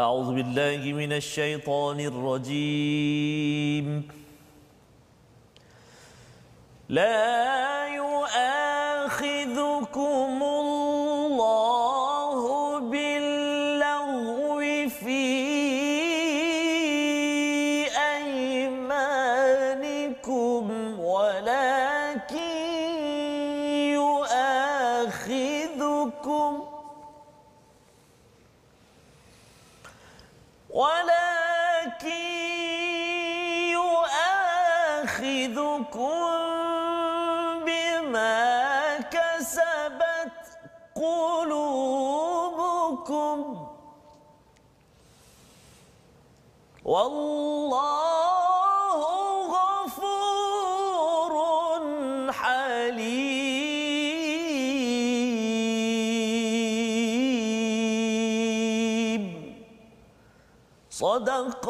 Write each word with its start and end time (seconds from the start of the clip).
أعوذ 0.00 0.28
بالله 0.34 0.92
من 0.92 1.12
الشيطان 1.12 2.00
الرجيم. 2.00 3.86
لا 6.88 7.86
يؤاخذكم 7.86 8.79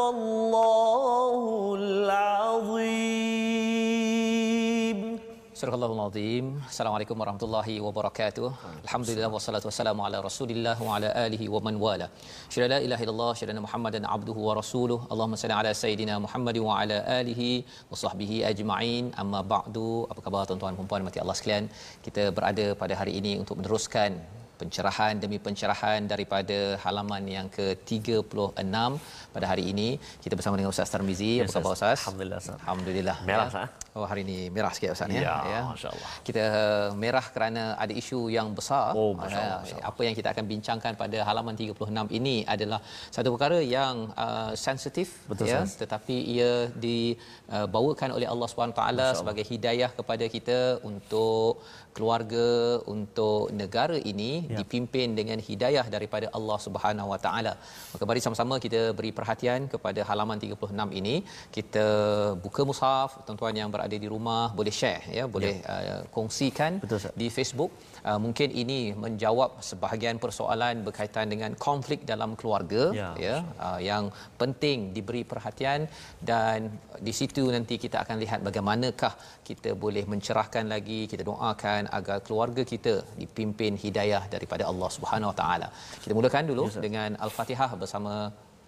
Allahul 0.08 1.88
Azim. 2.10 3.40
Surah 5.60 5.76
Al-Azim. 5.76 6.44
Assalamualaikum 6.70 7.16
warahmatullahi 7.22 7.74
wabarakatuh. 7.86 8.48
Alhamdulillah 8.86 9.28
wassalatu 9.34 9.66
wassalamu 9.68 10.00
ala 10.06 10.18
Rasulillah 10.28 10.76
wa 10.86 10.90
ala 10.96 11.08
alihi 11.24 11.46
wa 11.54 11.60
man 11.66 11.74
wala. 11.84 12.06
Syada 12.54 12.66
la 12.72 12.78
ilaha 12.86 13.02
illallah 13.04 13.32
syada 13.40 13.60
Muhammadan 13.66 14.02
abduhu 14.14 14.40
wa 14.48 14.54
rasuluhu. 14.60 15.04
Allahumma 15.12 15.40
salli 15.42 15.54
ala 15.60 15.70
sayidina 15.82 16.14
Muhammad 16.26 16.56
wa 16.66 16.72
ala 16.80 16.98
alihi 17.20 17.50
wa 17.92 17.96
sahbihi 18.04 18.36
ajma'in. 18.52 19.04
Amma 19.22 19.40
ba'du. 19.54 19.90
Apa 20.12 20.20
khabar 20.26 20.42
tuan-tuan 20.48 20.72
dan 20.72 20.78
puan-puan 20.80 21.02
mati 21.08 21.18
Allah 21.24 21.36
sekalian? 21.40 21.64
Kita 22.08 22.22
berada 22.38 22.66
pada 22.82 22.94
hari 23.00 23.12
ini 23.20 23.32
untuk 23.42 23.56
meneruskan 23.60 24.10
pencerahan 24.60 25.14
demi 25.24 25.38
pencerahan 25.46 26.00
daripada 26.12 26.58
halaman 26.84 27.22
yang 27.36 27.46
ke-36 27.56 28.74
pada 29.34 29.46
hari 29.50 29.64
ini 29.72 29.88
kita 30.24 30.34
bersama 30.38 30.54
dengan 30.58 30.70
Ustaz 30.74 30.92
Tarmizi. 30.94 31.32
Ya, 31.40 31.44
Apa 31.46 31.54
khabar 31.56 31.74
Ustaz. 31.78 31.98
Alhamdulillah, 32.02 32.38
Ustaz. 32.44 32.58
Alhamdulillah. 32.64 33.16
Merah, 33.30 33.46
ya. 33.46 33.52
Ustaz. 33.52 33.68
Oh 33.98 34.06
hari 34.10 34.22
ini 34.26 34.38
merah 34.54 34.72
sikit 34.74 34.90
Ustaz 34.96 35.10
ya. 35.16 35.22
Ya, 35.52 35.60
masya-Allah. 35.70 36.10
Kita 36.26 36.44
merah 37.02 37.24
kerana 37.34 37.62
ada 37.84 37.92
isu 38.02 38.18
yang 38.36 38.48
besar. 38.58 38.86
Oh, 39.00 39.10
masya-Allah, 39.20 39.56
Ah, 39.56 39.60
masya-Allah. 39.62 39.88
Apa 39.90 40.00
yang 40.06 40.14
kita 40.18 40.28
akan 40.34 40.44
bincangkan 40.52 40.92
pada 41.02 41.18
halaman 41.28 41.54
36 41.62 42.06
ini 42.18 42.36
adalah 42.54 42.78
satu 43.16 43.28
perkara 43.34 43.58
yang 43.78 43.94
uh, 44.24 44.52
sensitif 44.66 45.08
Betul, 45.30 45.50
ya 45.50 45.58
Ustaz. 45.58 45.80
tetapi 45.82 46.16
ia 46.36 46.52
dibawakan 46.84 48.10
oleh 48.16 48.28
Allah 48.32 48.48
Subhanahu 48.52 48.78
taala 48.80 49.08
sebagai 49.20 49.44
hidayah 49.52 49.90
kepada 49.98 50.24
kita 50.36 50.58
untuk 50.90 51.58
keluarga 52.00 52.46
untuk 52.94 53.52
negara 53.60 53.96
ini 54.12 54.30
Ya. 54.48 54.56
dipimpin 54.60 55.08
dengan 55.18 55.38
hidayah 55.48 55.84
daripada 55.94 56.26
Allah 56.38 56.58
Subhanahu 56.66 57.08
Wa 57.12 57.18
taala. 57.24 57.52
Maka 57.92 58.04
mari 58.08 58.20
sama-sama 58.24 58.54
kita 58.64 58.80
beri 58.98 59.10
perhatian 59.18 59.68
kepada 59.74 60.00
halaman 60.08 60.40
36 60.44 60.88
ini. 61.00 61.14
Kita 61.56 61.86
buka 62.44 62.64
mushaf, 62.70 63.20
tuan-tuan 63.26 63.54
yang 63.60 63.70
berada 63.74 63.96
di 64.04 64.08
rumah 64.14 64.44
boleh 64.60 64.74
share 64.80 65.02
ya, 65.18 65.24
boleh 65.34 65.54
uh, 65.74 66.00
kongsikan 66.16 66.80
Betul, 66.84 67.12
di 67.20 67.28
Facebook. 67.36 67.70
Uh, 68.08 68.18
mungkin 68.24 68.48
ini 68.62 68.78
menjawab 69.04 69.50
sebahagian 69.70 70.16
persoalan 70.24 70.74
berkaitan 70.86 71.26
dengan 71.32 71.52
konflik 71.66 72.00
dalam 72.12 72.30
keluarga 72.40 72.82
Ya, 73.00 73.08
ya 73.26 73.36
uh, 73.66 73.80
yang 73.90 74.04
penting 74.40 74.78
diberi 74.96 75.22
perhatian 75.32 75.80
dan 76.30 76.58
di 77.06 77.12
situ 77.18 77.42
nanti 77.56 77.74
kita 77.84 77.96
akan 78.04 78.16
lihat 78.24 78.40
bagaimanakah 78.48 79.12
kita 79.48 79.70
boleh 79.84 80.04
mencerahkan 80.12 80.64
lagi 80.74 81.00
kita 81.12 81.22
doakan 81.30 81.82
agar 81.98 82.18
keluarga 82.26 82.62
kita 82.72 82.94
dipimpin 83.22 83.74
hidayah 83.84 84.22
daripada 84.34 84.64
Allah 84.70 84.90
Subhanahu 84.96 85.30
Wa 85.32 85.36
Taala. 85.42 85.68
Kita 86.02 86.12
mulakan 86.18 86.44
dulu 86.52 86.64
Ya, 86.66 86.70
Ustaz. 86.72 86.84
dengan 86.86 87.10
Al-Fatihah 87.26 87.70
bersama 87.82 88.14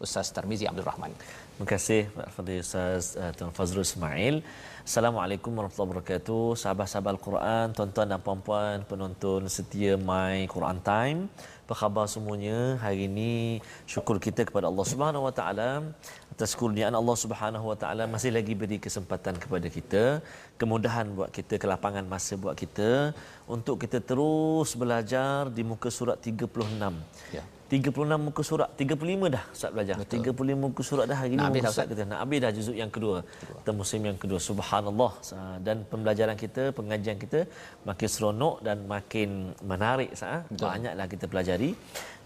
Ustaz 0.05 0.29
Tarmizi 0.37 0.65
Abdul 0.71 0.87
Rahman. 0.91 1.13
Terima 1.55 1.67
kasih 1.75 2.01
Pak 2.17 2.29
Fadil 2.37 2.61
Ustaz 2.67 3.05
uh, 3.23 3.33
Tuan 3.39 3.53
Fazrul 3.59 3.87
Ismail. 3.91 4.37
Assalamualaikum 4.83 5.55
warahmatullahi 5.55 5.95
wabarakatuh. 5.95 6.59
Sahabat-sahabat 6.59 7.15
Al-Quran, 7.15 7.67
tuan-tuan 7.71 8.11
dan 8.11 8.19
puan-puan 8.19 8.83
penonton 8.83 9.47
setia 9.47 9.95
My 9.95 10.43
Quran 10.51 10.83
Time. 10.83 11.31
Apa 11.71 11.87
khabar 11.87 12.11
semuanya? 12.11 12.83
Hari 12.83 13.07
ini 13.07 13.63
syukur 13.87 14.19
kita 14.19 14.43
kepada 14.43 14.67
Allah 14.67 14.83
Subhanahu 14.83 15.31
Wa 15.31 15.35
Taala 15.39 15.87
atas 16.35 16.59
kurniaan 16.59 16.99
Allah 16.99 17.15
Subhanahu 17.15 17.71
Wa 17.71 17.79
Taala 17.79 18.11
masih 18.11 18.35
lagi 18.35 18.59
beri 18.59 18.83
kesempatan 18.83 19.39
kepada 19.39 19.71
kita, 19.71 20.19
kemudahan 20.59 21.15
buat 21.15 21.31
kita, 21.31 21.63
kelapangan 21.63 22.03
masa 22.03 22.35
buat 22.35 22.59
kita 22.59 23.15
untuk 23.49 23.77
kita 23.83 23.99
terus 23.99 24.75
belajar 24.79 25.51
di 25.51 25.63
muka 25.67 25.89
surat 25.91 26.19
36. 26.21 26.47
Ya. 27.35 27.45
36 27.73 28.05
muka 28.21 28.43
surat 28.45 28.69
35 28.77 29.33
dah 29.33 29.45
Ustaz 29.49 29.71
belajar. 29.73 29.97
Betul. 29.97 30.21
35 30.37 30.61
muka 30.65 30.83
surat 30.85 31.05
dah 31.09 31.17
hari 31.17 31.33
Nak 31.33 31.41
ni 31.41 31.49
habis 31.49 31.61
dah, 31.65 31.73
Ustaz 31.73 31.87
kita 31.89 32.03
nak 32.05 32.19
habis 32.21 32.39
dah 32.45 32.51
juzuk 32.53 32.77
yang 32.77 32.91
kedua. 32.93 33.17
Kita 33.41 33.71
musim 33.73 34.01
yang 34.05 34.19
kedua. 34.21 34.39
Subhanallah. 34.49 35.13
Dan 35.65 35.77
pembelajaran 35.89 36.37
kita, 36.37 36.77
pengajian 36.77 37.17
kita 37.17 37.49
makin 37.89 38.09
seronok 38.13 38.61
dan 38.61 38.85
makin 38.85 39.57
menarik 39.65 40.13
Ustaz. 40.13 40.45
Betul. 40.53 40.69
Banyaklah 40.69 41.07
kita 41.09 41.25
pelajari. 41.33 41.71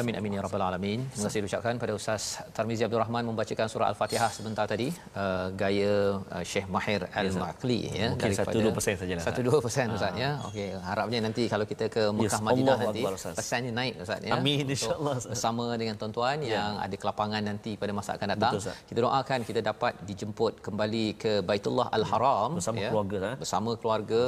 Amin 0.00 0.16
amin 0.16 0.32
ya 0.36 0.40
rabbal 0.46 0.62
alamin. 0.64 1.00
Terima 1.12 1.28
kasih 1.28 1.44
ucapkan 1.44 1.74
pada 1.82 1.92
Ustaz 1.92 2.22
Tarmizi 2.56 2.82
Abdul 2.86 3.00
Rahman 3.04 3.24
membacakan 3.28 3.66
surah 3.72 3.88
Al-Fatihah 3.92 4.30
sebentar 4.36 4.64
tadi 4.72 4.88
uh, 5.22 5.52
gaya 5.60 5.94
uh, 6.36 6.44
Syekh 6.50 6.66
Mahir 6.74 7.04
Al-Maqli 7.20 7.80
ya 8.00 8.08
Mungkin 8.16 8.32
1-2% 8.32 9.00
sajalah, 9.00 9.20
Ustaz. 9.20 9.36
1-2% 9.36 9.96
Ustaz 9.96 10.12
ya. 10.22 10.30
Okey, 10.48 10.68
harapnya 10.88 11.18
nanti 11.26 11.42
kalau 11.52 11.66
kita 11.72 11.92
ke 11.96 12.02
Mekah 12.16 12.40
Yes, 12.40 12.46
Madinah 12.48 12.76
Allahu 12.80 12.86
nanti 12.88 13.02
pesannya 13.40 13.72
naik 13.80 13.94
Ustaz 14.04 14.20
ya. 14.24 14.32
Amin, 14.40 14.64
insya-Allah. 14.64 15.16
Bersama 15.32 15.64
dengan 15.80 15.94
tuan-tuan 16.00 16.38
yang 16.54 16.80
ada 16.86 16.96
kelapangan 17.02 17.42
nanti 17.50 17.76
pada 17.82 17.92
masa 17.98 18.16
akan 18.16 18.28
datang. 18.34 18.52
Betul, 18.56 18.64
Ustaz. 18.64 18.80
kita 18.88 18.98
doakan 19.04 19.38
kita 19.50 19.60
dapat 19.70 19.92
dijemput 20.08 20.52
kembali 20.64 21.06
ke 21.22 21.32
Baitullah 21.44 21.88
Al-Haram 21.98 22.56
Bersama 22.56 22.80
ya. 22.80 22.90
keluarga, 22.94 23.18
eh? 23.30 23.36
bersama 23.42 23.70
keluarga 23.76 24.24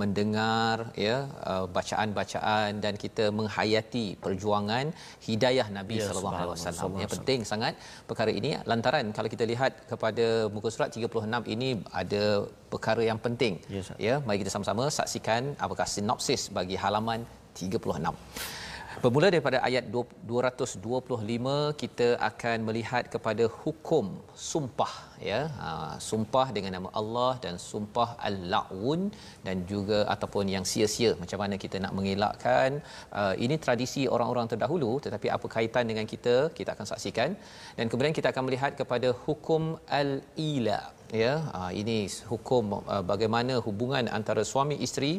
mendengar 0.00 0.76
ya 1.06 1.28
uh, 1.44 1.68
bacaan-bacaan 1.76 2.80
dan 2.80 2.96
kita 3.04 3.28
menghayati 3.38 4.06
perjuangan 4.24 4.96
hidayah 5.28 5.66
Nabi 5.78 5.96
Ya, 6.00 6.06
sallallahu 6.08 6.36
alaihi 6.40 6.54
wasallam. 6.54 6.90
Yang 7.02 7.10
penting 7.16 7.40
sangat 7.52 7.74
perkara 8.10 8.30
ini 8.40 8.50
lantaran 8.70 9.06
kalau 9.16 9.28
kita 9.34 9.44
lihat 9.52 9.72
kepada 9.90 10.26
muka 10.54 10.68
surat 10.74 10.90
36 10.94 11.44
ini 11.54 11.68
ada 12.00 12.24
perkara 12.72 13.02
yang 13.10 13.18
penting. 13.26 13.54
Ya, 13.76 13.82
ya, 14.06 14.14
mari 14.26 14.38
kita 14.42 14.52
sama-sama 14.54 14.86
saksikan 14.98 15.42
apakah 15.64 15.86
sinopsis 15.94 16.42
bagi 16.58 16.78
halaman 16.84 17.26
36. 17.54 18.59
Bermula 18.98 19.30
daripada 19.30 19.58
ayat 19.66 19.84
225 19.94 21.78
kita 21.82 22.08
akan 22.28 22.58
melihat 22.68 23.04
kepada 23.12 23.44
hukum 23.62 24.06
sumpah 24.34 24.94
ya. 25.28 25.40
Ha, 25.62 25.68
sumpah 26.08 26.46
dengan 26.56 26.72
nama 26.76 26.88
Allah 27.00 27.32
dan 27.44 27.54
sumpah 27.70 28.08
al-la'un 28.28 29.00
dan 29.46 29.62
juga 29.72 29.98
ataupun 30.14 30.50
yang 30.54 30.66
sia-sia 30.70 31.14
macam 31.22 31.38
mana 31.42 31.54
kita 31.64 31.78
nak 31.84 31.94
mengelakkan 31.98 32.82
uh, 33.20 33.34
ini 33.44 33.56
tradisi 33.64 34.04
orang-orang 34.14 34.50
terdahulu 34.52 34.92
tetapi 35.04 35.30
apa 35.36 35.46
kaitan 35.56 35.86
dengan 35.90 36.06
kita 36.12 36.36
kita 36.58 36.74
akan 36.74 36.88
saksikan. 36.92 37.30
Dan 37.78 37.86
kemudian 37.86 38.16
kita 38.18 38.34
akan 38.34 38.44
melihat 38.50 38.74
kepada 38.80 39.10
hukum 39.26 39.78
al-ila 40.00 40.80
ya. 41.14 41.34
Ha, 41.54 41.70
ini 41.82 41.98
hukum 42.32 42.82
uh, 42.82 43.04
bagaimana 43.12 43.62
hubungan 43.66 44.10
antara 44.18 44.42
suami 44.52 44.78
isteri 44.86 45.14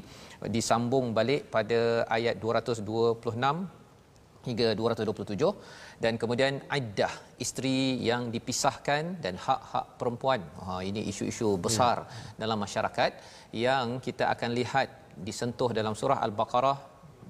disambung 0.49 1.13
balik 1.13 1.53
pada 1.53 2.07
ayat 2.17 2.35
226 2.41 3.81
hingga 4.47 4.67
227 4.73 6.01
dan 6.03 6.13
kemudian 6.21 6.53
iddah 6.77 7.13
isteri 7.38 8.01
yang 8.09 8.33
dipisahkan 8.33 9.21
dan 9.23 9.38
hak-hak 9.38 9.85
perempuan. 10.01 10.41
Ha 10.65 10.81
ini 10.89 11.01
isu-isu 11.11 11.49
besar 11.65 11.97
hmm. 12.05 12.41
dalam 12.41 12.57
masyarakat 12.65 13.11
yang 13.65 14.01
kita 14.01 14.33
akan 14.33 14.49
lihat 14.59 14.89
disentuh 15.27 15.69
dalam 15.79 15.93
surah 15.93 16.19
al-baqarah 16.25 16.77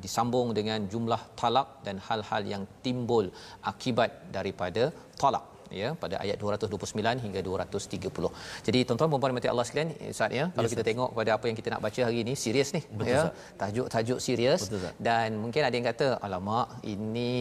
disambung 0.03 0.49
dengan 0.57 0.87
jumlah 0.91 1.21
talak 1.39 1.83
dan 1.85 1.99
hal-hal 2.07 2.43
yang 2.53 2.63
timbul 2.85 3.25
akibat 3.71 4.31
daripada 4.37 4.83
talak 5.21 5.50
ya 5.71 5.89
pada 6.03 6.15
ayat 6.23 6.38
229 6.38 7.23
hingga 7.25 7.39
230. 7.41 8.68
Jadi 8.68 8.79
tuan-tuan 8.88 9.09
dan 9.12 9.19
puan 9.21 9.33
mati 9.38 9.50
Allah 9.51 9.65
sekalian 9.68 9.89
Ustaz 10.13 10.31
ya 10.39 10.45
kalau 10.56 10.68
Yes, 10.68 10.73
kita 10.73 10.83
tengok 10.89 11.09
pada 11.18 11.31
apa 11.38 11.45
yang 11.50 11.57
kita 11.59 11.69
nak 11.73 11.81
baca 11.85 12.01
hari 12.07 12.19
ini 12.23 12.33
serius 12.44 12.69
ni 12.75 12.81
Betul, 13.00 13.12
ya 13.13 13.21
tajuk-tajuk 13.62 14.19
serius 14.25 14.62
Betul, 14.68 14.89
dan 15.07 15.27
mungkin 15.44 15.62
ada 15.68 15.75
yang 15.77 15.88
kata 15.91 16.07
alamak 16.25 16.68
ini 16.94 17.31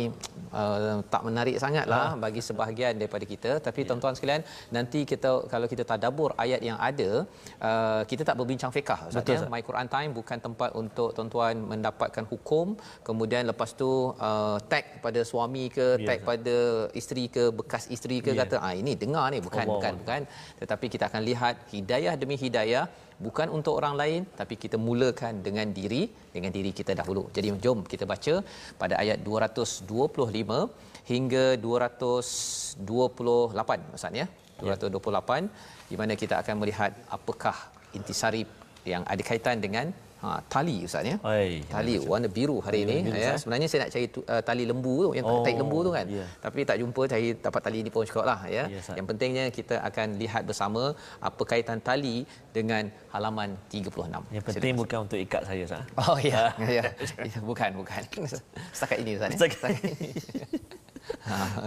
uh, 0.52 0.98
tak 1.12 1.22
menarik 1.28 1.56
sangatlah 1.64 1.98
Ah. 2.00 2.12
bagi 2.16 2.40
sebahagian 2.40 2.92
daripada 3.00 3.24
kita 3.32 3.50
tapi 3.66 3.80
tuan-tuan 3.88 4.14
sekalian 4.16 4.42
nanti 4.76 5.00
kita 5.04 5.30
kalau 5.52 5.66
kita 5.72 5.84
tadabbur 5.84 6.30
ayat 6.44 6.60
yang 6.68 6.78
ada 6.80 7.10
uh, 7.60 8.02
kita 8.10 8.22
tak 8.28 8.36
berbincang 8.40 8.72
Ustaz 8.72 9.20
Betul, 9.20 9.36
ya. 9.36 9.50
My 9.52 9.62
Quran 9.68 9.88
Time 9.94 10.10
bukan 10.16 10.38
tempat 10.40 10.70
untuk 10.72 11.12
tuan-tuan 11.16 11.54
mendapatkan 11.72 12.24
hukum 12.32 12.66
kemudian 13.04 13.44
lepas 13.50 13.76
tu 13.76 13.90
uh, 14.16 14.56
tag 14.72 14.84
pada 15.04 15.20
suami 15.32 15.66
ke 15.68 15.86
Ya, 16.00 16.06
tag 16.08 16.18
Ustaz. 16.22 16.28
pada 16.30 16.56
isteri 16.94 17.24
ke 17.28 17.44
bekas 17.50 17.84
isteri 17.90 18.19
ke 18.26 18.30
Ya. 18.32 18.38
kata 18.42 18.56
ah 18.66 18.72
ini 18.80 18.92
dengar 19.02 19.24
ni 19.34 19.38
bukan 19.46 19.64
Allah. 19.64 19.72
bukan 19.74 19.92
bukan 20.00 20.20
tetapi 20.60 20.86
kita 20.94 21.04
akan 21.10 21.22
lihat 21.28 21.54
hidayah 21.72 22.14
demi 22.22 22.36
hidayah 22.42 22.84
bukan 23.26 23.46
untuk 23.56 23.72
orang 23.80 23.94
lain 24.00 24.20
tapi 24.40 24.54
kita 24.62 24.76
mulakan 24.88 25.34
dengan 25.46 25.66
diri 25.78 26.02
dengan 26.34 26.50
diri 26.56 26.70
kita 26.80 26.92
dahulu. 27.00 27.22
Jadi 27.36 27.48
jom 27.64 27.78
kita 27.92 28.04
baca 28.12 28.34
pada 28.82 28.94
ayat 29.02 29.18
225 29.30 30.58
hingga 31.12 31.44
228 31.66 33.96
Ustaz 33.98 34.12
ya. 34.22 34.26
228 34.60 35.90
di 35.90 35.96
mana 36.00 36.12
kita 36.22 36.34
akan 36.42 36.54
melihat 36.62 36.90
apakah 37.16 37.56
intisari 37.98 38.42
yang 38.92 39.02
ada 39.12 39.22
kaitan 39.28 39.56
dengan 39.64 39.86
ha, 40.20 40.38
tali 40.46 40.84
Ustaz 40.84 41.02
ya. 41.02 41.16
Oi, 41.22 41.64
Tali 41.66 41.96
warna 42.02 42.28
biru 42.28 42.60
hari 42.60 42.84
ini 42.84 42.96
biru, 43.02 43.16
ya. 43.16 43.32
Ustaz. 43.32 43.42
Sebenarnya 43.42 43.66
saya 43.66 43.80
nak 43.82 43.90
cari 43.90 44.06
tu, 44.06 44.20
uh, 44.22 44.42
tali 44.42 44.64
lembu 44.64 44.94
tu 45.00 45.10
yang 45.12 45.24
Oh, 45.24 45.40
tahi 45.40 45.56
lembu 45.56 45.78
tu 45.80 45.90
kan. 45.90 46.06
ya. 46.06 46.26
Tapi 46.38 46.60
tak 46.62 46.76
jumpa 46.76 47.02
cari 47.06 47.28
dapat 47.36 47.60
tali 47.60 47.78
ni 47.80 47.90
pun 47.90 48.04
cukup 48.04 48.24
lah 48.24 48.40
ya. 48.46 48.64
Ya, 48.66 48.78
Ustaz. 48.78 48.94
yang 48.94 49.06
pentingnya 49.06 49.44
kita 49.48 49.80
akan 49.80 50.06
lihat 50.16 50.42
bersama 50.44 50.82
apa 51.20 51.42
kaitan 51.42 51.80
tali 51.80 52.22
dengan 52.50 52.86
halaman 53.08 53.56
36. 53.68 54.22
Yang 54.30 54.44
penting 54.46 54.74
bukan 54.76 54.98
untuk 55.04 55.18
ikat 55.18 55.42
saya 55.44 55.64
sah. 55.64 55.82
Oh 55.96 56.16
ya, 56.30 56.52
ya. 56.60 56.82
bukan 57.40 57.70
bukan. 57.74 58.02
Setakat 58.76 58.96
ini 59.00 59.16
Ustaz. 59.16 59.30
ya. 59.30 59.38
Setakat 59.38 59.70
ini. 59.78 59.92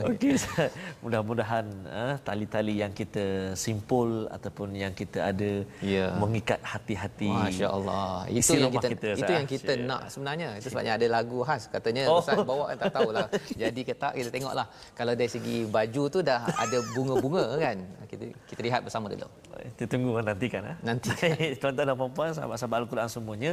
Okey, 0.04 0.36
Ustaz. 0.36 0.72
mudah-mudahan 1.00 1.66
eh, 1.86 2.16
tali-tali 2.22 2.80
yang 2.80 2.92
kita 2.92 3.54
simpul 3.54 4.28
ataupun 4.28 4.74
yang 4.74 4.92
kita 4.92 5.30
ada 5.30 5.63
Ya. 5.80 6.16
mengikat 6.16 6.60
hati-hati. 6.62 7.30
Masya-Allah. 7.30 8.28
Itu 8.28 8.40
Isi 8.40 8.57
yang 8.59 8.73
kita, 8.73 8.88
kita, 8.90 9.07
itu 9.16 9.31
yang 9.31 9.47
kita 9.47 9.73
Syek. 9.76 9.85
nak 9.85 10.02
sebenarnya. 10.07 10.50
Itu 10.57 10.68
sebabnya 10.69 10.94
ada 10.95 11.07
lagu 11.07 11.40
khas 11.44 11.68
katanya 11.68 12.07
Oh. 12.07 12.18
oh. 12.18 12.19
Ustaz 12.19 12.40
bawa 12.42 12.64
kan 12.73 12.78
tak 12.81 12.92
tahulah. 12.94 13.28
Jadi 13.62 13.81
ke 13.83 13.94
tak 13.94 14.14
kita 14.14 14.30
tengoklah. 14.30 14.68
Kalau 14.94 15.14
dari 15.14 15.30
segi 15.30 15.64
baju 15.66 16.04
tu 16.09 16.19
dah 16.19 16.44
ada 16.47 16.78
bunga-bunga 16.94 17.45
kan. 17.57 17.78
Kita 18.07 18.23
kita 18.47 18.62
lihat 18.62 18.81
bersama 18.83 19.07
dulu. 19.07 19.28
Kita 19.76 19.83
tunggu 19.95 20.18
nantikan 20.19 20.62
ah. 20.72 20.76
Nanti. 20.81 21.10
Tuan-tuan 21.62 21.86
dan 21.90 21.95
puan-puan, 21.95 22.31
sahabat-sahabat 22.33 22.78
Al-Quran 22.83 23.07
semuanya. 23.10 23.52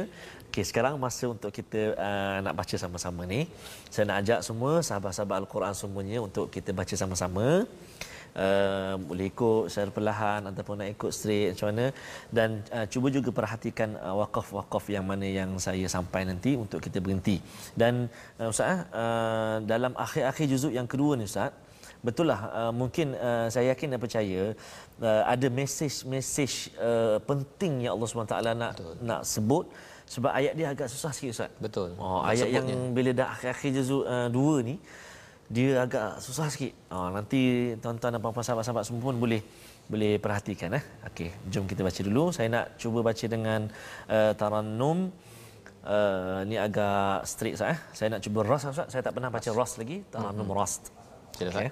Okey, 0.49 0.63
sekarang 0.65 0.97
masa 0.97 1.25
untuk 1.29 1.51
kita 1.53 1.93
uh, 1.95 2.37
nak 2.45 2.53
baca 2.57 2.75
sama-sama 2.75 3.21
ni. 3.29 3.45
Saya 3.93 4.09
nak 4.09 4.17
ajak 4.25 4.39
semua 4.47 4.81
sahabat-sahabat 4.81 5.37
Al-Quran 5.45 5.73
semuanya 5.77 6.17
untuk 6.23 6.49
kita 6.49 6.73
baca 6.73 6.95
sama-sama. 6.97 7.69
Uh, 8.31 8.95
boleh 9.11 9.27
ikut 9.27 9.67
secara 9.67 9.91
perlahan 9.91 10.41
ataupun 10.47 10.79
nak 10.79 10.89
ikut 10.95 11.11
straight 11.11 11.51
macam 11.51 11.67
mana 11.67 11.85
dan 12.31 12.63
uh, 12.71 12.87
cuba 12.87 13.11
juga 13.11 13.27
perhatikan 13.27 13.99
uh, 13.99 14.23
wakaf-wakaf 14.23 14.87
yang 14.87 15.03
mana 15.03 15.27
yang 15.27 15.51
saya 15.59 15.83
sampai 15.91 16.23
nanti 16.23 16.55
untuk 16.55 16.79
kita 16.79 17.03
berhenti 17.03 17.43
dan 17.75 18.07
uh, 18.39 18.47
Ustaz 18.47 18.87
uh, 18.95 19.59
dalam 19.67 19.91
akhir-akhir 19.99 20.47
juzuk 20.47 20.71
yang 20.71 20.87
kedua 20.87 21.19
ni 21.19 21.27
Ustaz 21.27 21.51
Betul 22.01 22.33
lah, 22.33 22.41
uh, 22.49 22.73
mungkin 22.73 23.13
uh, 23.13 23.45
saya 23.53 23.77
yakin 23.77 23.93
dan 23.93 23.99
percaya 24.01 24.57
uh, 25.05 25.23
ada 25.29 25.47
mesej-mesej 25.53 26.73
uh, 26.81 27.21
penting 27.21 27.85
yang 27.85 27.93
Allah 27.93 28.07
SWT 28.09 28.35
nak 28.57 28.73
Betul. 28.73 28.93
nak 29.05 29.21
sebut 29.21 29.65
sebab 30.09 30.31
ayat 30.33 30.53
dia 30.57 30.67
agak 30.73 30.89
susah 30.89 31.13
sikit 31.13 31.29
Ustaz. 31.31 31.51
Betul. 31.61 31.93
Oh, 32.01 32.25
Nak 32.25 32.33
ayat 32.33 32.49
yang 32.49 32.65
sebutnya. 32.65 32.93
bila 32.97 33.09
dah 33.13 33.27
akhir-akhir 33.37 33.69
juzuk 33.77 34.03
uh, 34.09 34.27
dua 34.33 34.55
ni 34.65 34.75
dia 35.51 35.83
agak 35.85 36.17
susah 36.25 36.47
sikit. 36.49 36.73
Oh, 36.89 37.13
nanti 37.13 37.75
tuan-tuan 37.83 38.11
dan 38.15 38.19
puan-puan 38.23 38.43
sahabat-sahabat 38.43 38.83
semua 38.87 39.11
pun 39.11 39.15
boleh 39.21 39.41
boleh 39.91 40.15
perhatikan 40.17 40.71
eh. 40.79 40.83
Okey, 41.05 41.29
jom 41.51 41.67
kita 41.69 41.83
baca 41.83 42.01
dulu. 42.01 42.23
Saya 42.31 42.47
nak 42.47 42.65
cuba 42.81 43.03
baca 43.03 43.25
dengan 43.27 43.67
uh, 44.07 44.31
tarannum 44.39 45.11
uh, 45.83 46.39
ni 46.49 46.55
agak 46.55 47.27
strict 47.27 47.59
Ustaz 47.59 47.75
eh. 47.75 47.79
Saya 47.93 48.07
nak 48.15 48.21
cuba 48.25 48.39
ras 48.47 48.63
Ustaz. 48.65 48.87
Saya 48.89 49.03
tak 49.05 49.13
pernah 49.15 49.29
baca 49.29 49.49
ras 49.51 49.75
lagi. 49.77 50.01
Tarannum 50.09 50.49
ras. 50.55 50.79
Sila 51.35 51.51
Okey. 51.51 51.71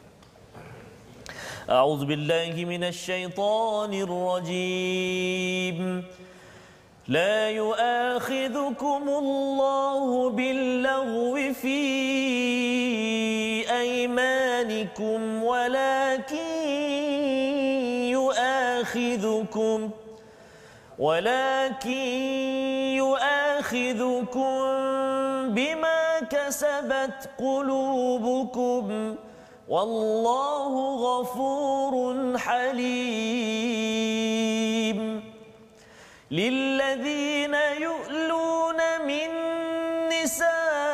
أعوذ 1.70 2.06
بالله 2.06 2.66
من 2.66 2.84
الشيطان 2.84 3.94
الرجيم. 3.94 5.78
لا 7.08 7.50
يؤاخذكم 7.50 9.04
الله 9.10 10.30
باللغو 10.30 11.54
في 11.54 11.82
أيمانكم 13.72 15.44
ولكن 15.44 16.52
يؤاخذكم 18.14 19.90
ولكن 21.00 22.08
يؤاخذكم 23.02 24.54
بما 25.50 26.20
كسبت 26.30 27.30
قلوبكم. 27.40 29.16
والله 29.70 30.74
غفور 30.98 31.94
حليم. 32.38 33.40
للذين 36.32 37.54
يؤلون 37.54 38.80
من 39.06 39.30
نسائهم 40.10 40.90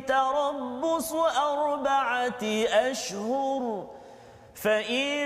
تربص 0.00 1.12
أربعة 1.36 2.42
أشهر 2.90 3.86
فإن 4.54 5.18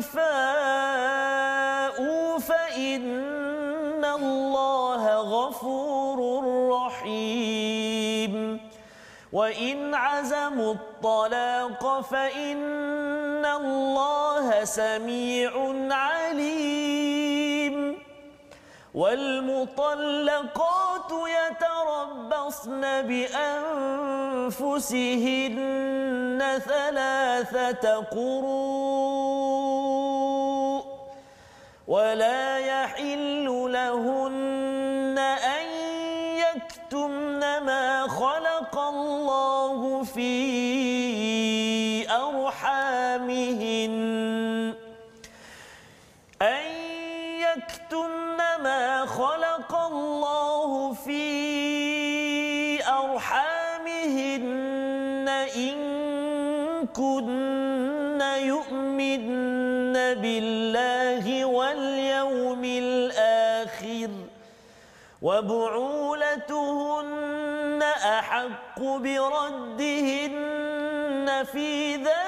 فاءوا 0.00 1.18
فإن 2.38 4.04
الله 4.04 5.02
غفور 5.16 6.18
رحيم. 6.72 8.34
وإن 9.32 9.94
عزموا 9.94 10.74
الطلاق 10.74 12.00
فإن 12.00 13.46
الله 13.46 14.64
سميع 14.64 15.52
عليم 15.94 17.98
والمطلقات 18.94 20.48
يتربصن 21.10 22.80
بأنفسهن 24.40 26.60
ثلاثة 26.66 27.94
قروء 28.00 29.18
ولا 31.88 32.58
يحل 32.58 33.46
لهن 33.72 34.47
أرحامهن 43.58 44.74
أن 46.42 46.64
يكتمن 47.42 48.38
ما 48.62 49.06
خلق 49.06 49.74
الله 49.74 50.92
في 50.94 52.84
أرحامهن 52.88 54.38
إن 55.56 55.76
كن 56.86 58.20
يؤمن 58.38 59.28
بالله 60.22 61.44
واليوم 61.44 62.64
الآخر 62.64 64.10
وبعولتهن 65.22 66.68
أحق 68.18 68.80
بردهن 68.80 70.38
في 71.52 71.96
ذلك 71.96 72.27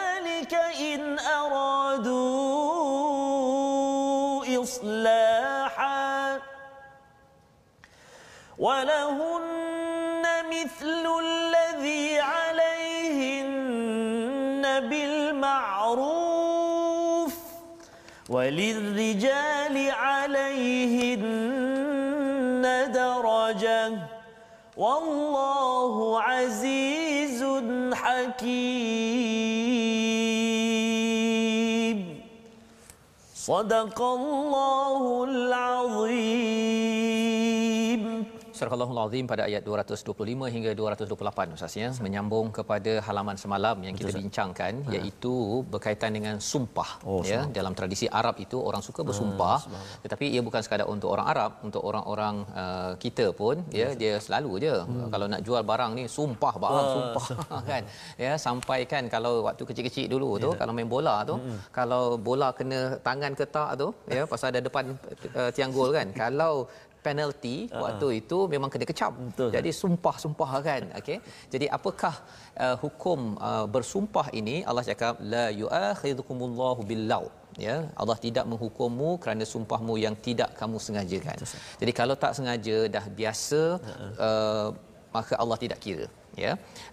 أرادوا 3.31 4.63
إصلاحا 4.63 6.41
ولهن 8.59 10.23
مثل 10.51 11.05
الذي 11.25 12.21
عليهن 12.21 13.61
بالمعروف 14.89 16.41
وللرجال 18.29 19.91
عليهن 19.91 21.31
درجة 22.95 23.93
والله 24.77 26.23
عزيز 26.23 27.45
حكيم 27.95 29.40
صدق 33.40 34.02
الله 34.02 35.24
العظيم 35.24 36.99
Surah 38.61 38.77
Al-Lahul 38.77 38.99
Azim 39.01 39.25
pada 39.31 39.43
ayat 39.49 39.63
225 39.65 40.53
hingga 40.55 40.71
228 40.77 41.57
Ustaz 41.57 41.75
ya 41.81 41.89
menyambung 42.05 42.47
kepada 42.57 42.93
halaman 43.07 43.37
semalam 43.43 43.77
yang 43.87 43.95
kita 43.97 44.13
Betul, 44.13 44.21
bincangkan 44.21 44.73
ha. 44.85 44.91
iaitu 44.97 45.35
berkaitan 45.73 46.11
dengan 46.17 46.37
sumpah 46.49 46.91
oh, 47.09 47.25
ya 47.25 47.41
sama. 47.49 47.55
dalam 47.59 47.73
tradisi 47.79 48.05
Arab 48.21 48.37
itu 48.45 48.61
orang 48.61 48.83
suka 48.89 49.01
bersumpah 49.09 49.59
ha, 49.65 49.81
tetapi 50.05 50.29
ia 50.35 50.43
bukan 50.49 50.61
sekadar 50.67 50.87
untuk 50.95 51.09
orang 51.15 51.27
Arab 51.33 51.51
untuk 51.69 51.81
orang-orang 51.89 52.35
uh, 52.63 52.93
kita 53.05 53.33
pun 53.41 53.65
ya 53.73 53.97
Betul. 53.97 54.01
dia 54.03 54.13
selalu 54.27 54.53
je 54.65 54.75
hmm. 54.77 55.09
kalau 55.09 55.27
nak 55.33 55.41
jual 55.49 55.63
barang 55.71 55.93
ni 55.97 56.05
sumpah 56.17 56.55
bang 56.61 56.77
uh, 56.77 56.93
sumpah 56.93 57.27
kan 57.73 57.83
ya 58.21 58.33
sampai 58.47 58.81
kan 58.93 59.09
kalau 59.09 59.33
waktu 59.49 59.65
kecil-kecil 59.71 60.05
dulu 60.13 60.31
tu 60.37 60.51
yeah. 60.53 60.61
kalau 60.61 60.77
main 60.77 60.91
bola 60.97 61.17
tu 61.25 61.41
hmm. 61.41 61.73
kalau 61.73 62.21
bola 62.29 62.53
kena 62.61 63.01
tangan 63.09 63.33
ke 63.41 63.49
tak 63.57 63.81
tu 63.81 63.89
ya 64.19 64.29
pasal 64.29 64.53
ada 64.53 64.61
depan 64.69 64.85
uh, 65.33 65.49
tiang 65.49 65.73
gol 65.73 65.97
kan 65.97 66.13
kalau 66.13 66.69
penalti 67.07 67.57
uh-huh. 67.67 67.83
waktu 67.85 68.07
itu 68.21 68.39
memang 68.55 68.71
kena 68.73 68.87
kecam. 68.91 69.13
Betul. 69.31 69.51
Jadi 69.57 69.71
sumpah-sumpah 69.83 70.51
kan. 70.69 70.83
Okey. 71.01 71.19
Jadi 71.53 71.67
apakah 71.79 72.15
uh, 72.65 72.77
hukum 72.85 73.21
uh, 73.51 73.67
bersumpah 73.75 74.27
ini? 74.41 74.57
Allah 74.69 74.85
cakap 74.91 75.17
la 75.35 75.47
yu'akhidhukumullahu 75.63 76.83
billau. 76.91 77.27
Ya, 77.67 77.77
Allah 78.01 78.17
tidak 78.25 78.45
menghukummu 78.51 79.09
kerana 79.23 79.45
sumpahmu 79.53 79.95
yang 80.05 80.15
tidak 80.27 80.51
kamu 80.61 80.77
sengajakan. 80.87 81.37
Betul. 81.43 81.59
Jadi 81.83 81.93
kalau 82.01 82.15
tak 82.23 82.33
sengaja 82.39 82.77
dah 82.95 83.05
biasa 83.19 83.63
uh-huh. 83.77 84.13
uh, 84.27 84.69
maka 85.17 85.35
Allah 85.43 85.59
tidak 85.65 85.79
kira 85.85 86.07
ya 86.45 86.53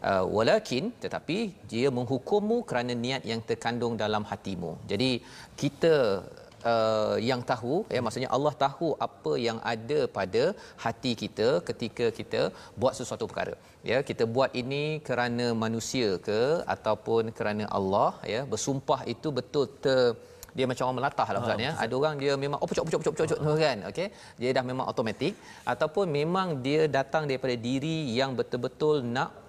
uh, 0.09 0.23
walakin 0.35 0.89
tetapi 1.03 1.37
dia 1.71 1.87
menghukummu 1.97 2.57
kerana 2.69 2.93
niat 3.05 3.23
yang 3.31 3.41
terkandung 3.49 3.93
dalam 4.03 4.23
hatimu 4.29 4.71
jadi 4.91 5.09
kita 5.61 6.25
uh, 6.71 7.15
yang 7.29 7.41
tahu 7.51 7.75
ya 7.95 8.01
maksudnya 8.05 8.29
Allah 8.37 8.53
tahu 8.65 8.89
apa 9.07 9.33
yang 9.47 9.59
ada 9.73 9.99
pada 10.17 10.43
hati 10.85 11.11
kita 11.23 11.47
ketika 11.69 12.07
kita 12.19 12.41
buat 12.81 12.95
sesuatu 12.99 13.27
perkara 13.31 13.55
ya 13.91 13.99
kita 14.09 14.25
buat 14.37 14.53
ini 14.61 14.83
kerana 15.09 15.47
manusia 15.65 16.09
ke 16.29 16.41
ataupun 16.75 17.35
kerana 17.39 17.65
Allah 17.79 18.11
ya 18.33 18.41
bersumpah 18.53 19.01
itu 19.15 19.29
betul 19.39 19.67
ter 19.85 20.01
dia 20.57 20.65
macam 20.69 20.83
orang 20.85 20.97
melatah 20.99 21.27
lah 21.33 21.39
Ustaz 21.45 21.59
ya. 21.65 21.71
Ada 21.83 21.93
orang 21.99 22.15
dia 22.21 22.33
memang 22.43 22.57
oh 22.63 22.67
pocok 22.69 22.85
pocok 22.87 23.01
pocok 23.03 23.17
pocok 23.19 23.39
oh, 23.49 23.57
kan. 23.61 23.77
Okey. 23.89 24.07
Dia 24.41 24.49
dah 24.57 24.63
memang 24.69 24.85
automatik 24.89 25.33
ataupun 25.73 26.05
memang 26.19 26.47
dia 26.65 26.89
datang 26.97 27.29
daripada 27.29 27.53
diri 27.67 27.97
yang 28.19 28.31
betul-betul 28.39 29.05
nak 29.17 29.46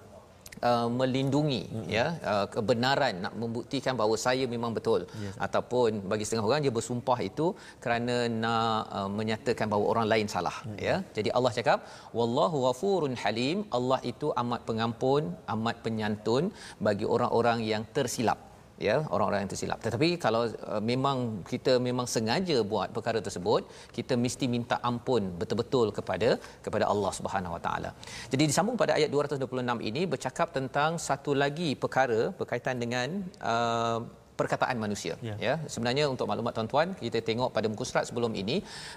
uh, 0.69 0.87
melindungi 0.99 1.61
hmm. 1.67 1.85
ya 1.97 2.05
uh, 2.31 2.45
kebenaran 2.55 3.15
nak 3.25 3.33
membuktikan 3.41 3.93
bahawa 4.01 4.15
saya 4.25 4.45
memang 4.55 4.73
betul 4.77 5.01
yes. 5.23 5.35
ataupun 5.47 6.01
bagi 6.11 6.25
setengah 6.27 6.47
orang 6.49 6.63
dia 6.65 6.73
bersumpah 6.79 7.19
itu 7.29 7.47
kerana 7.83 8.17
nak 8.43 8.81
uh, 8.97 9.09
menyatakan 9.19 9.67
bahawa 9.71 9.85
orang 9.93 10.07
lain 10.13 10.27
salah 10.35 10.57
hmm. 10.65 10.77
ya 10.87 10.97
jadi 11.17 11.31
Allah 11.37 11.53
cakap 11.59 11.79
wallahu 12.19 12.59
ghafurun 12.65 13.15
halim 13.23 13.57
Allah 13.79 14.01
itu 14.11 14.29
amat 14.43 14.63
pengampun 14.69 15.23
amat 15.55 15.77
penyantun 15.87 16.45
bagi 16.87 17.07
orang-orang 17.15 17.59
yang 17.71 17.85
tersilap 17.97 18.39
ya 18.87 18.95
orang-orang 19.13 19.39
yang 19.43 19.51
tersilap. 19.53 19.79
Tetapi 19.85 20.09
kalau 20.25 20.41
uh, 20.47 20.81
memang 20.91 21.17
kita 21.51 21.73
memang 21.87 22.07
sengaja 22.15 22.57
buat 22.73 22.89
perkara 22.97 23.19
tersebut 23.27 23.61
kita 23.97 24.15
mesti 24.25 24.47
minta 24.55 24.77
ampun 24.89 25.23
betul-betul 25.41 25.87
kepada 25.97 26.29
kepada 26.65 26.85
Allah 26.93 27.11
Subhanahu 27.19 27.55
Wa 27.57 27.61
Taala. 27.65 27.91
Jadi 28.33 28.43
disambung 28.51 28.79
pada 28.83 28.95
ayat 28.99 29.11
226 29.17 29.89
ini 29.89 30.03
bercakap 30.13 30.49
tentang 30.57 30.91
satu 31.09 31.33
lagi 31.43 31.69
perkara 31.83 32.21
berkaitan 32.39 32.77
dengan 32.83 33.09
uh, 33.53 33.99
perkataan 34.39 34.77
manusia 34.85 35.13
ya. 35.27 35.35
ya 35.45 35.53
sebenarnya 35.73 36.05
untuk 36.13 36.25
maklumat 36.31 36.53
tuan-tuan 36.57 36.89
kita 37.03 37.19
tengok 37.29 37.49
pada 37.55 37.67
muka 37.71 37.85
surat 37.89 38.05
sebelum 38.09 38.33
ini 38.41 38.55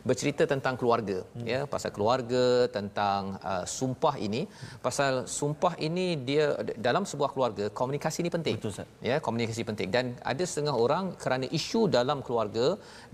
bercerita 0.09 0.45
tentang 0.53 0.75
keluarga 0.81 1.19
hmm. 1.25 1.47
ya 1.53 1.61
pasal 1.75 1.91
keluarga 1.97 2.45
tentang 2.77 3.23
uh, 3.53 3.65
sumpah 3.77 4.15
ini 4.27 4.43
pasal 4.87 5.13
sumpah 5.39 5.75
ini 5.89 6.07
dia 6.29 6.47
dalam 6.89 7.05
sebuah 7.11 7.31
keluarga 7.35 7.65
komunikasi 7.81 8.19
ini 8.25 8.31
penting 8.37 8.57
Betul, 8.59 8.87
ya 9.11 9.17
komunikasi 9.27 9.63
penting 9.71 9.89
dan 9.97 10.07
ada 10.33 10.45
setengah 10.51 10.77
orang 10.85 11.05
kerana 11.23 11.47
isu 11.59 11.83
dalam 11.99 12.19
keluarga 12.27 12.67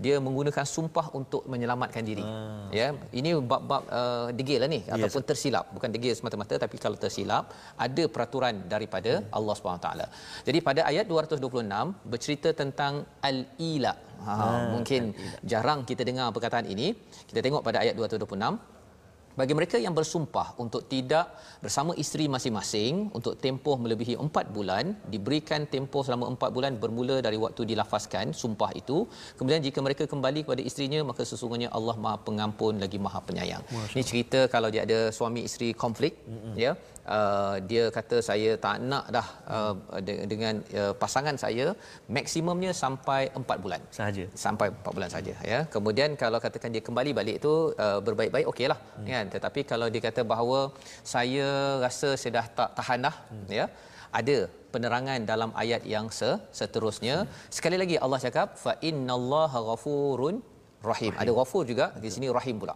dia 0.05 0.15
menggunakan 0.27 0.65
sumpah 0.75 1.05
untuk 1.19 1.43
menyelamatkan 1.53 2.03
diri 2.09 2.25
hmm. 2.27 2.69
ya 2.79 2.87
ini 3.19 3.31
bab-bab 3.51 3.83
uh, 3.99 4.27
degil 4.39 4.59
lah 4.63 4.69
ni 4.75 4.81
yes. 4.85 4.93
ataupun 4.95 5.21
tersilap 5.29 5.65
bukan 5.75 5.89
degil 5.95 6.13
semata-mata 6.19 6.55
tapi 6.65 6.77
kalau 6.85 6.97
tersilap 7.03 7.45
ada 7.87 8.03
peraturan 8.15 8.55
daripada 8.73 9.11
hmm. 9.17 9.37
Allah 9.37 9.55
Subhanahu 9.59 9.83
taala 9.87 10.07
jadi 10.47 10.59
pada 10.69 10.81
ayat 10.91 11.05
226 11.13 12.09
bercerita 12.19 12.51
tentang 12.51 13.07
al-ila. 13.23 13.95
Ha, 14.27 14.31
ha 14.35 14.47
mungkin 14.75 15.15
al-ila. 15.15 15.39
jarang 15.51 15.79
kita 15.87 16.03
dengar 16.03 16.27
perkataan 16.35 16.67
ini. 16.67 16.91
Kita 17.23 17.39
tengok 17.39 17.63
pada 17.63 17.79
ayat 17.79 17.95
226 17.95 18.79
bagi 19.39 19.53
mereka 19.57 19.77
yang 19.83 19.93
bersumpah 19.97 20.47
untuk 20.63 20.81
tidak 20.93 21.25
bersama 21.63 21.91
isteri 22.03 22.25
masing-masing 22.33 22.93
untuk 23.17 23.33
tempoh 23.43 23.75
melebihi 23.83 24.15
empat 24.25 24.45
bulan 24.55 24.85
diberikan 25.13 25.63
tempoh 25.73 26.01
selama 26.07 26.25
empat 26.33 26.49
bulan 26.55 26.75
bermula 26.81 27.17
dari 27.27 27.37
waktu 27.45 27.63
dilafazkan 27.71 28.35
sumpah 28.41 28.71
itu 28.81 28.97
kemudian 29.39 29.63
jika 29.67 29.79
mereka 29.87 30.03
kembali 30.13 30.43
kepada 30.43 30.61
isterinya 30.69 31.01
maka 31.11 31.23
sesungguhnya 31.31 31.69
Allah 31.77 31.95
Maha 32.03 32.17
Pengampun 32.27 32.83
lagi 32.83 32.99
Maha 33.05 33.21
Penyayang 33.27 33.63
ini 33.95 34.03
cerita 34.09 34.41
kalau 34.55 34.71
dia 34.73 34.83
ada 34.87 34.99
suami 35.19 35.43
isteri 35.49 35.69
konflik 35.83 36.19
mm-hmm. 36.19 36.53
ya 36.65 36.73
uh, 37.17 37.55
dia 37.69 37.83
kata 37.97 38.17
saya 38.29 38.51
tak 38.65 38.77
nak 38.91 39.05
dah 39.15 39.27
uh, 39.55 39.73
de- 40.07 40.25
dengan 40.31 40.55
uh, 40.81 40.93
pasangan 41.01 41.35
saya 41.43 41.67
maksimumnya 42.17 42.71
sampai 42.81 43.21
4 43.41 43.63
bulan 43.63 43.81
saja 43.99 44.25
sampai 44.45 44.67
4 44.75 44.95
bulan 44.97 45.11
saja 45.15 45.33
ya 45.51 45.59
kemudian 45.75 46.17
kalau 46.23 46.39
katakan 46.45 46.73
dia 46.75 46.83
kembali 46.87 47.13
balik 47.19 47.35
itu 47.41 47.53
uh, 47.85 47.99
berbaik-baik 48.07 48.49
okeylah 48.53 48.79
hmm. 48.81 49.07
kan 49.11 49.25
tetapi 49.35 49.63
kalau 49.71 49.89
dia 49.93 50.03
kata 50.07 50.23
bahawa 50.33 50.59
saya 51.13 51.47
rasa 51.85 52.11
saya 52.21 52.33
dah 52.39 52.47
tak 52.59 52.69
tahan 52.79 53.07
dah 53.07 53.15
hmm. 53.31 53.47
ya 53.59 53.67
ada 54.19 54.37
penerangan 54.73 55.21
dalam 55.31 55.51
ayat 55.63 55.83
yang 55.93 56.07
seterusnya 56.59 57.17
hmm. 57.25 57.33
sekali 57.57 57.77
lagi 57.81 57.97
Allah 58.05 58.19
cakap 58.27 58.57
fa 58.63 58.73
innallaha 58.89 59.59
ghafurun 59.69 60.37
rahim. 60.83 61.11
Ada 61.21 61.31
ghafur 61.37 61.63
juga 61.71 61.85
di 62.03 62.09
sini 62.15 62.27
rahim 62.37 62.55
pula. 62.61 62.75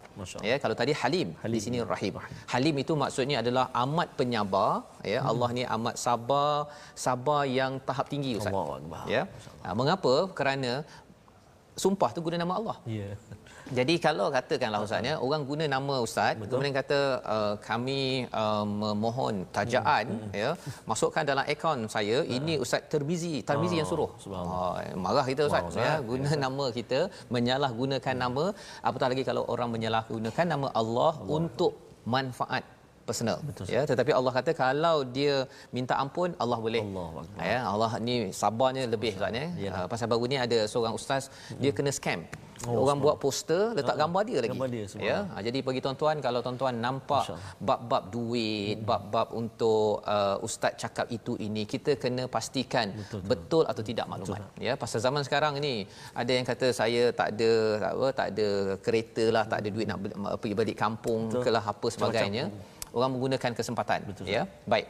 Ya, 0.50 0.56
kalau 0.64 0.76
tadi 0.82 0.92
halim, 1.02 1.30
di 1.56 1.60
sini 1.66 1.80
rahim. 1.94 2.20
Halim 2.54 2.76
itu 2.84 2.94
maksudnya 3.04 3.38
adalah 3.44 3.66
amat 3.84 4.10
penyabar, 4.20 4.84
ya. 5.14 5.20
Allah 5.32 5.50
ni 5.58 5.64
amat 5.76 5.96
sabar, 6.06 6.68
sabar 7.06 7.42
yang 7.60 7.80
tahap 7.88 8.08
tinggi 8.14 8.36
ustaz. 8.40 8.52
Akbar. 8.52 9.06
Ya. 9.16 9.24
Ha, 9.64 9.72
mengapa? 9.72 10.14
Kerana 10.38 10.84
sumpah 11.84 12.10
tu 12.16 12.20
guna 12.26 12.38
nama 12.44 12.54
Allah. 12.60 12.78
Ya. 12.86 13.10
Jadi 13.78 13.96
kalau 14.06 14.28
katakanlah 14.36 14.84
ustaz 14.84 15.08
ya, 15.08 15.16
orang 15.26 15.44
guna 15.48 15.66
nama 15.76 15.96
ustaz, 16.06 16.36
Betul. 16.36 16.50
kemudian 16.52 16.76
kata 16.76 17.00
uh, 17.36 17.54
kami 17.68 18.28
uh, 18.42 18.66
memohon 18.68 19.48
tajaan 19.56 20.06
hmm. 20.12 20.32
ya, 20.36 20.52
masukkan 20.90 21.24
dalam 21.24 21.46
akaun 21.54 21.88
saya, 21.96 22.18
hmm. 22.20 22.36
ini 22.38 22.54
ustaz 22.64 22.84
Termizi, 22.92 23.40
Termizi 23.50 23.76
oh, 23.76 23.80
yang 23.80 23.90
suruh. 23.92 24.12
Oh, 24.28 24.76
marah 25.06 25.26
kita 25.32 25.48
ustaz, 25.48 25.64
wow, 25.64 25.80
ya, 25.86 25.94
guna 26.12 26.32
ya. 26.36 26.42
nama 26.46 26.66
kita, 26.80 27.00
menyalahgunakan 27.32 28.16
hmm. 28.16 28.24
nama, 28.26 28.46
apatah 28.84 29.08
lagi 29.14 29.24
kalau 29.24 29.46
orang 29.48 29.72
menyalahgunakan 29.76 30.46
nama 30.54 30.68
Allah, 30.82 31.14
Allah. 31.16 31.36
untuk 31.40 31.74
manfaat 32.04 32.64
personal. 33.10 33.38
Betul, 33.50 33.66
ya 33.76 33.82
tetapi 33.92 34.12
Allah 34.20 34.34
kata 34.38 34.52
kalau 34.64 34.98
dia 35.18 35.36
minta 35.76 35.96
ampun 36.04 36.32
Allah 36.44 36.60
boleh. 36.66 36.82
Allah 36.84 37.08
ya 37.52 37.60
Allah 37.74 37.92
ni 38.08 38.16
sabarnya 38.42 38.86
lebih 38.94 39.14
kan 39.24 39.36
ya. 39.42 39.48
Uh, 39.76 39.86
pasal 39.92 40.08
baru 40.14 40.26
ni 40.32 40.40
ada 40.46 40.60
seorang 40.72 40.96
ustaz 41.00 41.24
hmm. 41.28 41.60
dia 41.64 41.72
kena 41.78 41.94
scam. 42.00 42.22
Oh, 42.64 42.88
orang 42.88 43.00
buat 43.04 43.16
poster 43.24 43.64
letak 43.78 43.96
gambar 44.02 44.22
dia 44.30 44.38
lagi. 44.44 44.52
Gambar 44.56 44.70
dia, 44.72 44.86
ya 45.10 45.18
jadi 45.48 45.60
bagi 45.68 45.80
tuan-tuan 45.84 46.18
kalau 46.26 46.40
tuan-tuan 46.46 46.76
nampak 46.86 47.26
bab-bab 47.70 48.08
duit 48.14 48.80
hmm. 48.80 48.88
bab-bab 48.88 49.28
untuk 49.42 50.00
uh, 50.16 50.38
ustaz 50.48 50.74
cakap 50.84 51.12
itu 51.18 51.36
ini 51.48 51.64
kita 51.74 52.00
kena 52.04 52.24
pastikan 52.36 52.96
betul, 52.96 53.20
betul. 53.20 53.30
betul 53.32 53.64
atau 53.72 53.84
tidak 53.90 54.06
maklumat. 54.12 54.48
betul. 54.48 54.64
ya 54.68 54.74
pasal 54.80 55.00
zaman 55.04 55.22
sekarang 55.28 55.60
ni 55.66 55.74
ada 56.22 56.32
yang 56.32 56.46
kata 56.52 56.68
saya 56.72 57.12
tak 57.20 57.36
ada 57.36 57.52
tak 57.84 57.92
apa 58.00 58.08
tak 58.20 58.28
ada 58.32 58.48
kereta 58.86 59.26
lah 59.36 59.44
tak 59.52 59.60
ada 59.62 59.70
duit 59.76 59.88
nak 59.92 60.00
pergi 60.40 60.56
balik 60.62 60.78
kampung 60.84 61.22
betul. 61.28 61.44
kelah 61.44 61.66
apa 61.74 61.88
sebagainya. 61.92 62.46
Macam-macam 62.48 62.72
orang 62.98 63.12
menggunakan 63.16 63.52
kesempatan 63.60 64.00
Betul, 64.10 64.32
ya? 64.36 64.44
Baik. 64.74 64.88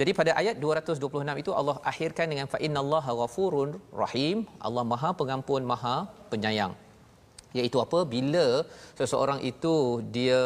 Jadi 0.00 0.10
pada 0.18 0.32
ayat 0.40 0.56
226 0.64 1.42
itu 1.42 1.50
Allah 1.60 1.76
akhirkan 1.90 2.26
dengan 2.32 2.46
fa 2.52 2.58
innallaha 2.66 3.12
ghafurur 3.20 3.70
rahim. 4.02 4.36
Allah 4.66 4.84
Maha 4.92 5.10
pengampun 5.20 5.62
Maha 5.72 5.96
penyayang. 6.32 6.74
Iaitu 7.58 7.78
apa? 7.84 7.98
Bila 8.14 8.46
seseorang 8.98 9.40
itu 9.50 9.74
dia 10.16 10.40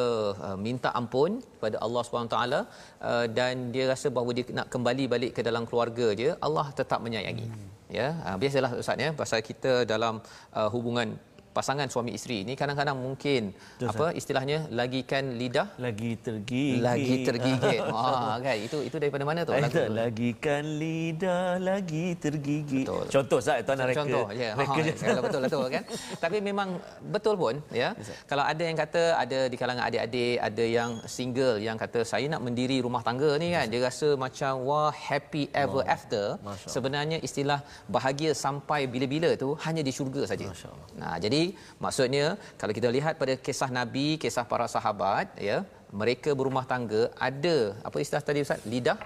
uh, 0.47 0.57
minta 0.67 0.91
ampun 1.01 1.31
kepada 1.55 1.77
Allah 1.85 2.03
SWT 2.07 2.39
uh, 2.39 3.27
dan 3.39 3.55
dia 3.75 3.85
rasa 3.93 4.07
bahawa 4.17 4.31
dia 4.39 4.55
nak 4.59 4.69
kembali 4.75 5.05
balik 5.15 5.33
ke 5.37 5.43
dalam 5.49 5.67
keluarga 5.69 6.07
dia 6.21 6.31
Allah 6.47 6.67
tetap 6.81 7.03
menyayangi. 7.07 7.47
Hmm. 7.51 7.69
ya? 7.99 8.09
Uh, 8.27 8.37
biasalah 8.43 8.71
ustaz 8.83 9.05
ya? 9.07 9.11
Pasal 9.23 9.43
kita 9.51 9.73
dalam 9.93 10.23
uh, 10.59 10.69
hubungan 10.75 11.19
pasangan 11.53 11.87
suami 11.93 12.17
isteri 12.17 12.37
ini 12.43 12.53
kadang-kadang 12.57 12.97
mungkin 12.97 13.53
Betul, 13.53 13.89
apa 13.93 14.07
sah. 14.09 14.19
istilahnya 14.21 14.59
lagikan 14.73 15.25
lidah? 15.41 15.69
Lagi 15.77 16.13
tergigit. 16.17 16.81
Lagi 16.81 17.15
tergigit. 17.29 17.81
Ha 17.85 18.37
kan? 18.45 18.57
Itu 18.57 18.79
itu 18.89 18.97
daripada 18.97 19.25
mana 19.29 19.45
tu 19.45 19.53
lagu 19.53 19.85
lagikan 19.93 20.65
lidah 20.81 21.61
lagi 21.61 22.17
tergigit. 22.17 22.89
Betul. 22.89 23.05
contoh 23.15 23.41
sah 23.45 23.61
tuan 23.67 23.77
nak 23.81 23.93
contoh 24.01 24.27
ya. 24.33 24.43
Yeah. 24.43 24.53
ha, 24.57 24.75
kalau 25.13 25.23
betul 25.27 25.43
tu 25.55 25.61
kan? 25.69 25.83
Tapi 26.25 26.37
memang 26.49 26.69
betul 27.15 27.35
pun 27.37 27.55
ya. 27.69 27.93
Yes, 27.93 28.11
kalau 28.31 28.45
ada 28.53 28.63
yang 28.65 28.77
kata 28.83 29.03
ada 29.23 29.39
di 29.53 29.57
kalangan 29.61 29.85
adik-adik 29.89 30.37
ada 30.49 30.65
yang 30.79 30.91
single 31.17 31.57
yang 31.61 31.77
kata 31.77 32.01
saya 32.13 32.27
nak 32.33 32.43
mendiri 32.47 32.81
rumah 32.87 33.05
tangga 33.05 33.31
ni 33.43 33.53
kan? 33.53 33.69
Dia 33.69 33.81
rasa 33.85 34.09
macam 34.25 34.65
wah 34.69 34.91
happy 35.09 35.53
ever 35.53 35.85
oh. 35.85 35.95
after. 35.97 36.25
Sebenarnya 36.65 37.21
istilah 37.29 37.61
bahagia 37.93 38.33
sampai 38.33 38.89
bila-bila 38.89 39.31
tu 39.37 39.53
hanya 39.67 39.85
di 39.85 39.93
syurga 39.93 40.25
saja. 40.33 40.49
Nah 40.97 41.15
jadi 41.25 41.42
maksudnya 41.85 42.27
kalau 42.61 42.75
kita 42.79 42.91
lihat 42.97 43.15
pada 43.23 43.35
kisah 43.47 43.71
nabi 43.79 44.07
kisah 44.25 44.45
para 44.53 44.67
sahabat 44.75 45.29
ya 45.49 45.59
mereka 46.03 46.31
berumah 46.41 46.65
tangga 46.73 47.03
ada 47.29 47.57
apa 47.89 47.97
istilah 48.05 48.25
tadi 48.29 48.45
ustaz? 48.47 48.63
Lidah 48.75 48.99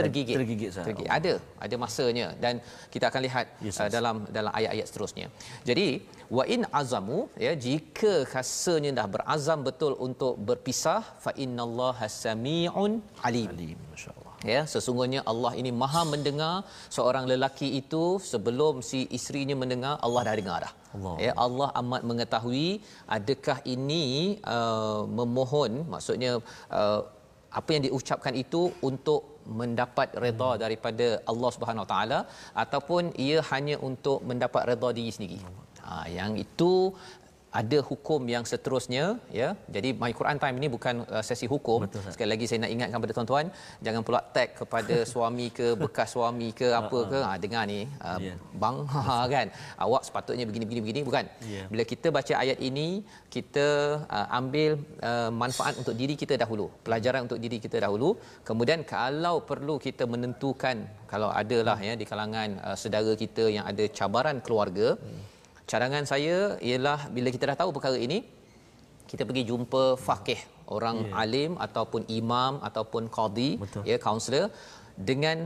tergigit. 0.00 0.36
tergigit, 0.38 0.70
tergigit. 0.88 1.08
ada 1.18 1.32
ada 1.64 1.76
masanya. 1.84 2.26
Dan 2.44 2.54
kita 2.92 3.04
akan 3.10 3.22
lihat 3.26 3.46
yes, 3.66 3.78
uh, 3.84 3.88
dalam 3.96 4.16
dalam 4.36 4.52
ayat-ayat 4.58 4.86
seterusnya. 4.90 5.26
Jadi 5.68 5.88
wa 6.36 6.44
in 6.54 6.62
azamu 6.80 7.18
ya 7.46 7.52
jika 7.66 8.12
rasanya 8.34 8.92
dah 8.98 9.06
berazam 9.14 9.60
betul 9.68 9.92
untuk 10.06 10.34
berpisah 10.48 11.02
fa 11.24 11.32
innallaha 11.44 12.08
samiun 12.22 12.94
alim, 13.28 13.50
alim 13.56 13.78
masyaallah. 13.92 14.34
Ya 14.52 14.62
sesungguhnya 14.72 15.20
Allah 15.32 15.52
ini 15.60 15.70
maha 15.82 16.02
mendengar. 16.14 16.54
Seorang 16.96 17.24
lelaki 17.32 17.68
itu 17.80 18.04
sebelum 18.32 18.74
si 18.88 19.00
isterinya 19.18 19.56
mendengar 19.62 19.94
Allah 20.06 20.22
dah 20.28 20.36
dengar 20.40 20.58
dah 20.66 20.72
Allah. 20.96 21.14
ya 21.26 21.32
Allah 21.44 21.68
amat 21.80 22.02
mengetahui 22.10 22.68
adakah 23.16 23.58
ini 23.74 24.04
uh, 24.56 25.02
memohon 25.20 25.72
maksudnya 25.94 26.32
uh, 26.80 27.00
apa 27.58 27.70
yang 27.74 27.82
diucapkan 27.86 28.34
itu 28.44 28.62
untuk 28.88 29.20
mendapat 29.60 30.08
redha 30.24 30.50
hmm. 30.52 30.60
daripada 30.64 31.06
Allah 31.32 31.50
Subhanahu 31.56 31.84
Wa 31.84 31.90
Taala 31.92 32.18
ataupun 32.62 33.14
ia 33.26 33.38
hanya 33.50 33.76
untuk 33.88 34.18
mendapat 34.30 34.62
redha 34.70 34.88
diri 34.98 35.12
sendiri. 35.16 35.38
Ha, 35.86 36.10
yang 36.18 36.32
itu 36.44 36.72
ada 37.60 37.78
hukum 37.88 38.20
yang 38.34 38.44
seterusnya 38.50 39.04
ya. 39.40 39.48
Jadi 39.74 39.90
my 40.02 40.12
Quran 40.18 40.38
time 40.42 40.56
ini 40.60 40.68
bukan 40.74 40.94
uh, 41.14 41.24
sesi 41.28 41.46
hukum. 41.52 41.78
Betul, 41.84 42.02
sekali 42.14 42.30
lagi 42.32 42.44
saya 42.48 42.58
nak 42.64 42.72
ingatkan 42.74 42.96
kepada 42.98 43.14
tuan-tuan 43.16 43.46
jangan 43.86 44.02
pula 44.06 44.20
tag 44.34 44.48
kepada 44.60 44.96
suami 45.12 45.46
ke 45.58 45.66
bekas 45.82 46.10
suami 46.16 46.48
ke 46.60 46.68
apa 46.80 46.98
ke. 47.12 47.20
ha. 47.26 47.32
Dengar 47.44 47.62
ni 47.72 47.80
uh, 48.08 48.18
yeah. 48.26 48.36
bang 48.62 48.78
ha 49.08 49.16
kan. 49.34 49.46
Awak 49.86 50.02
sepatutnya 50.08 50.46
begini 50.50 50.66
begini 50.68 50.82
begini 50.86 51.02
bukan? 51.08 51.24
Yeah. 51.52 51.66
bila 51.72 51.82
kita 51.92 52.08
baca 52.16 52.34
ayat 52.42 52.58
ini 52.68 52.88
kita 53.36 53.66
uh, 54.16 54.26
ambil 54.40 54.70
uh, 55.10 55.30
manfaat 55.42 55.74
untuk 55.80 55.94
diri 56.00 56.16
kita 56.22 56.34
dahulu 56.42 56.66
pelajaran 56.86 57.22
untuk 57.28 57.40
diri 57.44 57.60
kita 57.66 57.78
dahulu. 57.86 58.10
Kemudian 58.48 58.82
kalau 58.96 59.36
perlu 59.50 59.76
kita 59.86 60.04
menentukan 60.14 60.76
kalau 61.12 61.30
adalah 61.42 61.78
ya 61.88 61.94
di 62.00 62.06
kalangan 62.10 62.50
uh, 62.66 62.76
saudara 62.82 63.14
kita 63.24 63.46
yang 63.56 63.64
ada 63.72 63.84
cabaran 63.98 64.38
keluarga 64.44 64.88
hmm 65.00 65.35
cadangan 65.70 66.04
saya 66.12 66.36
ialah 66.68 66.98
bila 67.16 67.28
kita 67.34 67.44
dah 67.50 67.58
tahu 67.62 67.70
perkara 67.76 67.98
ini 68.06 68.18
kita 69.10 69.22
pergi 69.28 69.42
jumpa 69.50 69.84
faqih 70.06 70.40
orang 70.76 70.96
yeah. 71.06 71.22
alim 71.22 71.52
ataupun 71.66 72.02
imam 72.20 72.52
ataupun 72.68 73.02
qadi 73.16 73.50
ya 73.90 73.96
kaunselor 74.06 74.46
dengan 75.08 75.38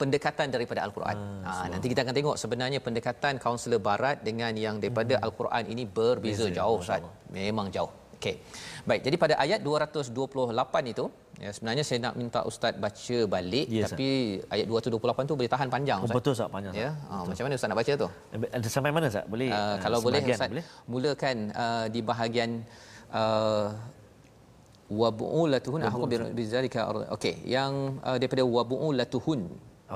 pendekatan 0.00 0.52
daripada 0.54 0.80
al-Quran. 0.86 1.16
Ah, 1.40 1.52
ha, 1.64 1.66
nanti 1.72 1.86
kita 1.92 2.00
akan 2.04 2.14
tengok 2.18 2.36
sebenarnya 2.42 2.80
pendekatan 2.86 3.40
kaunselor 3.44 3.80
barat 3.88 4.20
dengan 4.28 4.52
yang 4.64 4.76
daripada 4.82 5.14
hmm. 5.16 5.26
al-Quran 5.26 5.64
ini 5.72 5.82
berbeza 5.98 6.46
Beza, 6.46 6.56
jauh 6.58 6.78
Ustaz. 6.84 7.02
Memang 7.32 7.68
jauh. 7.76 7.92
Okey. 8.26 8.36
Baik, 8.86 9.00
jadi 9.06 9.16
pada 9.22 9.34
ayat 9.38 9.60
228 9.62 10.94
itu 10.94 11.06
Ya, 11.36 11.52
sebenarnya 11.52 11.84
saya 11.84 12.00
nak 12.00 12.14
minta 12.16 12.40
ustaz 12.48 12.72
baca 12.80 13.18
balik 13.28 13.68
yes, 13.68 13.92
tapi 13.92 14.40
sir. 14.40 14.54
ayat 14.56 14.64
228 14.88 15.28
tu 15.28 15.34
boleh 15.36 15.50
tahan 15.52 15.68
panjang 15.68 16.00
ustaz. 16.00 16.16
Oh, 16.16 16.16
betul 16.16 16.32
ustaz 16.32 16.48
panjang. 16.48 16.72
Ya. 16.72 16.96
Ha, 17.12 17.28
macam 17.28 17.42
mana 17.44 17.54
ustaz 17.60 17.68
nak 17.68 17.76
baca 17.76 17.92
tu? 17.92 18.08
Ada 18.56 18.68
sampai 18.72 18.88
mana 18.96 19.06
ustaz? 19.12 19.28
Boleh. 19.28 19.52
Uh, 19.52 19.76
kalau 19.84 19.98
boleh 20.00 20.24
ustaz 20.24 20.48
boleh? 20.48 20.64
mulakan 20.88 21.36
uh, 21.52 21.86
di 21.92 22.00
bahagian 22.00 22.64
uh, 23.12 23.68
wa 24.86 25.08
bu'ulatuhun 25.10 25.80
aku 25.82 26.06
bizalika 26.30 26.80
okey 27.18 27.42
yang 27.42 27.98
uh, 28.06 28.16
daripada 28.20 28.46
wa 28.46 28.62
bu'ulatuhun 28.62 29.40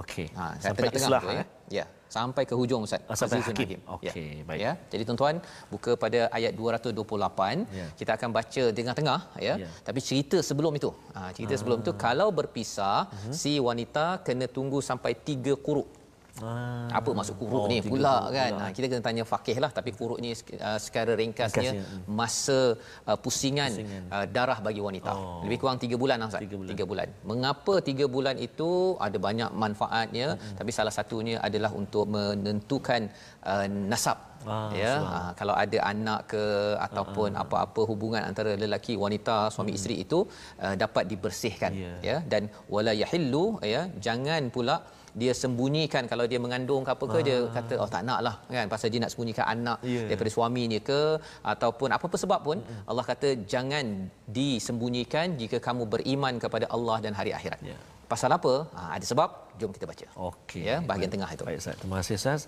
okey 0.03 0.27
ha 0.35 0.59
sampai 0.59 0.91
tengah-tengah 0.91 1.23
tu, 1.23 1.31
ya. 1.31 1.45
ya 1.71 1.85
sampai 2.17 2.43
ke 2.51 2.55
hujung 2.61 2.83
ustaz 2.87 3.03
oh, 3.11 3.17
sampai 3.21 3.39
hakim, 3.47 3.67
hakim. 3.67 3.81
okey 3.97 4.27
ya. 4.41 4.45
baik 4.49 4.61
ya 4.67 4.73
jadi 4.93 5.03
tuan-tuan 5.09 5.37
buka 5.73 5.93
pada 6.05 6.21
ayat 6.39 6.53
228 6.59 7.79
ya. 7.79 7.87
kita 8.01 8.11
akan 8.19 8.31
baca 8.39 8.65
tengah-tengah 8.79 9.21
ya. 9.47 9.55
ya 9.63 9.69
tapi 9.89 10.01
cerita 10.09 10.39
sebelum 10.49 10.75
itu 10.81 10.91
ha 11.17 11.31
cerita 11.37 11.55
ah. 11.57 11.61
sebelum 11.61 11.79
itu 11.85 11.95
kalau 12.07 12.29
berpisah 12.41 12.99
uh-huh. 13.07 13.35
si 13.43 13.55
wanita 13.69 14.07
kena 14.27 14.49
tunggu 14.59 14.81
sampai 14.91 15.15
3 15.31 15.57
quru 15.67 15.85
Ah. 16.43 16.99
Apa 16.99 17.11
maksud 17.19 17.35
kuruk 17.41 17.65
oh, 17.65 17.71
ni 17.71 17.79
pula 17.93 18.15
kan? 18.37 18.53
Pula. 18.57 18.65
Ha, 18.67 18.73
kita 18.77 18.87
kena 18.91 19.03
tanya 19.09 19.25
fakih 19.33 19.57
lah 19.65 19.71
tapi 19.79 19.91
kuruk 19.99 20.19
ni 20.25 20.31
uh, 20.33 20.79
secara 20.85 21.13
ringkasnya 21.21 21.73
hmm. 21.77 22.03
masa 22.21 22.61
uh, 23.11 23.19
pusingan, 23.25 23.71
pusingan. 23.75 24.03
Uh, 24.15 24.27
darah 24.37 24.59
bagi 24.67 24.81
wanita. 24.89 25.13
Oh. 25.13 25.43
Lebih 25.45 25.59
kurang 25.63 25.79
3 25.83 26.03
bulan 26.03 26.17
lah 26.23 26.29
Ustaz. 26.33 26.43
3 26.47 26.61
bulan. 26.61 26.71
3 26.81 26.91
bulan. 26.91 27.09
Mengapa 27.31 27.75
3 27.91 28.15
bulan 28.15 28.37
itu 28.49 28.71
ada 29.07 29.19
banyak 29.29 29.51
manfaatnya 29.65 30.29
hmm. 30.35 30.57
tapi 30.59 30.71
salah 30.79 30.95
satunya 30.99 31.37
adalah 31.49 31.71
untuk 31.83 32.07
menentukan 32.17 33.11
uh, 33.45 33.67
nasab. 33.93 34.31
Ah, 34.49 34.73
ya 34.81 34.93
ha, 35.09 35.17
kalau 35.39 35.55
ada 35.63 35.79
anak 35.93 36.21
ke 36.33 36.45
ataupun 36.87 37.37
ah, 37.37 37.43
apa-apa 37.45 37.83
hubungan 37.91 38.23
antara 38.29 38.53
lelaki 38.63 38.95
wanita 39.03 39.37
suami 39.55 39.73
hmm. 39.73 39.79
isteri 39.79 39.97
itu 40.05 40.19
uh, 40.65 40.75
dapat 40.83 41.05
dibersihkan 41.13 41.73
yeah. 41.77 41.99
ya 42.09 42.17
dan 42.33 42.49
wala 42.75 42.93
yahillu 43.03 43.45
ya 43.75 43.83
jangan 44.07 44.49
pula 44.55 44.77
dia 45.21 45.33
sembunyikan 45.43 46.05
kalau 46.13 46.25
dia 46.31 46.39
mengandung 46.45 46.83
ke 46.87 46.91
apa 46.97 47.05
ke 47.13 47.19
ah. 47.19 47.25
dia 47.29 47.39
kata 47.57 47.75
oh 47.83 47.89
tak 47.95 48.03
nak 48.09 48.21
lah 48.27 48.35
kan 48.55 48.69
pasal 48.75 48.89
dia 48.93 49.01
nak 49.05 49.13
sembunyikan 49.13 49.47
anak 49.55 49.79
yeah. 49.93 50.07
daripada 50.09 50.31
suaminya 50.37 50.81
ke 50.91 51.01
ataupun 51.53 51.89
apa-apa 51.97 52.17
sebab 52.25 52.41
pun 52.47 52.59
mm-hmm. 52.63 52.89
Allah 52.91 53.05
kata 53.11 53.29
jangan 53.55 53.87
disembunyikan 54.39 55.37
jika 55.41 55.59
kamu 55.69 55.85
beriman 55.95 56.35
kepada 56.45 56.69
Allah 56.77 56.99
dan 57.05 57.13
hari 57.19 57.33
akhirat. 57.39 57.61
Yeah. 57.71 57.81
Pasal 58.11 58.31
apa? 58.35 58.55
Ha, 58.75 58.81
ada 58.99 59.07
sebab. 59.07 59.31
Jom 59.61 59.71
kita 59.77 59.87
baca. 59.91 60.07
Okey. 60.35 60.63
Ya, 60.67 60.77
bahagian 60.83 61.07
Baik. 61.07 61.15
tengah 61.15 61.31
itu. 61.37 61.45
Baik, 61.47 61.59
Ustaz. 61.63 61.77
Terima 61.79 61.97
kasih, 62.01 62.15
Ustaz. 62.19 62.41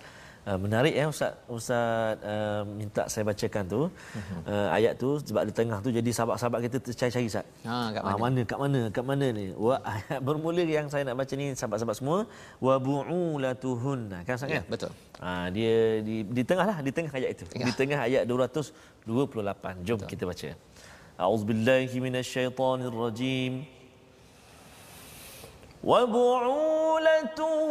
Uh, 0.43 0.59
menarik 0.59 0.91
ya 0.91 1.07
Ustaz 1.07 1.39
Ustaz 1.47 2.19
uh, 2.19 2.67
minta 2.67 3.07
saya 3.07 3.23
bacakan 3.23 3.63
tu 3.63 3.81
uh, 3.87 4.69
ayat 4.75 4.99
tu 4.99 5.15
sebab 5.23 5.47
di 5.47 5.55
tengah 5.55 5.79
tu 5.79 5.95
jadi 5.95 6.11
sahabat-sahabat 6.11 6.67
kita 6.67 6.77
tercari-cari 6.83 7.31
Ustaz. 7.31 7.47
Ha, 7.63 7.95
kat 7.95 8.03
Ah, 8.03 8.19
mana? 8.19 8.23
mana 8.27 8.41
kat 8.43 8.59
mana 8.59 8.81
kat 8.91 9.05
mana 9.07 9.27
ni? 9.31 9.55
Wa 9.55 9.79
ayat 9.87 10.19
bermula 10.27 10.67
yang 10.67 10.91
saya 10.91 11.07
nak 11.07 11.15
baca 11.15 11.31
ni 11.39 11.55
sahabat-sahabat 11.55 11.95
semua 11.95 12.19
wa 12.59 12.75
bu'ulatuhunna 12.75 14.27
kan 14.27 14.35
Ustaz 14.35 14.51
Ya, 14.51 14.59
kan? 14.59 14.65
betul. 14.67 14.91
Ah 15.23 15.47
dia 15.55 16.03
di 16.03 16.27
di 16.27 16.43
tengah 16.43 16.67
lah 16.67 16.79
di 16.83 16.91
tengah 16.91 17.13
ayat 17.15 17.31
itu. 17.39 17.45
Tengah. 17.47 17.67
Di 17.71 17.73
tengah 17.79 17.99
ayat 18.03 18.23
228. 18.27 19.87
Jom 19.87 19.99
kita 20.03 20.27
baca. 20.27 20.49
A'udzubillahi 21.23 21.97
minasyaitonirrajim. 22.03 23.53
وبعولتهن 25.85 27.63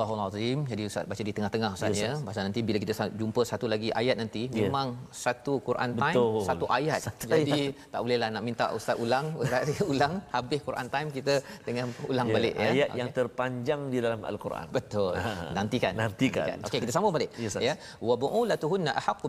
Astagfirullahalazim. 0.03 0.59
Jadi 0.71 0.81
Ustaz 0.89 1.03
baca 1.09 1.23
di 1.27 1.33
tengah-tengah 1.37 1.69
Ustaz 1.75 1.93
ya. 1.99 2.13
Pasal 2.29 2.41
nanti 2.47 2.59
bila 2.67 2.77
kita 2.83 2.93
jumpa 3.21 3.41
satu 3.51 3.65
lagi 3.73 3.89
ayat 4.01 4.15
nanti 4.21 4.47
yeah. 4.49 4.67
memang 4.67 4.87
satu 5.11 5.53
Quran 5.67 5.89
time 6.01 6.15
Betul. 6.15 6.41
satu 6.49 6.65
ayat. 6.79 6.99
Satu 7.07 7.25
Jadi 7.31 7.61
ayat. 7.73 7.91
tak 7.93 7.99
bolehlah 8.03 8.29
nak 8.35 8.43
minta 8.47 8.65
Ustaz 8.77 8.95
ulang, 9.03 9.25
Ustaz 9.41 9.81
ulang 9.91 10.13
habis 10.35 10.59
Quran 10.67 10.87
time 10.95 11.09
kita 11.17 11.35
dengan 11.67 11.87
ulang 12.11 12.27
yeah. 12.29 12.35
balik 12.35 12.53
ya. 12.55 12.69
Ayat 12.71 12.89
okay. 12.89 12.99
yang 12.99 13.09
terpanjang 13.17 13.81
di 13.93 13.97
dalam 14.05 14.21
Al-Quran. 14.31 14.67
Betul. 14.77 15.13
Ah. 15.19 15.51
Nantikan. 15.57 15.93
Nantikan. 15.95 16.45
Nantikan. 16.45 16.67
Okey 16.67 16.79
kita 16.83 16.93
sambung 16.95 17.13
balik. 17.17 17.31
Yes, 17.35 17.57
ya. 17.59 17.75
Wa 18.09 18.15
bu'ulatuhunna 18.23 18.91
ahaqqu 19.01 19.27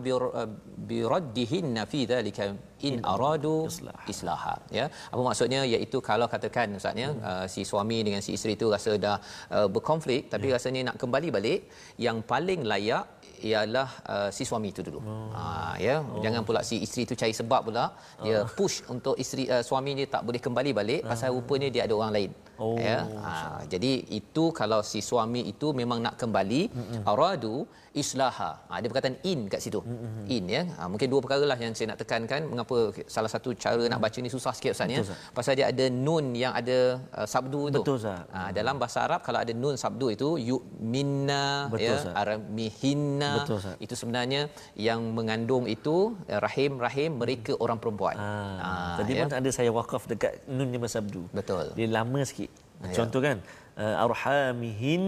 bi 0.89 0.97
raddihinna 1.13 1.83
fi 1.91 1.99
dhalika 2.11 2.45
in 2.89 2.95
aradu 3.13 3.55
Islah. 3.71 3.97
islaha. 4.13 4.55
Ya. 4.77 4.85
Apa 5.13 5.21
maksudnya 5.27 5.61
iaitu 5.73 5.97
kalau 6.09 6.27
katakan 6.33 6.77
Ustaz 6.79 7.01
ya, 7.03 7.09
uh, 7.31 7.45
si 7.53 7.61
suami 7.71 7.99
dengan 8.07 8.21
si 8.25 8.31
isteri 8.37 8.53
itu 8.59 8.67
rasa 8.75 8.93
dah 9.05 9.17
uh, 9.57 9.67
berkonflik 9.75 10.29
tapi 10.33 10.47
rasanya 10.55 10.81
nak 10.89 10.97
kembali 11.03 11.29
balik 11.37 11.59
yang 12.05 12.19
paling 12.33 12.61
layak 12.71 13.05
ialah 13.49 13.89
uh, 14.13 14.29
si 14.35 14.43
suami 14.49 14.69
itu 14.73 14.81
dulu. 14.87 14.99
Oh. 15.01 15.29
Ha 15.35 15.45
ya, 15.87 15.95
oh. 16.01 16.21
jangan 16.25 16.41
pula 16.47 16.61
si 16.69 16.77
isteri 16.85 17.03
itu 17.07 17.15
cari 17.21 17.33
sebab 17.41 17.61
pula 17.67 17.85
dia 18.25 18.39
push 18.59 18.77
untuk 18.93 19.15
isteri 19.23 19.45
uh, 19.55 19.63
suami 19.69 19.91
dia 19.99 20.07
tak 20.15 20.23
boleh 20.27 20.41
kembali 20.47 20.71
balik 20.79 21.01
pasal 21.11 21.33
rupanya 21.37 21.69
dia 21.73 21.83
ada 21.87 21.95
orang 21.99 22.13
lain. 22.17 22.31
Oh, 22.61 22.77
ya. 22.87 22.97
Ha, 23.25 23.31
jadi 23.73 23.91
itu 24.19 24.43
kalau 24.59 24.79
si 24.89 24.99
suami 25.09 25.41
itu 25.51 25.67
memang 25.79 25.99
nak 26.05 26.15
kembali 26.21 26.61
mm-hmm. 26.69 27.01
aradu 27.11 27.55
islaha. 28.01 28.49
Ha, 28.69 28.71
ada 28.77 28.85
perkataan 28.89 29.17
in 29.31 29.39
kat 29.53 29.61
situ. 29.65 29.79
Mm-hmm. 29.81 30.25
In 30.35 30.43
ya. 30.55 30.61
Ha, 30.77 30.85
mungkin 30.91 31.09
dua 31.13 31.21
perkara 31.25 31.45
lah 31.51 31.57
yang 31.63 31.73
saya 31.77 31.87
nak 31.91 31.99
tekankan 32.03 32.45
mengapa 32.51 32.70
salah 33.15 33.31
satu 33.33 33.49
cara 33.63 33.83
nak 33.91 33.99
baca 34.03 34.17
ni 34.19 34.29
susah 34.35 34.53
sikit 34.57 34.71
Ustaz 34.75 34.89
ya. 34.89 35.01
Pasal 35.37 35.53
dia 35.59 35.67
ada 35.71 35.85
nun 36.05 36.25
yang 36.43 36.53
ada 36.53 36.77
uh, 37.13 37.27
sabdu 37.33 37.61
tu. 37.75 37.81
Betul, 37.81 37.97
Ustaz. 38.01 38.23
Ha, 38.35 38.39
dalam 38.51 38.75
bahasa 38.81 38.99
Arab 39.05 39.19
kalau 39.27 39.39
ada 39.43 39.53
nun 39.63 39.75
sabdu 39.83 40.07
itu 40.15 40.29
yu'minna 40.39 41.69
Betul, 41.73 41.85
ya 41.85 41.95
aramihinna 42.13 43.31
Betul, 43.43 43.59
itu 43.79 43.93
sebenarnya 43.93 44.41
yang 44.77 45.01
mengandung 45.17 45.65
itu 45.67 45.95
eh, 46.27 46.39
rahim 46.39 46.79
rahim 46.79 47.19
mereka 47.21 47.53
orang 47.59 47.77
perempuan. 47.77 48.15
Ah, 48.17 48.57
Ah, 48.61 48.95
tadi 48.99 49.11
ya. 49.15 49.25
pun 49.25 49.29
ada 49.33 49.49
saya 49.51 49.69
wakaf 49.71 50.03
dekat 50.07 50.33
nun 50.47 50.69
yang 50.69 50.81
bersabdu. 50.81 51.21
Betul. 51.31 51.65
Dia 51.77 51.87
lama 51.89 52.21
sikit. 52.23 52.51
Ya. 52.81 52.95
Contoh 52.97 53.21
kan, 53.21 53.37
uh, 53.77 54.03
arhamihin. 54.05 55.05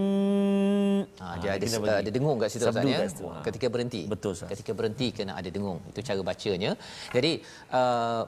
Ha, 1.17 1.25
dia 1.41 1.57
ada 1.57 1.63
kena 1.65 1.77
uh, 1.77 1.81
bagi. 1.81 1.99
ada 2.05 2.09
dengung 2.13 2.37
kat 2.37 2.49
situ 2.53 2.65
Ustaz 2.69 2.85
ya. 2.85 3.05
Ha. 3.09 3.41
Ketika 3.45 3.67
berhenti. 3.73 4.01
Betul, 4.05 4.37
Ustaz. 4.37 4.49
Ketika 4.53 4.71
berhenti 4.77 5.07
kena 5.09 5.33
ada 5.37 5.49
dengung. 5.49 5.81
Itu 5.89 5.99
cara 6.05 6.21
bacanya. 6.21 6.77
Jadi 7.09 7.41
uh, 7.73 8.23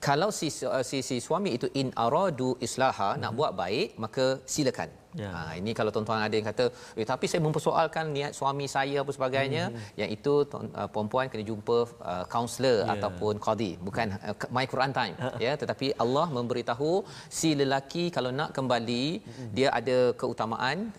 kalau 0.00 0.28
si, 0.38 0.48
si 0.50 0.98
si 1.08 1.16
suami 1.24 1.50
itu 1.56 1.66
in 1.80 1.88
aradu 2.04 2.56
islaha 2.66 3.16
nak 3.22 3.32
buat 3.38 3.52
baik 3.56 3.88
maka 4.04 4.38
silakan. 4.44 4.90
Hmm. 5.16 5.20
Ya. 5.22 5.30
Ha, 5.32 5.40
ini 5.56 5.72
kalau 5.72 5.88
tuan-tuan 5.94 6.20
ada 6.20 6.34
yang 6.36 6.44
kata, 6.44 6.64
eh, 7.00 7.06
tapi 7.08 7.24
saya 7.24 7.40
mempersoalkan 7.40 8.12
niat 8.12 8.32
suami 8.36 8.68
saya 8.68 9.00
apa 9.00 9.08
sebagainya, 9.16 9.64
Hmm. 9.72 9.80
yang 10.00 10.10
itu 10.12 10.44
tuan- 10.50 10.68
uh, 10.76 10.88
perempuan 10.92 11.32
kena 11.32 11.44
jumpa 11.50 11.78
uh, 12.12 12.24
kaunselor 12.28 12.84
Ya. 12.84 12.92
ataupun 12.94 13.40
qadi, 13.40 13.70
bukan 13.80 14.12
uh, 14.12 14.36
my 14.52 14.68
Quran 14.68 14.92
time, 14.92 15.16
ya. 15.40 15.56
Tetapi 15.56 15.96
Allah 16.04 16.26
memberitahu 16.28 16.90
si 17.32 17.56
lelaki 17.56 18.12
kalau 18.12 18.28
nak 18.40 18.52
kembali, 18.52 19.04
Hmm. 19.24 19.50
dia 19.56 19.68
ada 19.72 20.12
keutamaan 20.20 20.92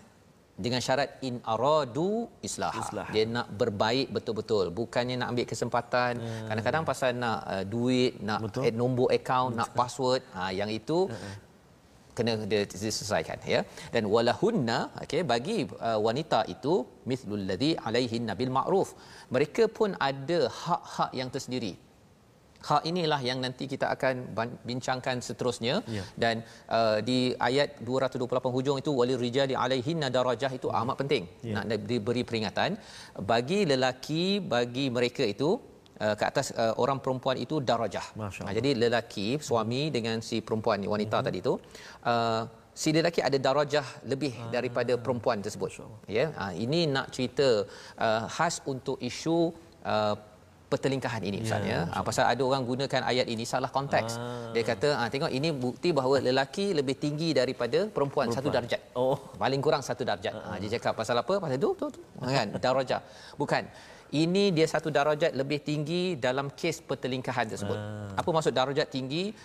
dengan 0.64 0.80
syarat 0.86 1.22
in 1.28 1.34
aradu 1.54 2.10
islah. 2.48 2.72
Islah. 2.82 3.06
Dia 3.14 3.24
nak 3.36 3.46
berbaik 3.60 4.08
betul-betul. 4.16 4.66
Bukannya 4.80 5.16
nak 5.20 5.28
ambil 5.32 5.46
kesempatan. 5.52 6.12
Kadang-kadang 6.50 6.84
pasal 6.90 7.10
nak 7.24 7.38
uh, 7.54 7.64
duit, 7.74 8.14
nak 8.28 8.40
Betul. 8.46 8.66
add 8.66 8.76
nombor 8.82 9.08
akaun, 9.18 9.54
nak 9.60 9.70
password, 9.78 10.22
ha 10.36 10.50
yang 10.60 10.70
itu 10.80 10.98
kena 12.18 12.32
dia 12.50 12.60
diselesaikan 12.72 13.38
ya 13.54 13.60
dan 13.94 14.04
walahunna 14.14 14.78
okey 15.04 15.22
bagi 15.32 15.58
uh, 15.88 15.98
wanita 16.06 16.40
itu 16.54 16.74
mithlul 17.10 17.44
ladzi 17.50 17.72
alaihinna 17.88 18.34
bil 18.40 18.52
ma'ruf 18.56 18.88
mereka 19.34 19.64
pun 19.78 19.92
ada 20.08 20.40
hak-hak 20.62 21.12
yang 21.20 21.30
tersendiri 21.34 21.72
hak 22.68 22.82
inilah 22.90 23.20
yang 23.28 23.38
nanti 23.44 23.64
kita 23.72 23.86
akan 23.94 24.34
bincangkan 24.68 25.22
seterusnya 25.22 25.74
Ya. 25.96 26.02
dan 26.22 26.42
uh, 26.78 26.98
di 27.08 27.18
ayat 27.48 27.78
228 27.86 28.56
hujung 28.56 28.76
itu 28.82 28.90
walil 29.00 29.20
rijali 29.26 29.54
alaihinna 29.64 30.08
darajah 30.10 30.50
itu 30.58 30.68
amat 30.80 30.96
penting 31.02 31.24
Ya. 31.50 31.62
nak 31.62 31.86
diberi 31.90 32.22
peringatan 32.28 32.74
bagi 33.32 33.60
lelaki 33.72 34.42
bagi 34.54 34.86
mereka 34.90 35.22
itu 35.34 35.50
uh, 36.04 36.14
ke 36.18 36.24
atas 36.30 36.46
uh, 36.54 36.74
orang 36.82 36.98
perempuan 37.04 37.36
itu 37.44 37.58
darajah. 37.70 38.06
Ha, 38.46 38.50
jadi 38.58 38.70
lelaki 38.82 39.28
suami 39.48 39.90
dengan 39.96 40.22
si 40.28 40.38
perempuan 40.46 40.78
wanita 40.94 41.18
mm-hmm. 41.18 41.26
tadi 41.26 41.38
itu 41.44 41.54
uh, 42.10 42.42
si 42.80 42.88
lelaki 42.94 43.20
ada 43.28 43.38
darajah 43.46 43.86
lebih 44.12 44.32
ah. 44.38 44.50
daripada 44.54 44.94
perempuan 45.04 45.42
tersebut. 45.46 45.70
Ya. 46.06 46.26
Ha, 46.38 46.54
ini 46.54 46.86
nak 46.86 47.10
cerita 47.14 47.48
uh, 47.98 48.24
khas 48.36 48.62
untuk 48.72 48.98
isu 49.10 49.38
uh, 49.82 50.14
pertelingkahan 50.72 51.22
ini 51.28 51.38
Ustaz 51.44 51.64
ya. 51.64 51.80
Ha, 51.92 52.04
pasal 52.08 52.24
ada 52.32 52.42
orang 52.48 52.62
gunakan 52.70 53.00
ayat 53.10 53.26
ini 53.34 53.44
salah 53.52 53.70
konteks. 53.76 54.12
Ah. 54.20 54.52
Dia 54.54 54.62
kata 54.70 54.88
ha, 54.98 55.02
tengok 55.12 55.32
ini 55.38 55.48
bukti 55.64 55.90
bahawa 55.98 56.20
lelaki 56.28 56.76
lebih 56.78 56.96
tinggi 57.04 57.32
daripada 57.40 57.88
perempuan, 57.88 58.28
perempuan. 58.28 58.36
satu 58.36 58.48
darjat. 58.56 58.80
Oh. 58.92 59.16
Paling 59.42 59.60
kurang 59.64 59.82
satu 59.88 60.04
darjat. 60.10 60.34
Ha, 60.36 60.60
dia 60.60 60.70
cakap 60.76 60.92
pasal 61.00 61.16
apa? 61.22 61.34
Pasal 61.40 61.56
tu 61.56 61.72
tu 61.80 61.86
tu. 61.96 62.00
Kan? 62.20 62.52
Darajah. 62.66 63.00
Bukan. 63.40 63.64
Ini 64.08 64.56
dia 64.56 64.64
satu 64.64 64.88
darajat 64.88 65.36
lebih 65.36 65.60
tinggi 65.60 66.16
dalam 66.16 66.48
kes 66.60 66.80
pertelingkahan 66.80 67.44
tersebut. 67.52 67.78
Apa 68.16 68.28
maksud 68.32 68.56
darajat 68.56 68.88
tinggi? 68.88 69.36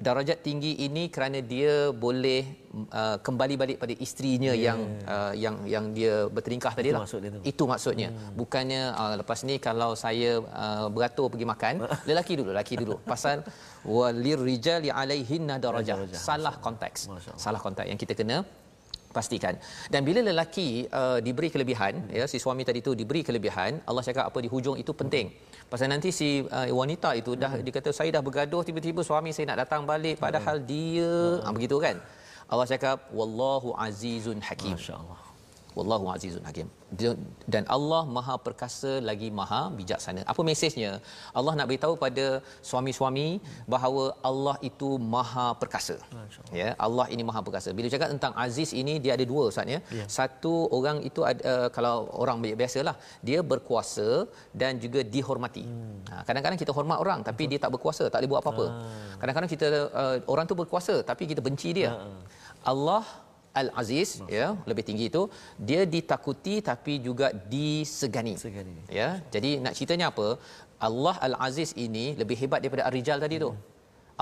Darajat 0.00 0.38
tinggi 0.40 0.72
ini 0.86 1.12
kerana 1.14 1.44
dia 1.44 1.92
boleh 1.92 2.40
uh, 2.88 3.20
kembali 3.26 3.54
balik 3.60 3.76
pada 3.82 3.92
isterinya 3.92 4.52
yeah. 4.56 4.64
yang 4.72 4.80
uh, 5.04 5.32
yang 5.44 5.56
yang 5.68 5.84
dia 5.92 6.14
bertelingkah 6.36 6.72
tadi 6.72 6.88
lah. 6.88 7.04
maksud. 7.04 7.20
Itu 7.44 7.68
maksudnya. 7.68 8.08
Hmm. 8.08 8.32
Bukannya 8.40 8.82
uh, 8.96 9.14
lepas 9.20 9.44
ni 9.44 9.60
kalau 9.60 9.92
saya 10.04 10.40
uh, 10.40 10.88
beratur 10.88 11.28
pergi 11.28 11.46
makan, 11.52 11.74
lelaki 12.08 12.32
dulu, 12.40 12.48
lelaki 12.56 12.74
dulu. 12.80 12.96
Pasal 13.04 13.44
walir 13.84 14.40
rijali 14.40 14.88
alaihinna 14.88 15.60
darajah. 15.60 16.00
Salah 16.16 16.56
konteks. 16.56 17.12
Salah 17.36 17.60
konteks 17.60 17.88
yang 17.92 18.00
kita 18.00 18.16
kena 18.16 18.40
pastikan. 19.16 19.54
Dan 19.92 20.06
bila 20.08 20.20
lelaki 20.30 20.86
uh, 21.00 21.18
diberi 21.26 21.50
kelebihan, 21.54 22.08
ya 22.18 22.24
si 22.30 22.38
suami 22.44 22.62
tadi 22.68 22.80
tu 22.80 22.94
diberi 22.94 23.20
kelebihan, 23.26 23.82
Allah 23.88 24.02
cakap 24.06 24.24
apa 24.30 24.38
di 24.38 24.48
hujung 24.48 24.78
itu 24.82 24.94
penting. 24.94 25.28
Pasal 25.70 25.86
nanti 25.86 26.10
si 26.10 26.42
uh, 26.42 26.66
wanita 26.74 27.14
itu 27.14 27.38
dah 27.38 27.54
dia 27.62 27.70
kata 27.70 27.94
saya 27.94 28.10
dah 28.10 28.22
bergaduh 28.26 28.66
tiba-tiba 28.66 29.06
suami 29.06 29.30
saya 29.30 29.54
nak 29.54 29.62
datang 29.62 29.86
balik 29.86 30.18
padahal 30.18 30.58
dia 30.58 31.38
ah, 31.46 31.54
begitu 31.54 31.78
kan. 31.78 31.94
Allah 32.50 32.66
cakap 32.66 33.06
wallahu 33.14 33.70
azizun 33.78 34.42
hakim. 34.42 34.74
Masya-Allah. 34.74 35.29
Wallahu 35.78 36.06
azizun 36.14 36.44
hakim 36.48 36.68
dan 37.52 37.64
Allah 37.74 38.00
maha 38.16 38.34
perkasa 38.46 38.92
lagi 39.08 39.28
maha 39.40 39.60
bijaksana 39.78 40.22
apa 40.32 40.42
mesejnya 40.48 40.90
Allah 41.38 41.52
nak 41.58 41.66
beritahu 41.70 41.94
pada 42.04 42.26
suami-suami 42.70 43.28
bahawa 43.74 44.04
Allah 44.30 44.56
itu 44.68 44.90
maha 45.14 45.46
perkasa 45.62 45.96
ya 46.60 46.68
Allah 46.86 47.06
ini 47.14 47.24
maha 47.28 47.42
perkasa 47.46 47.70
bila 47.78 47.92
cakap 47.94 48.10
tentang 48.14 48.34
aziz 48.46 48.72
ini 48.82 48.94
dia 49.04 49.14
ada 49.16 49.26
dua 49.32 49.44
ustaz 49.52 49.74
ya 49.74 49.80
yeah. 49.98 50.08
satu 50.18 50.54
orang 50.78 50.98
itu 51.10 51.22
ada, 51.30 51.42
uh, 51.52 51.68
kalau 51.76 51.94
orang 52.24 52.38
biasalah 52.62 52.96
dia 53.28 53.40
berkuasa 53.52 54.08
dan 54.62 54.82
juga 54.84 55.00
dihormati 55.14 55.64
hmm. 55.70 55.96
ha, 56.10 56.22
kadang-kadang 56.26 56.58
kita 56.62 56.74
hormat 56.78 56.98
orang 57.04 57.20
tapi 57.30 57.42
Betul. 57.46 57.50
dia 57.54 57.64
tak 57.64 57.72
berkuasa 57.76 58.04
tak 58.12 58.18
boleh 58.20 58.30
buat 58.34 58.42
apa-apa 58.42 58.66
ha. 58.66 58.76
kadang-kadang 59.22 59.50
kita 59.54 59.66
uh, 60.02 60.16
orang 60.34 60.46
tu 60.50 60.56
berkuasa 60.62 60.96
tapi 61.10 61.24
kita 61.30 61.40
benci 61.48 61.70
dia 61.78 61.90
ha. 61.94 62.10
Allah 62.72 63.04
Al-Aziz 63.60 64.10
ya 64.36 64.46
lebih 64.70 64.84
tinggi 64.88 65.06
itu 65.10 65.22
dia 65.68 65.82
ditakuti 65.94 66.54
tapi 66.70 66.92
juga 67.06 67.28
disegani. 67.54 68.34
Segani. 68.46 68.76
Ya. 68.98 69.08
Jadi 69.34 69.50
nak 69.64 69.74
ceritanya 69.78 70.08
apa? 70.12 70.28
Allah 70.88 71.16
Al-Aziz 71.26 71.70
ini 71.86 72.06
lebih 72.20 72.36
hebat 72.42 72.62
daripada 72.62 72.86
Ar-Rijal 72.88 73.18
tadi 73.24 73.38
tu. 73.44 73.50
Hmm. 73.52 73.68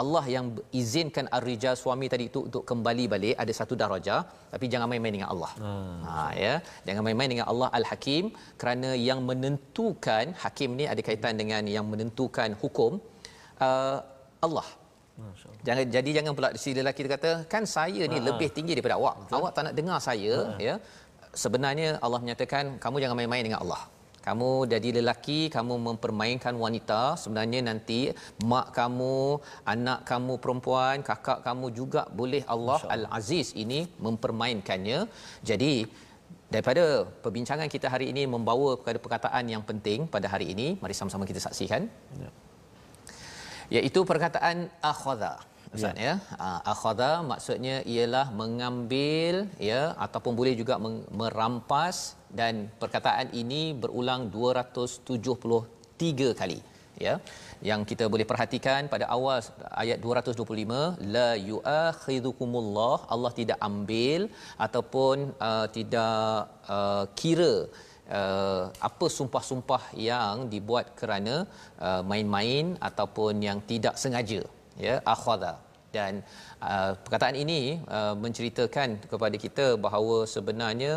Allah 0.01 0.25
yang 0.35 0.47
izinkan 0.81 1.27
Ar-Rijal 1.37 1.75
suami 1.83 2.07
tadi 2.12 2.25
itu 2.31 2.41
untuk 2.49 2.62
kembali 2.71 3.05
balik 3.14 3.37
ada 3.43 3.53
satu 3.59 3.75
darajah 3.83 4.21
tapi 4.53 4.67
jangan 4.73 4.88
main-main 4.91 5.14
dengan 5.17 5.31
Allah. 5.35 5.53
Hmm. 5.62 6.01
Ha 6.09 6.25
ya. 6.45 6.55
Jangan 6.88 7.03
main-main 7.07 7.31
dengan 7.35 7.47
Allah 7.53 7.69
Al-Hakim 7.79 8.25
kerana 8.61 8.91
yang 9.09 9.23
menentukan 9.31 10.35
hakim 10.43 10.73
ni 10.81 10.87
ada 10.93 11.03
kaitan 11.09 11.35
dengan 11.43 11.62
yang 11.77 11.87
menentukan 11.93 12.53
hukum 12.62 12.93
uh, 13.69 13.99
Allah. 14.47 14.69
Jangan 15.66 15.85
jadi 15.97 16.11
jangan 16.16 16.33
pula 16.38 16.49
si 16.62 16.71
lelaki 16.79 17.01
dia 17.05 17.12
kata 17.16 17.31
kan 17.53 17.62
saya 17.77 18.03
ni 18.12 18.18
ha. 18.21 18.25
lebih 18.31 18.49
tinggi 18.57 18.73
daripada 18.77 18.97
awak. 19.01 19.14
Betul. 19.27 19.35
Awak 19.38 19.51
tak 19.57 19.62
nak 19.66 19.75
dengar 19.79 19.99
saya 20.09 20.35
ha. 20.47 20.59
ya. 20.66 20.75
Sebenarnya 21.42 21.88
Allah 22.05 22.21
menyatakan 22.25 22.64
kamu 22.83 22.97
jangan 23.03 23.16
main-main 23.18 23.44
dengan 23.47 23.61
Allah. 23.64 23.83
Kamu 24.27 24.49
jadi 24.73 24.88
lelaki, 24.99 25.40
kamu 25.57 25.75
mempermainkan 25.88 26.53
wanita, 26.64 27.16
sebenarnya 27.23 27.61
nanti 27.68 28.01
mak 28.51 28.66
kamu, 28.79 29.40
anak 29.73 30.01
kamu 30.11 30.35
perempuan, 30.42 31.01
kakak 31.11 31.40
kamu 31.47 31.66
juga 31.79 32.03
boleh 32.21 32.42
Allah 32.55 32.81
Al-Aziz 32.97 33.57
ini 33.62 33.81
mempermainkannya. 34.07 34.99
Jadi 35.51 35.73
daripada 36.53 36.85
perbincangan 37.25 37.73
kita 37.75 37.88
hari 37.94 38.12
ini 38.12 38.25
membawa 38.35 38.77
kepada 38.81 39.01
perkataan 39.05 39.49
yang 39.55 39.64
penting 39.71 40.05
pada 40.16 40.29
hari 40.35 40.53
ini, 40.53 40.77
mari 40.83 40.97
sama-sama 41.01 41.25
kita 41.31 41.40
saksikan. 41.49 41.88
Ya 42.21 42.31
iaitu 43.76 44.00
perkataan 44.11 44.57
akhadha 44.92 45.35
Ustaz 45.76 45.96
ya. 46.07 46.07
ya. 46.07 46.14
Akhadha 46.72 47.11
maksudnya 47.31 47.76
ialah 47.94 48.26
mengambil 48.40 49.35
ya 49.70 49.83
ataupun 50.04 50.33
boleh 50.38 50.54
juga 50.61 50.74
merampas 51.20 51.96
dan 52.40 52.54
perkataan 52.83 53.28
ini 53.42 53.62
berulang 53.83 54.22
273 54.33 56.40
kali 56.40 56.61
ya. 57.07 57.14
Yang 57.68 57.81
kita 57.90 58.04
boleh 58.12 58.26
perhatikan 58.31 58.81
pada 58.92 59.07
awal 59.16 59.38
ayat 59.83 59.98
225 60.07 61.12
la 61.14 61.31
yu'akhidhukumullah 61.50 62.96
Allah 63.14 63.33
tidak 63.40 63.59
ambil 63.70 64.20
ataupun 64.66 65.16
uh, 65.48 65.66
tidak 65.76 66.22
uh, 66.76 67.04
kira 67.20 67.54
uh, 68.21 68.64
apa 68.88 69.07
sumpah-sumpah 69.18 69.83
yang 70.09 70.49
dibuat 70.53 70.87
kerana 71.01 71.35
uh, 71.87 72.03
main-main 72.11 72.77
ataupun 72.88 73.42
yang 73.49 73.61
tidak 73.71 73.97
sengaja 74.03 74.40
ya 74.87 74.97
akhadha. 75.14 75.55
Dan 75.97 76.21
uh, 76.71 76.92
perkataan 77.05 77.37
ini 77.44 77.61
uh, 77.99 78.14
menceritakan 78.25 78.88
kepada 79.12 79.37
kita 79.44 79.66
bahawa 79.85 80.16
sebenarnya 80.35 80.92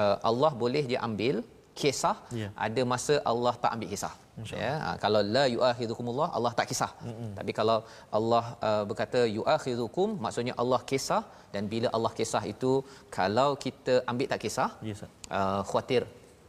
uh, 0.00 0.16
Allah 0.30 0.52
boleh 0.62 0.84
dia 0.90 1.00
ambil 1.08 1.36
kisah 1.80 2.16
yeah. 2.40 2.50
ada 2.66 2.82
masa 2.92 3.14
Allah 3.32 3.54
tak 3.62 3.72
ambil 3.74 3.90
kisah 3.94 4.14
ya. 4.62 4.72
Ha, 4.84 4.88
kalau 5.02 5.20
la 5.36 5.44
yu'akhidukumullah 5.54 6.28
Allah 6.36 6.52
tak 6.58 6.66
kisah. 6.70 6.90
Mm-hmm. 7.08 7.30
tapi 7.38 7.52
kalau 7.58 7.78
Allah 8.18 8.44
uh, 8.68 8.82
berkata 8.90 9.20
yu'akhidukum 9.38 10.08
maksudnya 10.24 10.54
Allah 10.62 10.80
kisah 10.90 11.22
dan 11.54 11.64
bila 11.72 11.88
Allah 11.96 12.12
kisah 12.20 12.42
itu 12.52 12.72
kalau 13.18 13.50
kita 13.64 13.94
ambil 14.10 14.28
tak 14.32 14.42
kisah 14.44 14.70
yes, 14.88 15.02
uh, 15.38 15.62
khawatir 15.70 16.02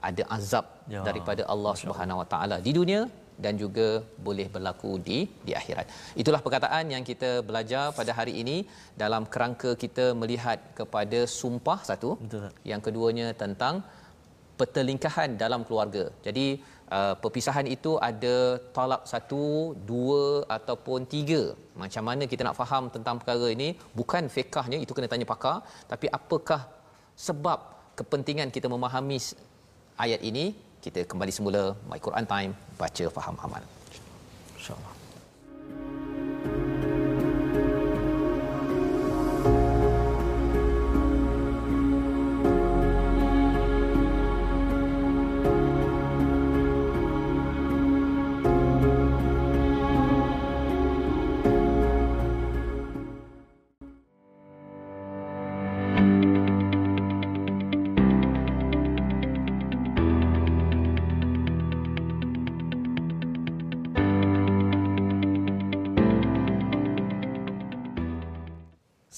ada 0.09 0.23
azab 0.37 0.65
ya. 0.95 1.01
daripada 1.07 1.43
Allah 1.53 1.73
Subhanahu 1.81 2.21
Wa 2.21 2.27
Taala 2.33 2.57
di 2.67 2.71
dunia 2.77 3.01
dan 3.43 3.53
juga 3.61 3.87
boleh 4.27 4.47
berlaku 4.55 4.91
di 5.07 5.19
di 5.47 5.53
akhirat. 5.59 5.87
Itulah 6.21 6.41
perkataan 6.45 6.91
yang 6.93 7.03
kita 7.09 7.29
belajar 7.49 7.83
pada 7.99 8.11
hari 8.17 8.33
ini 8.41 8.57
dalam 9.03 9.23
kerangka 9.33 9.71
kita 9.83 10.05
melihat 10.21 10.59
kepada 10.79 11.21
sumpah 11.39 11.79
satu. 11.89 12.11
Betul. 12.23 12.49
Yang 12.71 12.81
keduanya 12.87 13.27
tentang 13.43 13.75
pertelingkahan 14.59 15.39
dalam 15.43 15.61
keluarga. 15.67 16.03
Jadi 16.25 16.47
uh, 16.97 17.15
perpisahan 17.23 17.67
itu 17.75 17.91
ada 18.09 18.35
talak 18.77 19.03
satu, 19.11 19.43
dua 19.91 20.23
ataupun 20.57 21.07
tiga. 21.13 21.41
Macam 21.81 22.03
mana 22.09 22.23
kita 22.31 22.43
nak 22.47 22.59
faham 22.61 22.91
tentang 22.95 23.15
perkara 23.21 23.47
ini? 23.55 23.69
Bukan 23.99 24.27
fiqahnya 24.35 24.77
itu 24.83 24.91
kena 24.97 25.07
tanya 25.13 25.27
pakar, 25.33 25.57
tapi 25.91 26.11
apakah 26.19 26.61
sebab 27.27 27.59
kepentingan 27.99 28.51
kita 28.55 28.67
memahami 28.73 29.17
ayat 29.99 30.23
ini. 30.23 30.55
Kita 30.79 31.03
kembali 31.03 31.31
semula. 31.35 31.75
My 31.91 31.99
Quran 31.99 32.23
Time. 32.23 32.55
Baca 32.79 33.05
faham 33.11 33.35
amal. 33.43 33.63
Insyaallah 34.55 34.98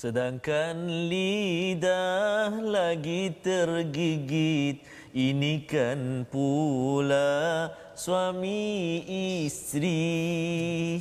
Sedangkan 0.02 0.90
lidah 1.14 2.50
lagi 2.58 3.38
tergigit 3.38 4.82
Ini 5.14 5.62
kan 5.70 6.26
pula 6.26 7.70
suami 7.94 8.98
istri 9.46 10.98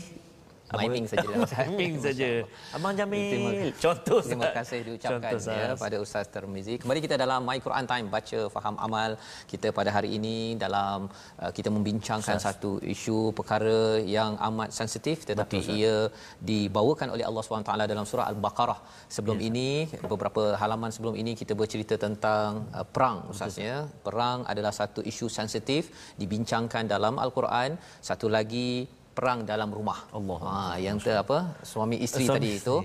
Miming 0.79 1.07
saja 1.11 1.27
Miming 1.67 1.97
saja. 1.99 2.29
Abang 2.77 2.95
Jamil. 2.95 3.75
Contoh 3.75 4.23
Terima 4.23 4.51
kasih 4.55 4.79
diucapkan 4.87 5.35
Contoh, 5.35 5.51
ya, 5.51 5.75
pada 5.75 5.97
Ustaz 5.99 6.31
Termizi. 6.31 6.79
Kembali 6.79 7.01
kita 7.03 7.19
dalam 7.19 7.43
My 7.43 7.59
Quran 7.59 7.87
Time 7.91 8.07
Baca, 8.07 8.41
faham, 8.55 8.75
amal 8.79 9.19
Kita 9.51 9.75
pada 9.75 9.91
hari 9.91 10.15
ini 10.19 10.55
Dalam 10.55 11.11
uh, 11.43 11.51
Kita 11.51 11.75
membincangkan 11.75 12.39
Ustaz. 12.39 12.55
satu 12.63 12.79
isu 12.95 13.35
Perkara 13.35 13.99
yang 13.99 14.39
amat 14.49 14.71
sensitif 14.71 15.27
Tetapi 15.27 15.59
Betul, 15.59 15.75
ia 15.75 15.97
Dibawakan 16.39 17.19
oleh 17.19 17.25
Allah 17.27 17.43
SWT 17.43 17.75
Dalam 17.93 18.07
surah 18.07 18.27
Al-Baqarah. 18.31 18.79
Sebelum 19.11 19.43
ya, 19.43 19.51
ini 19.51 19.69
Beberapa 20.07 20.55
halaman 20.63 20.95
sebelum 20.95 21.19
ini 21.19 21.35
Kita 21.35 21.59
bercerita 21.59 21.99
tentang 21.99 22.71
uh, 22.71 22.87
Perang 22.87 23.27
Ustaz. 23.35 23.59
ya. 23.59 23.91
Perang 24.07 24.47
adalah 24.47 24.71
satu 24.71 25.03
isu 25.03 25.27
sensitif 25.27 25.91
Dibincangkan 26.15 26.87
dalam 26.87 27.19
Al-Quran. 27.19 27.75
Satu 27.99 28.31
lagi 28.31 29.00
perang 29.21 29.41
dalam 29.51 29.71
rumah. 29.79 29.99
Allah. 30.19 30.39
Ha 30.49 30.59
yang 30.85 30.97
ter 31.05 31.17
apa 31.23 31.39
suami 31.71 31.97
isteri 32.07 32.25
Suami 32.25 32.37
tadi 32.37 32.51
itu 32.61 32.77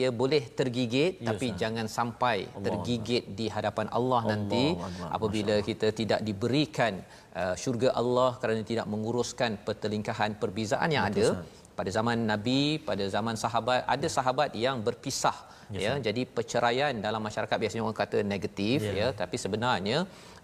ia 0.00 0.08
boleh 0.22 0.42
tergigit 0.58 1.12
yes, 1.22 1.26
tapi 1.28 1.46
sah. 1.50 1.58
jangan 1.62 1.86
sampai 1.98 2.36
Allah. 2.50 2.64
tergigit 2.66 3.24
di 3.38 3.46
hadapan 3.56 3.86
Allah, 3.98 4.22
Allah 4.22 4.30
nanti 4.30 4.64
Allah. 4.74 5.08
apabila 5.16 5.56
kita 5.68 5.90
tidak 6.00 6.20
diberikan 6.28 6.98
uh, 7.40 7.54
syurga 7.62 7.90
Allah 8.02 8.30
kerana 8.42 8.62
tidak 8.72 8.86
menguruskan 8.94 9.62
pertelingkahan 9.66 10.32
perbezaan 10.42 10.90
yang 10.96 11.06
Betul, 11.06 11.22
ada. 11.22 11.28
Sah. 11.38 11.62
Pada 11.78 11.90
zaman 11.90 12.18
Nabi, 12.32 12.62
pada 12.88 13.04
zaman 13.14 13.34
sahabat 13.44 13.80
ada 13.94 14.08
sahabat 14.16 14.50
yang 14.64 14.76
berpisah 14.88 15.38
yes, 15.74 15.82
ya. 15.84 15.92
Sah. 15.94 16.02
Jadi 16.08 16.22
perceraian 16.36 16.94
dalam 17.06 17.22
masyarakat 17.28 17.56
biasanya 17.62 17.82
orang 17.86 17.98
kata 18.02 18.18
negatif 18.34 18.78
yeah. 18.82 18.98
ya 19.00 19.08
tapi 19.22 19.36
sebenarnya 19.44 19.98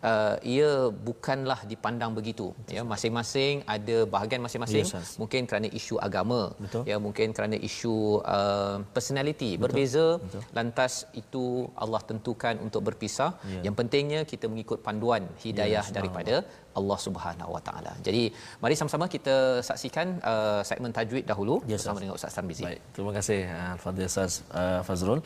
uh, 0.08 0.36
ia 0.54 0.70
bukanlah 1.08 1.60
dipandang 1.70 2.12
begitu 2.18 2.46
Betul. 2.56 2.74
ya 2.76 2.82
masing-masing 2.92 3.54
ada 3.74 3.96
bahagian 4.14 4.42
masing-masing 4.46 4.86
yes, 4.88 5.16
mungkin 5.20 5.44
kerana 5.50 5.68
isu 5.80 5.96
agama 6.08 6.40
Betul. 6.64 6.82
ya 6.90 6.96
mungkin 7.06 7.28
kerana 7.36 7.56
isu 7.68 7.94
uh, 8.36 8.76
personality 8.96 9.50
Betul. 9.54 9.62
berbeza 9.64 10.06
Betul. 10.24 10.42
lantas 10.58 10.92
itu 11.22 11.44
Allah 11.84 12.02
tentukan 12.10 12.54
untuk 12.66 12.82
berpisah 12.88 13.30
yeah. 13.52 13.62
yang 13.68 13.74
pentingnya 13.80 14.22
kita 14.32 14.48
mengikut 14.52 14.80
panduan 14.88 15.24
hidayah 15.44 15.84
yes, 15.84 15.94
daripada 15.98 16.34
Allah 16.78 16.98
Subhanahu 17.06 17.50
Wa 17.56 17.62
Taala. 17.66 17.92
Jadi 18.06 18.30
mari 18.62 18.74
sama-sama 18.78 19.06
kita 19.14 19.58
saksikan 19.68 20.22
uh, 20.22 20.60
segmen 20.68 20.94
tajwid 20.98 21.24
dahulu 21.30 21.54
yes, 21.66 21.82
bersama 21.82 21.98
dengan 22.02 22.14
Ustaz 22.18 22.36
Tarmizi. 22.38 22.64
Baik, 22.66 22.82
terima 22.94 23.12
kasih 23.18 23.40
uh, 23.50 23.74
Al-Fadhil 23.74 24.06
Ustaz 24.12 24.32
uh, 24.54 24.80
Fazrul. 24.86 25.20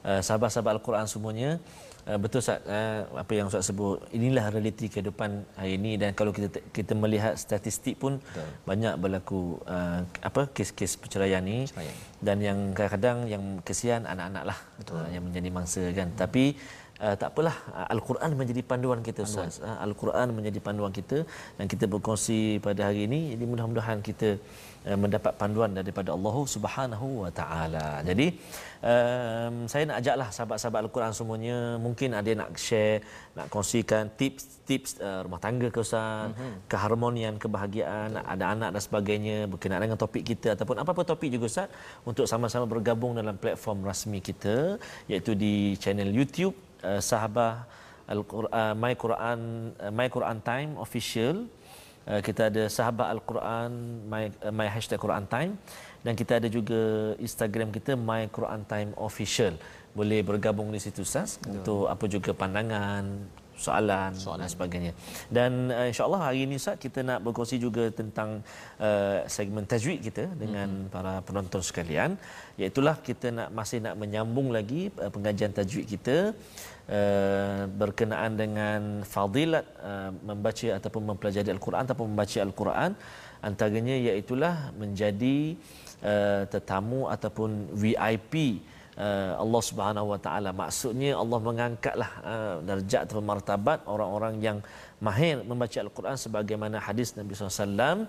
Uh, 0.00 0.20
sahabat-sahabat 0.24 0.72
Al-Quran 0.80 1.06
semuanya 1.14 1.50
Uh, 1.56 1.89
betul 2.22 2.40
Ustaz 2.40 2.64
uh, 2.64 3.00
apa 3.22 3.32
yang 3.36 3.46
Ustaz 3.50 3.68
sebut 3.68 4.00
inilah 4.16 4.48
realiti 4.54 4.86
kehidupan 4.92 5.44
hari 5.58 5.76
ini 5.76 6.00
dan 6.00 6.16
kalau 6.18 6.32
kita 6.36 6.60
kita 6.76 6.92
melihat 6.96 7.36
statistik 7.36 8.00
pun 8.02 8.18
betul. 8.18 8.48
banyak 8.70 8.94
berlaku 9.02 9.40
uh, 9.68 10.00
apa 10.24 10.48
kes-kes 10.56 10.96
perceraian 10.96 11.44
ni 11.44 11.68
Perceraian. 11.68 11.96
dan 12.26 12.36
yang 12.40 12.58
kadang-kadang 12.76 13.18
yang 13.28 13.44
kesian 13.68 14.08
anak-anak 14.08 14.44
lah 14.50 14.58
uh, 14.96 15.08
yang 15.14 15.22
menjadi 15.28 15.48
mangsa 15.52 15.82
kan 15.92 16.08
hmm. 16.12 16.20
tapi 16.20 16.44
Uh, 17.00 17.16
tak 17.16 17.32
apalah 17.32 17.56
al-Quran 17.88 18.36
menjadi 18.36 18.60
panduan 18.60 19.00
kita 19.00 19.24
Ustaz. 19.24 19.56
Panduan. 19.56 19.80
Al-Quran 19.88 20.28
menjadi 20.36 20.58
panduan 20.60 20.92
kita 20.92 21.24
dan 21.56 21.64
kita 21.64 21.88
berkongsi 21.88 22.60
pada 22.60 22.92
hari 22.92 23.08
ini 23.08 23.32
jadi 23.32 23.44
mudah-mudahan 23.48 24.04
kita 24.04 24.36
uh, 24.36 24.69
mendapat 24.96 25.32
panduan 25.36 25.76
daripada 25.76 26.16
Allah 26.16 26.36
Subhanahu 26.54 27.06
wa 27.28 27.30
taala. 27.40 28.00
Jadi 28.08 28.26
um, 28.80 29.54
saya 29.68 29.82
nak 29.88 29.96
ajaklah 30.00 30.28
sahabat-sahabat 30.32 30.80
Al-Quran 30.88 31.12
semuanya 31.12 31.56
mungkin 31.76 32.16
ada 32.16 32.30
nak 32.40 32.56
share 32.56 33.04
nak 33.36 33.52
kongsikan 33.52 34.08
tips-tips 34.16 34.96
uh, 35.04 35.20
rumah 35.28 35.40
tangga 35.44 35.68
ke 35.68 35.84
Ustaz, 35.84 36.32
mm-hmm. 36.32 36.54
keharmonian, 36.72 37.34
kebahagiaan, 37.36 38.08
Betul. 38.16 38.32
ada 38.32 38.44
anak 38.56 38.70
dan 38.72 38.82
sebagainya 38.88 39.36
berkenaan 39.52 39.82
dengan 39.84 40.00
topik 40.00 40.24
kita 40.32 40.56
ataupun 40.56 40.76
apa-apa 40.80 41.02
topik 41.12 41.28
juga 41.28 41.44
Ustaz 41.52 41.68
untuk 42.08 42.24
sama-sama 42.24 42.64
bergabung 42.64 43.12
dalam 43.20 43.36
platform 43.36 43.84
rasmi 43.84 44.24
kita 44.24 44.80
iaitu 45.12 45.36
di 45.36 45.76
channel 45.76 46.08
YouTube 46.08 46.56
uh, 46.88 47.00
sahabah 47.04 47.68
Al-Quran 48.08 48.72
My 48.80 48.94
Quran 48.96 49.38
uh, 49.76 49.92
My 49.92 50.08
Quran 50.08 50.38
Time 50.40 50.70
official 50.80 51.46
kita 52.18 52.50
ada 52.50 52.66
sahabah 52.66 53.14
Al-Quran 53.14 53.70
My 54.10 54.24
uh, 54.42 54.50
My 54.50 54.66
hashtag 54.66 54.98
Quran 54.98 55.30
Time 55.30 55.54
dan 56.02 56.18
kita 56.18 56.42
ada 56.42 56.48
juga 56.50 57.14
Instagram 57.22 57.70
kita 57.70 57.94
My 57.94 58.26
Quran 58.26 58.66
Time 58.66 58.90
official 58.98 59.54
boleh 59.94 60.26
bergabung 60.26 60.74
di 60.74 60.82
situ 60.82 61.06
Ustaz 61.06 61.38
untuk 61.46 61.86
apa 61.86 62.04
juga 62.10 62.34
pandangan 62.34 63.06
soalan, 63.60 64.10
soalan. 64.16 64.40
dan 64.40 64.48
sebagainya. 64.48 64.92
Dan 65.28 65.68
uh, 65.68 65.86
insya-Allah 65.92 66.20
hari 66.32 66.48
ini 66.48 66.56
Ustaz 66.56 66.80
kita 66.80 67.04
nak 67.04 67.20
berkongsi 67.20 67.60
juga 67.60 67.92
tentang 67.92 68.40
uh, 68.80 69.20
segmen 69.28 69.68
tajwid 69.68 70.00
kita 70.00 70.24
dengan 70.32 70.88
hmm. 70.88 70.88
para 70.88 71.20
penonton 71.20 71.60
sekalian. 71.60 72.16
Iaitu 72.56 72.80
kita 72.80 73.28
nak 73.28 73.48
masih 73.52 73.84
nak 73.84 73.94
menyambung 74.00 74.48
lagi 74.48 74.88
uh, 74.96 75.12
pengajian 75.12 75.52
tajwid 75.52 75.84
kita 75.84 76.32
uh, 76.90 77.70
berkenaan 77.70 78.34
dengan 78.34 78.80
fadilat 79.06 79.64
uh, 79.80 80.10
membaca 80.26 80.68
ataupun 80.78 81.02
mempelajari 81.14 81.50
al-Quran 81.54 81.82
ataupun 81.86 82.06
membaca 82.12 82.38
al-Quran 82.42 82.90
antaranya 83.40 83.96
iaitu 83.96 84.34
menjadi 84.76 85.56
uh, 86.04 86.42
tetamu 86.50 87.08
ataupun 87.08 87.72
VIP 87.72 88.34
Allah 89.40 89.62
Subhanahu 89.64 90.12
Wa 90.12 90.20
Taala. 90.20 90.50
Maksudnya 90.52 91.16
Allah 91.16 91.38
mengangkatlah 91.40 92.10
uh, 92.20 92.56
darjat 92.68 93.08
atau 93.08 93.24
martabat 93.24 93.80
orang-orang 93.88 94.34
yang 94.44 94.58
mahir 95.06 95.36
membaca 95.50 95.78
Al-Quran 95.84 96.16
sebagaimana 96.24 96.76
hadis 96.86 97.16
Nabi 97.18 97.32
SAW 97.32 98.04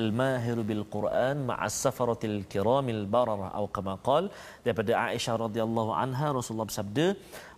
Al-mahiru 0.00 0.62
bil-Quran 0.70 1.42
ma'as 1.50 1.74
safaratil 1.84 2.38
kiramil 2.52 3.02
bararah. 3.14 3.50
Atau 3.56 3.68
kama 3.76 3.94
qal 4.08 4.24
daripada 4.64 4.92
Aisyah 5.10 5.34
radhiyallahu 5.46 5.90
anha 6.02 6.28
Rasulullah 6.38 6.68
bersabda 6.70 7.06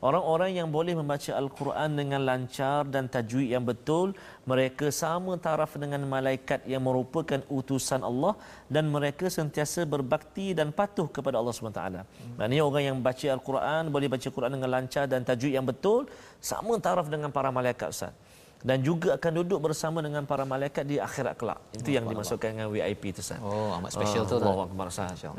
orang-orang 0.08 0.50
yang 0.58 0.68
boleh 0.76 0.94
membaca 1.00 1.30
Al-Quran 1.40 1.90
dengan 2.00 2.20
lancar 2.28 2.86
dan 2.94 3.10
tajwid 3.14 3.48
yang 3.54 3.64
betul 3.70 4.14
mereka 4.50 4.86
sama 5.02 5.34
taraf 5.46 5.74
dengan 5.82 6.02
malaikat 6.14 6.64
yang 6.72 6.82
merupakan 6.88 7.40
utusan 7.58 8.00
Allah 8.10 8.32
dan 8.74 8.86
mereka 8.96 9.26
sentiasa 9.38 9.82
berbakti 9.94 10.54
dan 10.58 10.70
patuh 10.78 11.08
kepada 11.16 11.36
Allah 11.40 11.52
SWT 11.52 11.82
maknanya 12.38 12.64
orang 12.70 12.84
yang 12.88 12.98
baca 13.08 13.26
Al-Quran 13.36 13.82
boleh 13.94 14.08
baca 14.14 14.26
Al-Quran 14.30 14.52
dengan 14.56 14.70
lancar 14.76 15.04
dan 15.10 15.20
tajwid 15.28 15.52
yang 15.58 15.66
betul 15.66 16.06
sama 16.38 16.78
taraf 16.86 17.06
dengan 17.10 17.30
para 17.34 17.50
malaikat 17.58 17.90
Ustaz 17.90 18.14
dan 18.58 18.82
juga 18.82 19.14
akan 19.14 19.32
duduk 19.42 19.70
bersama 19.70 20.02
dengan 20.02 20.26
para 20.26 20.42
malaikat 20.42 20.82
di 20.82 20.98
akhirat 20.98 21.34
kelak. 21.38 21.58
Itu 21.70 21.88
oh, 21.90 21.94
yang 21.94 22.04
dimasukkan 22.10 22.48
dengan 22.54 22.68
VIP 22.74 23.14
itu 23.14 23.22
Ustaz. 23.22 23.38
Oh, 23.38 23.70
amat 23.78 23.90
special 23.94 24.26
uh, 24.26 24.28
tu 24.30 24.34
Allah 24.42 24.66
Akbar 24.66 24.88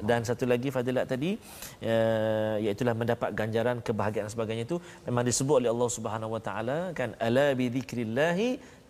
Dan 0.09 0.23
satu 0.23 0.47
lagi 0.47 0.71
fadilat 0.71 1.05
tadi 1.11 1.35
uh, 1.83 2.55
iaitu 2.63 2.87
mendapat 2.87 3.29
ganjaran 3.35 3.83
kebahagiaan 3.83 4.27
dan 4.27 4.33
sebagainya 4.35 4.63
itu 4.69 4.77
memang 5.07 5.23
disebut 5.27 5.55
oleh 5.59 5.69
Allah 5.73 5.89
Subhanahu 5.91 6.31
Wa 6.35 6.41
Taala 6.47 6.77
kan 6.95 7.11
ala 7.27 7.51
bi 7.59 7.67
dzikrillah 7.67 8.39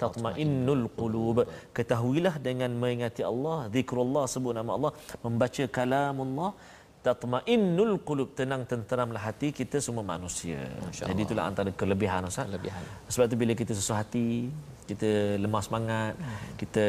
tatmainnul 0.02 0.86
qulub. 1.00 1.38
Ketahuilah 1.78 2.36
dengan 2.48 2.72
mengingati 2.82 3.26
Allah, 3.32 3.66
zikrullah 3.74 4.26
sebut 4.34 4.54
nama 4.60 4.72
Allah, 4.78 4.92
membaca 5.26 5.64
kalamullah 5.78 6.52
tatmainnul 7.06 7.96
qulub 8.08 8.30
tenang 8.40 8.64
tenteramlah 8.72 9.22
hati 9.28 9.48
kita 9.60 9.78
semua 9.86 10.04
manusia. 10.14 10.60
Jadi 10.92 11.22
itulah 11.28 11.46
antara 11.50 11.72
kelebihan 11.82 12.28
Ustaz. 12.28 12.48
Kelebihan. 12.52 12.84
Sebab 13.14 13.26
tu 13.32 13.36
bila 13.40 13.54
kita 13.62 13.72
susah 13.80 14.04
hati, 14.04 14.52
kita 14.90 15.40
lemah 15.44 15.64
semangat, 15.68 16.14
hmm. 16.20 16.50
kita 16.62 16.86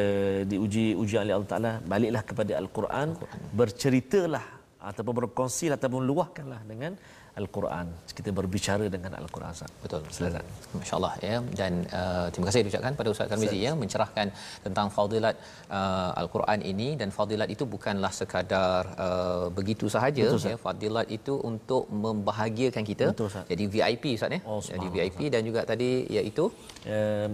diuji 0.51 0.85
ujian 1.01 1.23
oleh 1.25 1.35
Allah 1.37 1.51
Taala, 1.53 1.73
baliklah 1.91 2.23
kepada 2.29 2.53
Al-Quran, 2.61 3.07
Al-Quran. 3.15 3.49
berceritalah 3.59 4.45
ataupun 4.89 5.13
berkongsi 5.21 5.65
ataupun 5.77 6.01
luahkanlah 6.09 6.61
dengan 6.71 6.91
Al-Quran. 7.39 7.87
Kita 8.17 8.29
berbicara 8.39 8.85
dengan 8.95 9.11
Al-Quran. 9.19 9.53
Betul. 9.83 10.01
Silakan. 10.15 10.43
Masya-Allah 10.77 11.13
ya 11.27 11.37
dan 11.59 11.73
uh, 11.99 12.27
terima 12.31 12.45
kasih 12.49 12.61
diucapkan 12.67 12.93
pada 12.99 13.09
Ustaz 13.13 13.31
Tarmizi 13.31 13.59
ya 13.65 13.71
mencerahkan 13.81 14.27
tentang 14.65 14.87
fadilat 14.95 15.35
uh, 15.77 16.11
Al-Quran 16.21 16.59
ini 16.71 16.89
dan 16.99 17.09
fadilat 17.17 17.49
itu 17.55 17.63
bukanlah 17.75 18.11
sekadar 18.19 18.83
uh, 19.05 19.45
begitu 19.59 19.87
sahaja 19.95 20.25
Betul, 20.27 20.51
ya. 20.53 20.59
Fadilat 20.67 21.07
itu 21.17 21.35
untuk 21.51 21.87
membahagiakan 22.05 22.83
kita. 22.91 23.07
Betul, 23.15 23.31
Jadi 23.51 23.63
VIP 23.73 24.03
Ustaz 24.19 24.37
ya. 24.37 24.41
Oh, 24.51 24.59
Jadi 24.59 24.87
VIP 24.95 25.19
dan 25.33 25.41
juga 25.47 25.63
tadi 25.71 25.89
iaitu 26.17 26.45
uh, 26.91 27.27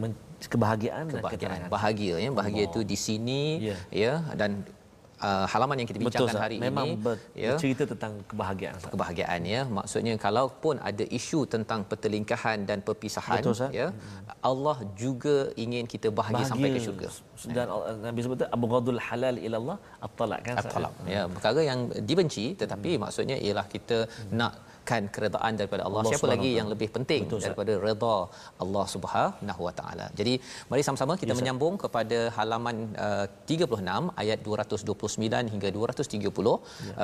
kebahagiaan, 0.46 1.06
kebahagiaan. 1.10 1.66
bahagia 1.66 2.16
ya 2.22 2.30
bahagia 2.30 2.64
oh. 2.64 2.70
itu 2.70 2.80
di 2.86 2.98
sini 3.06 3.42
yeah. 3.74 3.80
ya 3.90 4.14
dan 4.38 4.62
uh, 5.27 5.45
halaman 5.51 5.75
yang 5.82 5.89
kita 5.89 5.99
bincangkan 6.01 6.34
Betul, 6.34 6.43
hari 6.45 6.58
memang 6.62 6.88
ini 6.88 6.97
memang 6.97 7.17
ya 7.43 7.53
cerita 7.63 7.84
tentang 7.91 8.13
kebahagiaan 8.32 8.75
kebahagiaan 8.93 9.41
ya 9.53 9.62
maksudnya 9.77 10.13
kalaupun 10.25 10.75
ada 10.89 11.06
isu 11.19 11.39
tentang 11.53 11.82
pertelingkahan 11.89 12.67
dan 12.69 12.80
perpisahan 12.88 13.41
Betul, 13.41 13.69
ya 13.80 13.88
Allah 14.49 14.77
juga 15.03 15.36
ingin 15.63 15.86
kita 15.93 16.08
bahagia, 16.19 16.38
bahagia. 16.38 16.51
sampai 16.51 16.69
ke 16.75 16.80
syurga 16.88 17.10
dan 17.58 17.65
ya. 17.67 17.93
Nabi 18.08 18.19
sebut 18.25 18.41
abghadul 18.58 19.01
halal 19.08 19.36
ila 19.47 19.58
Allah 19.62 19.77
at-talaq 20.06 20.41
kan 20.47 20.56
at-talaq 20.62 20.93
ya 21.15 21.21
perkara 21.36 21.62
yang 21.71 21.80
dibenci 22.10 22.45
tetapi 22.62 22.91
hmm. 22.95 23.01
maksudnya 23.06 23.38
ialah 23.47 23.65
kita 23.75 23.99
hmm. 24.06 24.34
nak 24.39 24.53
mendapatkan 24.88 25.13
keredaan 25.15 25.52
daripada 25.60 25.82
Allah, 25.88 26.02
Allah 26.02 26.12
siapa 26.12 26.28
lagi 26.34 26.52
yang 26.60 26.67
lebih 26.73 26.89
penting 26.95 27.21
Betul, 27.28 27.39
daripada 27.45 27.73
redha 27.88 28.17
Allah 28.63 28.86
Subhanahu 28.95 29.62
Wa 29.67 29.73
Taala? 29.80 30.06
Jadi 30.19 30.34
mari 30.71 30.82
sama-sama 30.88 31.13
kita 31.21 31.34
yes, 31.34 31.39
menyambung 31.39 31.76
kepada 31.84 32.19
halaman 32.38 32.76
uh, 33.08 33.26
36 33.43 34.21
ayat 34.23 34.39
229 34.47 35.54
hingga 35.54 35.69
230 35.80 36.23
ya. 36.23 36.56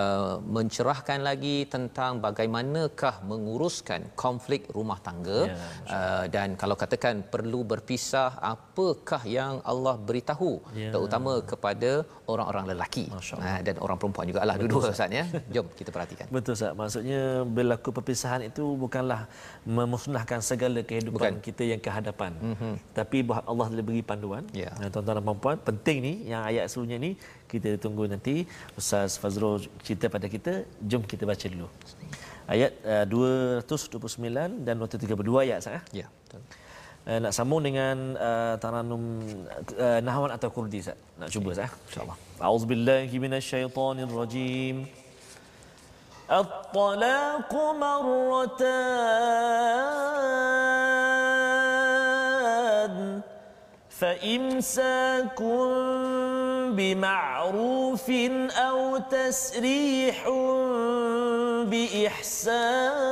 uh, 0.01 0.35
mencerahkan 0.57 1.19
lagi 1.29 1.57
tentang 1.75 2.23
bagaimanakah 2.25 3.15
menguruskan 3.31 4.01
konflik 4.23 4.61
rumah 4.77 4.99
tangga. 5.07 5.39
Ya, 5.51 5.57
uh, 5.97 6.25
dan 6.35 6.55
kalau 6.61 6.75
katakan 6.83 7.15
perlu 7.33 7.61
berpisah 7.73 8.29
apakah 8.53 9.21
yang 9.37 9.53
Allah 9.71 9.95
beritahu? 10.09 10.51
Ya. 10.79 10.91
terutama 10.95 11.31
kepada 11.51 11.91
orang-orang 12.31 12.65
lelaki. 12.71 13.05
Uh, 13.11 13.59
dan 13.67 13.75
orang 13.85 13.97
perempuan 13.99 14.25
juga 14.31 14.41
lah 14.47 14.55
dua-dua 14.59 14.93
Ustaz 14.95 15.11
ya. 15.19 15.25
Jom 15.55 15.67
kita 15.79 15.89
perhatikan. 15.95 16.27
Betul 16.35 16.53
Ustaz. 16.57 16.73
Maksudnya 16.81 17.21
bila 17.57 17.72
berlaku 17.73 17.89
perpisahan 17.89 18.45
itu 18.45 18.61
bukanlah 18.77 19.25
memusnahkan 19.65 20.39
segala 20.45 20.85
kehidupan 20.85 21.41
Bukan. 21.41 21.41
kita 21.41 21.65
yang 21.65 21.81
kehadapan. 21.81 22.37
Mm-hmm. 22.37 22.73
Tapi 22.93 23.17
Allah 23.25 23.65
telah 23.73 23.85
beri 23.89 24.05
panduan. 24.05 24.45
Yeah. 24.53 24.69
Tuan-tuan 24.93 25.17
dan 25.17 25.25
puan-puan, 25.25 25.57
penting 25.57 25.97
ni 26.05 26.13
yang 26.29 26.45
ayat 26.45 26.69
sebelumnya 26.69 26.97
ni 27.01 27.11
kita 27.49 27.81
tunggu 27.81 28.05
nanti 28.05 28.45
Ustaz 28.77 29.17
Fazrul 29.17 29.65
cerita 29.81 30.05
pada 30.05 30.29
kita. 30.29 30.69
Jom 30.85 31.01
kita 31.01 31.25
baca 31.25 31.45
dulu. 31.49 31.65
Ayat 32.45 32.77
uh, 32.85 33.05
229 33.09 34.61
dan 34.61 34.73
232 34.77 35.45
ayat 35.49 35.59
sah. 35.65 35.81
Ya, 35.89 36.05
betul. 36.29 36.45
Uh, 37.03 37.19
nak 37.19 37.33
sambung 37.35 37.59
dengan 37.59 38.15
uh, 38.15 38.55
taranum 38.61 39.03
uh, 39.75 39.99
nahwan 40.05 40.29
atau 40.29 40.53
kurdi 40.53 40.85
sah. 40.85 40.97
Nak 41.17 41.33
cuba 41.33 41.57
sah. 41.57 41.71
Insya-Allah. 41.89 42.17
A'udzubillahi 42.37 43.15
minasyaitonirrajim. 43.17 44.77
rajim. 44.85 45.02
الطلاق 46.33 47.53
مرتان 47.53 48.93
فإمساك 53.89 55.41
بمعروف 56.73 58.09
أو 58.57 58.97
تسريح 58.97 60.29
بإحسان 61.69 63.03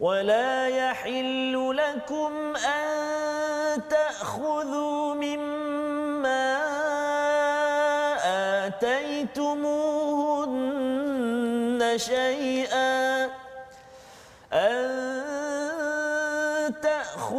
ولا 0.00 0.68
يحل 0.68 1.76
لكم 1.76 2.56
أن 2.56 3.88
تأخذوا 3.88 5.14
مما 5.14 5.47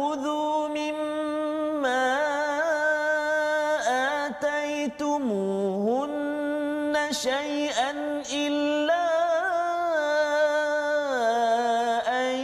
خذوا 0.00 0.68
مما 0.68 2.16
آتيتموهن 5.80 6.96
شيئا 7.12 7.90
إلا 8.32 9.06
أن 12.08 12.34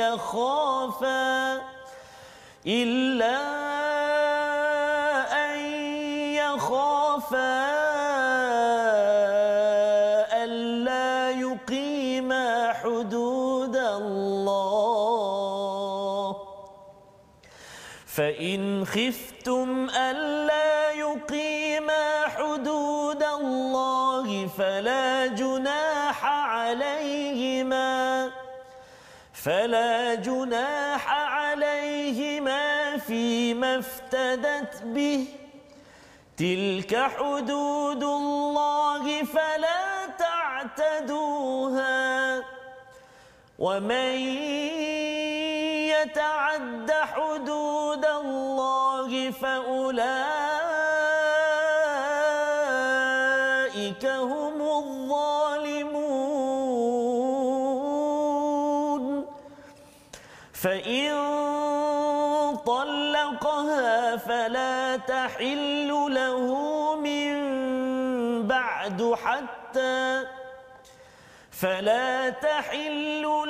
يخافا 0.00 1.60
إلا 2.66 3.43
خفتم 18.84 19.90
ألا 19.90 20.90
يقيما 20.90 22.28
حدود 22.28 23.22
الله 23.22 24.48
فلا 24.58 25.26
جناح 25.26 26.24
عليهما 26.24 28.30
فلا 29.32 30.14
جناح 30.14 31.08
عليهما 31.08 32.96
فيما 32.96 33.78
افتدت 33.78 34.82
به. 34.82 35.26
تلك 36.36 37.10
حدود 37.18 38.04
الله 38.04 39.24
فلا 39.24 40.06
تعتدوها. 40.18 41.94
ومن 43.58 44.14
يتعد 45.94 46.90
حدود 46.90 47.93
فأولئك 49.30 50.34
هم 54.06 54.62
الظالمون. 54.62 56.24
فإن 60.52 61.12
طلقها 62.66 64.16
فلا 64.16 64.96
تحل 64.96 65.88
له 65.88 66.46
من 66.96 67.34
بعد 68.46 69.14
حتى 69.24 70.24
فلا 71.50 72.30
تحل 72.30 73.43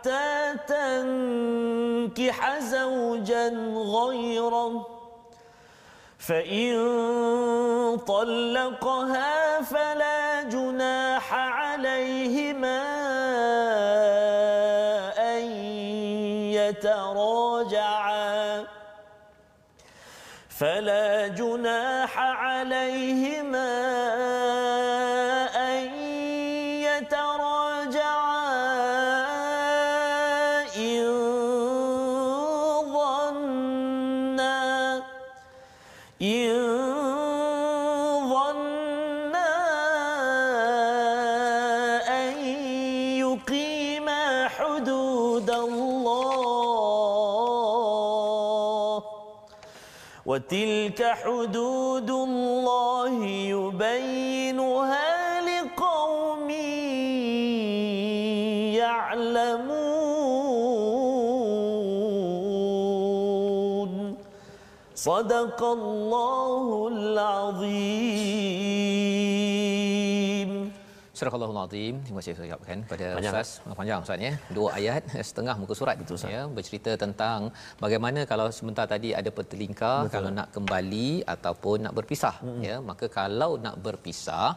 حتى 0.00 0.54
تنكح 0.68 2.58
زوجا 2.58 3.48
غيره. 3.76 4.86
فإن 6.18 6.76
طلقها 8.08 9.62
فلا 9.62 10.42
جناح 10.42 11.34
عليهما 11.34 12.82
أن 15.18 15.42
يتراجعا. 16.56 18.64
فلا 20.48 21.28
جناح 21.28 22.18
عليهما 22.18 23.70
أن 24.14 24.99
وتلك 50.50 50.98
حدود 51.22 52.10
الله 52.10 53.24
يبينها 53.54 55.10
لقوم 55.46 56.50
يعلمون. 58.74 59.70
صدق 64.94 65.62
الله 65.62 66.88
العظيم. 66.88 68.10
Azim. 71.70 71.94
Terima 72.06 72.18
kasih 72.20 72.32
saya 72.36 72.46
ucapkan 72.50 72.78
pada 72.90 73.06
Panjang. 73.16 73.34
Ustaz. 73.34 73.50
Panjang 73.80 73.98
Ustaz 74.04 74.18
ya. 74.26 74.32
Dua 74.56 74.68
ayat 74.78 75.02
setengah 75.30 75.54
muka 75.62 75.74
surat 75.80 75.94
Betul, 76.00 76.16
Ustaz. 76.18 76.34
ya 76.34 76.40
bercerita 76.56 76.92
tentang 77.04 77.38
bagaimana 77.84 78.20
kalau 78.30 78.46
sebentar 78.56 78.84
tadi 78.92 79.10
ada 79.20 79.30
pertelingkar 79.36 79.98
Betul. 80.04 80.14
kalau 80.14 80.30
nak 80.38 80.48
kembali 80.56 81.10
ataupun 81.34 81.76
nak 81.86 81.94
berpisah 81.98 82.34
Mm-mm. 82.42 82.62
ya 82.68 82.76
maka 82.90 83.06
kalau 83.18 83.50
nak 83.66 83.76
berpisah 83.86 84.48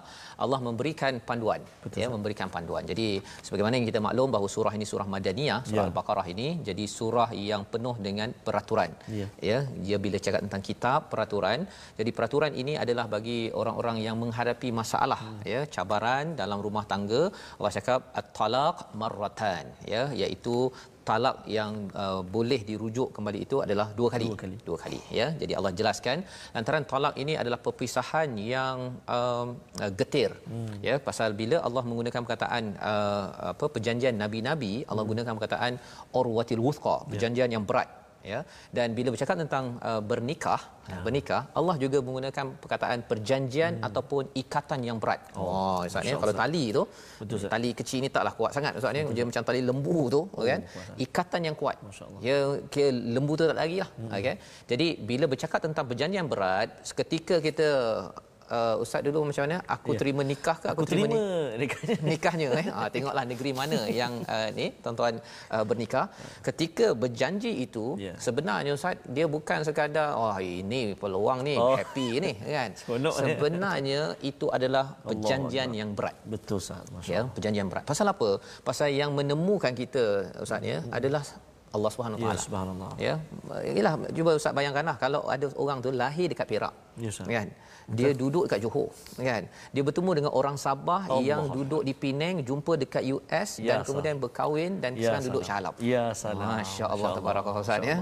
Allah 0.43 0.59
memberikan 0.67 1.13
panduan 1.27 1.61
Betul, 1.83 2.01
ya 2.01 2.07
Ustaz. 2.07 2.15
memberikan 2.15 2.47
panduan. 2.55 2.83
Jadi 2.91 3.07
sebagaimana 3.45 3.73
yang 3.77 3.87
kita 3.91 4.01
maklum 4.07 4.29
bahawa 4.35 4.49
surah 4.55 4.73
ini 4.79 4.87
surah 4.93 5.07
Madaniyah, 5.15 5.61
surah 5.69 5.81
Ya. 5.83 5.89
Al-Baqarah 5.91 6.27
ini 6.33 6.47
jadi 6.67 6.85
surah 6.97 7.29
yang 7.51 7.61
penuh 7.73 7.95
dengan 8.07 8.29
peraturan. 8.45 8.89
Ya. 9.19 9.27
ya 9.49 9.59
dia 9.85 9.97
bila 10.05 10.17
cakap 10.25 10.41
tentang 10.45 10.63
kitab 10.69 10.99
peraturan 11.13 11.59
jadi 11.99 12.09
peraturan 12.17 12.51
ini 12.61 12.73
adalah 12.83 13.05
bagi 13.15 13.39
orang-orang 13.61 13.97
yang 14.07 14.15
menghadapi 14.23 14.69
masalah 14.81 15.21
hmm. 15.21 15.41
ya 15.53 15.61
cabaran 15.75 16.25
dalam 16.41 16.59
rumah 16.65 16.83
tangga 16.91 17.02
Allah 17.59 17.73
cakap 17.77 18.01
at-talaq 18.21 18.75
marratan 19.01 19.65
ya 19.93 20.03
iaitu 20.21 20.71
talak 21.09 21.37
yang 21.57 21.91
uh, 22.01 22.21
boleh 22.35 22.59
dirujuk 22.69 23.11
kembali 23.15 23.39
itu 23.45 23.59
adalah 23.65 23.91
dua 23.99 24.09
kali. 24.13 24.27
Dua 24.31 24.39
kali. 24.43 24.55
Dua 24.67 24.77
kali 24.83 24.99
ya. 25.19 25.27
Jadi 25.41 25.53
Allah 25.59 25.71
jelaskan 25.79 26.23
lantaran 26.55 26.85
talak 26.87 27.15
ini 27.23 27.35
adalah 27.41 27.59
perpisahan 27.65 28.29
yang 28.39 28.77
um, 29.15 29.47
uh, 29.83 29.91
getir. 29.99 30.31
Hmm. 30.47 30.79
Ya, 30.87 30.97
pasal 31.07 31.35
bila 31.41 31.59
Allah 31.67 31.83
menggunakan 31.89 32.21
perkataan 32.25 32.63
uh, 32.79 33.27
apa 33.53 33.67
perjanjian 33.67 34.15
nabi-nabi, 34.15 34.73
Allah 34.87 35.03
Hmm. 35.03 35.11
gunakan 35.11 35.33
perkataan 35.37 35.73
urwatil 36.19 36.63
wuthqa, 36.63 36.95
perjanjian 37.11 37.51
yang 37.51 37.65
berat 37.67 38.02
ya. 38.31 38.39
Dan 38.77 38.95
bila 38.97 39.09
bercakap 39.13 39.35
tentang 39.43 39.65
uh, 39.89 40.01
bernikah 40.11 40.61
ya. 40.91 40.99
bernikah 41.05 41.41
Allah 41.59 41.75
juga 41.83 41.97
menggunakan 42.07 42.45
perkataan 42.63 42.99
perjanjian 43.11 43.73
hmm. 43.77 43.87
ataupun 43.87 44.23
ikatan 44.41 44.79
yang 44.87 44.97
berat. 45.03 45.21
Oh, 45.35 45.45
oh 45.47 45.79
maksudnya 45.83 46.17
kalau 46.23 46.35
tali 46.41 46.65
tu 46.77 46.83
Betul, 47.21 47.47
tali 47.53 47.69
kecil 47.79 47.99
ni 48.05 48.09
taklah 48.15 48.33
kuat 48.39 48.51
sangat 48.57 48.71
maksudnya 48.75 49.03
dia 49.17 49.25
macam 49.29 49.43
tali 49.49 49.61
lembu 49.69 49.99
tu 50.15 50.21
oh, 50.25 50.43
kan. 50.51 50.61
ikatan 51.05 51.41
yang 51.51 51.55
kuat. 51.61 51.77
Ya 52.29 52.37
kira 52.73 52.89
lembu 53.15 53.33
tu 53.39 53.43
tak 53.51 53.57
lagi 53.63 53.77
lah. 53.83 53.89
Hmm. 53.99 54.11
okay? 54.17 54.35
jadi 54.71 54.87
bila 55.09 55.25
bercakap 55.33 55.59
tentang 55.67 55.85
perjanjian 55.91 56.25
berat 56.31 56.69
seketika 56.89 57.37
kita 57.47 57.67
uh, 58.47 58.75
ustaz 58.77 59.01
dulu 59.01 59.23
macam 59.23 59.43
mana 59.43 59.61
aku 59.65 59.91
Ya. 59.91 59.99
terima 59.99 60.21
nikah 60.21 60.55
ke 60.55 60.67
aku, 60.67 60.79
Aku 60.79 60.89
terima 60.89 61.07
ni- 61.07 61.21
nikahnya. 61.59 61.95
nikahnya 62.11 62.47
eh 62.55 62.67
ha, 62.67 62.87
tengoklah 62.87 63.23
negeri 63.23 63.51
mana 63.51 63.79
yang 63.85 64.23
uh, 64.25 64.47
ni 64.51 64.73
tuan-tuan 64.75 65.21
uh, 65.49 65.63
bernikah 65.63 66.09
ketika 66.41 66.91
berjanji 66.93 67.61
itu 67.61 67.95
Ya. 67.95 68.17
sebenarnya 68.17 68.73
ustaz 68.73 68.97
dia 69.05 69.25
bukan 69.25 69.61
sekadar 69.61 70.13
oh 70.13 70.33
ini 70.35 70.93
peluang 70.93 71.41
ni 71.41 71.55
Oh. 71.55 71.75
happy 71.75 72.19
ni 72.19 72.31
kan 72.37 72.69
Seronok 72.79 73.15
ni. 73.15 73.23
sebenarnya 73.29 74.01
itu 74.21 74.45
adalah 74.47 74.97
perjanjian 74.99 75.69
yang 75.71 75.91
berat 75.91 76.15
Betul 76.25 76.57
Ustaz. 76.57 76.83
Ya 77.05 77.23
perjanjian 77.25 77.67
berat 77.67 77.83
pasal 77.83 78.07
apa 78.07 78.29
pasal 78.61 78.89
yang 78.89 79.11
menemukan 79.11 79.71
kita 79.73 80.03
ustaz 80.37 80.61
ya 80.61 80.81
adalah 80.89 81.21
Allah 81.69 81.89
Subhanahu 81.89 82.17
Ya, 82.17 82.25
taala 82.27 82.37
subhanallah. 82.39 82.91
ya 82.97 83.15
yalah 83.67 83.93
cuba 84.07 84.31
ustaz 84.33 84.53
bayangkanlah 84.53 84.93
kalau 84.95 85.25
ada 85.25 85.49
orang 85.55 85.81
tu 85.81 85.89
lahir 85.91 86.29
dekat 86.29 86.45
Perak 86.47 86.73
Ya, 86.95 87.09
Ustaz. 87.09 87.25
kan 87.25 87.49
dia 87.89 88.11
duduk 88.15 88.47
dekat 88.47 88.63
Johor 88.63 88.89
kan 89.19 89.43
dia 89.75 89.83
bertemu 89.83 90.11
dengan 90.15 90.31
orang 90.31 90.55
Sabah 90.55 91.07
Allah. 91.07 91.19
yang 91.21 91.51
duduk 91.51 91.83
di 91.83 91.91
Penang 91.93 92.39
jumpa 92.41 92.79
dekat 92.79 93.03
US 93.11 93.49
Ya, 93.59 93.75
dan 93.75 93.77
Ustaz. 93.81 93.87
kemudian 93.91 94.15
berkahwin 94.17 94.71
dan 94.79 94.95
Ya, 94.95 95.11
sekarang 95.11 95.23
duduk 95.27 95.43
salam. 95.43 95.73
Shalab 95.73 95.73
Ya 95.83 96.03
salam. 96.15 96.47
Masya-Allah, 96.57 97.09
Masya 97.11 97.17
tabarakallah, 97.19 97.61
Ustaz, 97.61 97.81
ya. 97.83 97.97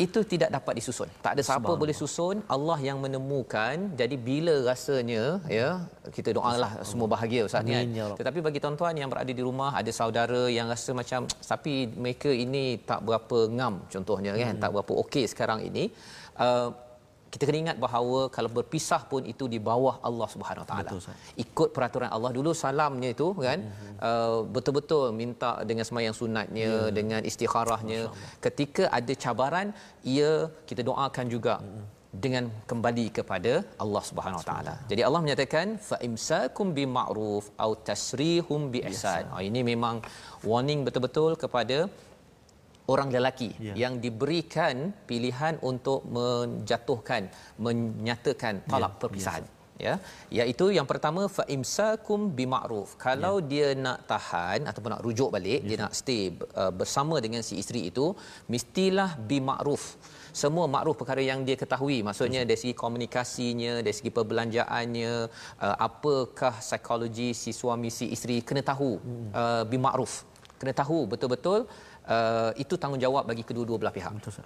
Itu 0.00 0.24
tidak 0.24 0.48
dapat 0.48 0.80
disusun. 0.80 1.08
Tak 1.20 1.36
ada 1.36 1.42
siapa 1.44 1.76
boleh 1.76 1.92
susun, 1.92 2.40
Allah 2.48 2.80
yang 2.80 3.04
menemukan. 3.04 3.92
Jadi 4.00 4.16
bila 4.16 4.64
rasanya 4.64 5.44
ya 5.44 5.84
kita 6.08 6.32
doalah 6.32 6.80
semua 6.88 7.04
bahagia 7.04 7.44
Ustaz 7.44 7.60
kan. 7.68 7.84
Ya. 7.92 8.08
Tetapi 8.16 8.40
bagi 8.40 8.64
tuan-tuan 8.64 8.96
yang 8.96 9.12
berada 9.12 9.28
di 9.28 9.44
rumah 9.44 9.76
ada 9.76 9.92
saudara 9.92 10.48
yang 10.48 10.72
rasa 10.72 10.96
macam 10.96 11.28
tapi 11.28 11.84
mereka 12.00 12.32
ini 12.32 12.80
tak 12.80 13.04
berapa 13.04 13.38
ngam 13.52 13.84
contohnya 13.92 14.32
kan, 14.40 14.56
Hmm. 14.56 14.62
tak 14.64 14.70
berapa 14.72 14.92
okey 15.04 15.24
sekarang 15.28 15.60
ini. 15.68 15.92
Uh, 16.40 16.72
kita 17.32 17.42
kena 17.46 17.58
ingat 17.64 17.76
bahawa 17.84 18.20
kalau 18.36 18.50
berpisah 18.58 19.02
pun 19.10 19.22
itu 19.32 19.44
di 19.54 19.58
bawah 19.68 19.94
Allah 20.08 20.28
Subhanahu 20.34 20.66
Taala. 20.70 20.90
Ikut 21.44 21.68
peraturan 21.76 22.10
Allah 22.16 22.30
dulu 22.38 22.50
salamnya 22.62 23.10
itu 23.14 23.28
kan 23.46 23.58
mm-hmm. 23.66 23.94
uh, 24.08 24.40
betul-betul 24.54 25.04
minta 25.20 25.52
dengan 25.70 25.84
semayang 25.88 26.16
sunatnya 26.20 26.70
yeah. 26.74 26.90
dengan 26.98 27.20
istikharahnya. 27.30 28.00
Ketika 28.46 28.84
ada 28.98 29.14
cabaran 29.24 29.70
ia 30.14 30.32
kita 30.70 30.82
doakan 30.90 31.26
juga 31.34 31.54
mm-hmm. 31.62 31.86
dengan 32.24 32.44
kembali 32.70 33.06
kepada 33.18 33.52
Allah 33.84 34.02
Subhanahu 34.10 34.42
Wa 34.42 34.46
Taala. 34.50 34.74
Jadi 34.90 35.02
Allah 35.06 35.22
menyatakan 35.24 35.78
fa 35.90 35.98
imsakum 36.10 36.74
bi 36.78 36.84
ma'ruf 36.98 37.46
au 37.64 37.72
tasrihum 37.90 38.60
bi 38.74 38.82
ihsan. 38.90 39.24
Yes, 39.30 39.34
oh, 39.34 39.42
ini 39.48 39.62
memang 39.72 40.02
warning 40.50 40.82
betul-betul 40.86 41.38
kepada 41.44 41.78
orang 42.92 43.08
lelaki 43.16 43.50
ya. 43.68 43.74
yang 43.82 43.94
diberikan 44.04 44.76
pilihan 45.10 45.56
untuk 45.70 46.02
menjatuhkan 46.18 47.22
menyatakan 47.66 48.54
talak 48.72 48.94
ya. 48.94 49.00
perpisahan 49.02 49.44
ya. 49.86 49.94
ya 50.36 50.44
iaitu 50.44 50.66
yang 50.76 50.86
pertama 50.92 51.22
fa 51.36 51.44
imsakum 51.56 52.20
bima'ruf 52.38 52.88
kalau 53.06 53.34
ya. 53.40 53.46
dia 53.52 53.68
nak 53.84 53.98
tahan 54.12 54.68
ataupun 54.70 54.90
nak 54.94 55.04
rujuk 55.06 55.30
balik 55.36 55.60
ya. 55.62 55.68
dia 55.68 55.76
nak 55.84 55.92
stay 56.00 56.22
uh, 56.62 56.72
bersama 56.80 57.16
dengan 57.24 57.42
si 57.48 57.56
isteri 57.62 57.82
itu 57.90 58.06
mestilah 58.54 59.10
bima'ruf 59.30 59.84
semua 60.40 60.64
makruf 60.74 60.96
perkara 61.00 61.22
yang 61.30 61.40
dia 61.48 61.56
ketahui 61.62 61.98
maksudnya 62.08 62.42
dari 62.48 62.58
segi 62.62 62.74
komunikasinya 62.82 63.72
dari 63.84 63.94
segi 63.98 64.10
perbelanjaannya 64.18 65.12
uh, 65.66 65.76
apakah 65.88 66.54
psikologi 66.66 67.30
si 67.42 67.50
suami 67.60 67.90
si 67.98 68.08
isteri 68.16 68.38
kena 68.48 68.62
tahu 68.72 68.92
hmm. 68.98 69.30
uh, 69.42 69.64
bima'ruf 69.72 70.14
kena 70.60 70.72
tahu 70.82 70.98
betul-betul 71.12 71.60
uh, 72.10 72.50
itu 72.58 72.74
tanggungjawab 72.82 73.24
bagi 73.30 73.46
kedua-dua 73.46 73.78
belah 73.80 73.94
pihak. 73.94 74.12
Betul. 74.18 74.44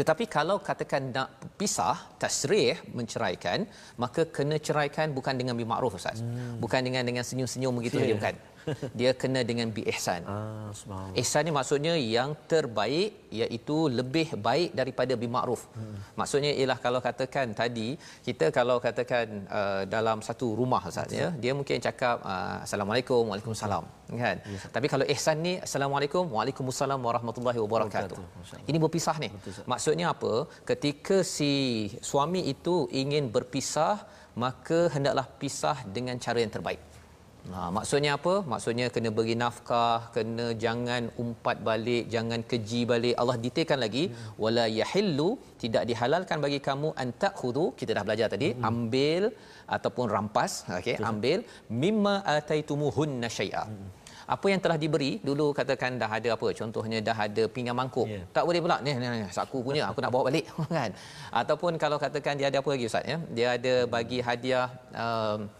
Tetapi 0.00 0.24
kalau 0.32 0.56
katakan 0.64 1.12
nak 1.12 1.28
pisah, 1.60 2.16
tasrih 2.16 2.78
menceraikan, 2.96 3.68
maka 4.00 4.24
kena 4.36 4.56
ceraikan 4.56 5.12
bukan 5.12 5.34
dengan 5.36 5.52
bimakruf 5.58 5.98
Ustaz. 5.98 6.24
Hmm. 6.24 6.56
Bukan 6.62 6.80
dengan 6.86 7.02
dengan 7.04 7.20
senyum-senyum 7.26 7.74
begitu 7.76 8.00
yeah. 8.00 8.06
dia 8.08 8.16
bukan. 8.16 8.34
dia 8.98 9.10
kena 9.20 9.40
dengan 9.50 9.68
bi 9.76 9.82
ihsan. 9.92 10.22
Ah, 10.26 10.70
ihsan 11.22 11.42
ni 11.48 11.52
maksudnya 11.58 11.94
yang 12.16 12.30
terbaik 12.52 13.10
iaitu 13.40 13.76
lebih 13.98 14.28
baik 14.46 14.70
daripada 14.80 15.12
bi 15.22 15.28
ma'ruf. 15.36 15.62
Hmm. 15.78 15.96
Maksudnya 16.20 16.52
ialah 16.60 16.78
kalau 16.84 17.00
katakan 17.08 17.54
tadi 17.60 17.88
kita 18.26 18.46
kalau 18.58 18.76
katakan 18.86 19.26
uh, 19.58 19.82
dalam 19.94 20.18
satu 20.28 20.46
rumah 20.60 20.82
Ustaz 20.90 21.12
ya, 21.20 21.28
dia 21.42 21.52
mungkin 21.58 21.78
cakap 21.88 22.16
uh, 22.32 22.56
assalamualaikum 22.66 23.22
waalaikumsalam 23.30 23.84
kan. 24.22 24.36
Yes. 24.52 24.66
Tapi 24.74 24.86
kalau 24.92 25.04
ihsan 25.14 25.38
ni 25.46 25.52
assalamualaikum 25.66 26.24
waalaikumsalam 26.36 27.00
warahmatullahi 27.08 27.58
wabarakatuh. 27.64 28.18
Ini 28.70 28.78
berpisah 28.84 29.16
ni. 29.22 29.28
Betul, 29.34 29.62
maksudnya 29.72 30.06
apa? 30.14 30.32
Ketika 30.70 31.18
si 31.36 31.52
suami 32.10 32.40
itu 32.54 32.74
ingin 33.02 33.30
berpisah 33.36 33.94
maka 34.44 34.78
hendaklah 34.94 35.26
pisah 35.40 35.76
dengan 35.96 36.16
cara 36.24 36.38
yang 36.42 36.52
terbaik. 36.56 36.80
Ha, 37.48 37.58
maksudnya 37.76 38.10
apa? 38.18 38.34
Maksudnya 38.52 38.86
kena 38.94 39.10
beri 39.18 39.34
nafkah, 39.42 39.98
kena 40.14 40.46
jangan 40.64 41.02
umpat 41.22 41.56
balik, 41.68 42.04
jangan 42.14 42.40
keji 42.50 42.80
balik. 42.92 43.14
Allah 43.20 43.36
detailkan 43.44 43.80
lagi, 43.84 44.04
wala 44.42 44.64
yahillu 44.80 45.28
tidak 45.62 45.84
dihalalkan 45.90 46.38
bagi 46.44 46.60
kamu 46.68 46.90
antak 47.04 47.32
khudu. 47.40 47.64
Kita 47.80 47.96
dah 47.96 48.04
belajar 48.08 48.28
tadi, 48.34 48.50
hmm. 48.52 48.68
ambil 48.70 49.22
ataupun 49.76 50.06
rampas, 50.16 50.52
okey, 50.78 50.96
ambil 51.12 51.40
mimma 51.82 52.14
ataitumuhunna 52.36 53.30
syai'a. 53.38 53.64
Hmm. 53.70 53.88
Apa 54.34 54.46
yang 54.52 54.60
telah 54.64 54.78
diberi 54.82 55.12
dulu 55.28 55.46
katakan 55.58 55.98
dah 56.02 56.10
ada 56.18 56.28
apa 56.38 56.48
contohnya 56.58 56.98
dah 57.08 57.16
ada 57.26 57.44
pinggan 57.54 57.74
mangkuk 57.74 58.06
yeah. 58.06 58.24
tak 58.36 58.44
boleh 58.46 58.60
pula 58.64 58.76
ni, 58.86 58.94
ni, 59.02 59.06
ni 59.22 59.26
saku 59.38 59.58
punya 59.66 59.82
aku 59.90 59.98
nak 60.04 60.12
bawa 60.14 60.30
balik 60.30 60.46
kan 60.78 60.94
ataupun 61.40 61.74
kalau 61.82 61.98
katakan 62.04 62.38
dia 62.38 62.46
ada 62.50 62.62
apa 62.62 62.70
lagi 62.74 62.86
ustaz 62.90 63.10
ya 63.12 63.18
dia 63.36 63.48
ada 63.58 63.74
bagi 63.94 64.18
hadiah 64.28 64.70
um, 65.04 65.50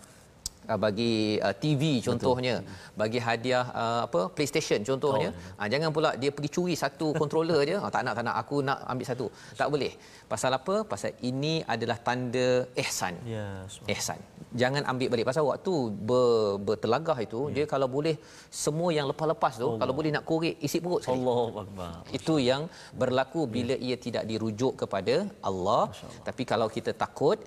bagi 0.85 1.41
uh, 1.47 1.55
TV 1.63 1.83
contohnya 2.09 2.55
Betul. 2.63 2.95
bagi 3.01 3.19
hadiah 3.27 3.67
uh, 3.83 4.01
apa 4.07 4.21
PlayStation 4.37 4.81
contohnya 4.91 5.31
oh. 5.33 5.61
uh, 5.61 5.69
jangan 5.73 5.91
pula 5.97 6.11
dia 6.23 6.31
pergi 6.37 6.51
curi 6.57 6.75
satu 6.79 7.11
controller 7.21 7.61
je 7.71 7.77
oh, 7.81 7.91
tak 7.95 8.03
nak 8.07 8.15
tak 8.19 8.25
nak 8.29 8.37
aku 8.43 8.57
nak 8.69 8.79
ambil 8.93 9.07
satu 9.11 9.27
tak 9.61 9.69
boleh 9.73 9.93
pasal 10.31 10.53
apa 10.59 10.75
pasal 10.93 11.11
ini 11.31 11.55
adalah 11.75 11.99
tanda 11.99 12.49
ihsan 12.85 13.15
yes. 13.27 13.83
ihsan 13.95 14.21
jangan 14.63 14.83
ambil 14.93 15.09
balik. 15.13 15.27
Pasal 15.31 15.45
waktu 15.49 15.75
ber, 16.09 16.59
bertelagah 16.69 17.19
itu 17.27 17.41
yeah. 17.47 17.55
dia 17.57 17.65
kalau 17.73 17.89
boleh 17.97 18.15
semua 18.63 18.91
yang 18.97 19.07
lepas-lepas 19.11 19.55
tu 19.63 19.69
Allah. 19.69 19.81
kalau 19.83 19.95
boleh 19.99 20.11
nak 20.17 20.25
korek 20.31 20.57
isi 20.67 20.79
perut 20.85 21.01
sekali. 21.05 21.23
Allahuakbar 21.23 21.93
itu 22.19 22.35
yang 22.51 22.65
berlaku 23.03 23.43
bila 23.57 23.75
yeah. 23.77 23.87
ia 23.95 23.97
tidak 24.07 24.25
dirujuk 24.31 24.75
kepada 24.83 25.17
Allah. 25.51 25.85
Tapi 26.29 26.43
kalau 26.53 26.69
kita 26.77 26.95
takut 27.05 27.39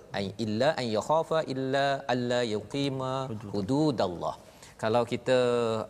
illa 0.46 0.72
an 0.82 0.88
yakhafa 0.98 1.42
illa 1.56 1.86
alla 2.14 2.42
yuqima 2.56 3.14
hududallah. 3.56 4.36
Kalau 4.84 5.02
kita 5.12 5.38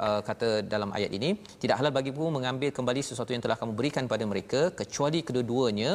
uh, 0.07 0.21
kata 0.27 0.49
dalam 0.73 0.89
ayat 0.97 1.11
ini 1.17 1.29
tidak 1.61 1.77
halal 1.79 1.93
bagimu 1.97 2.25
mengambil 2.35 2.69
kembali 2.77 3.01
sesuatu 3.07 3.33
yang 3.33 3.43
telah 3.45 3.57
kamu 3.61 3.73
berikan 3.79 4.05
pada 4.11 4.25
mereka 4.31 4.61
kecuali 4.81 5.19
kedua-duanya 5.27 5.91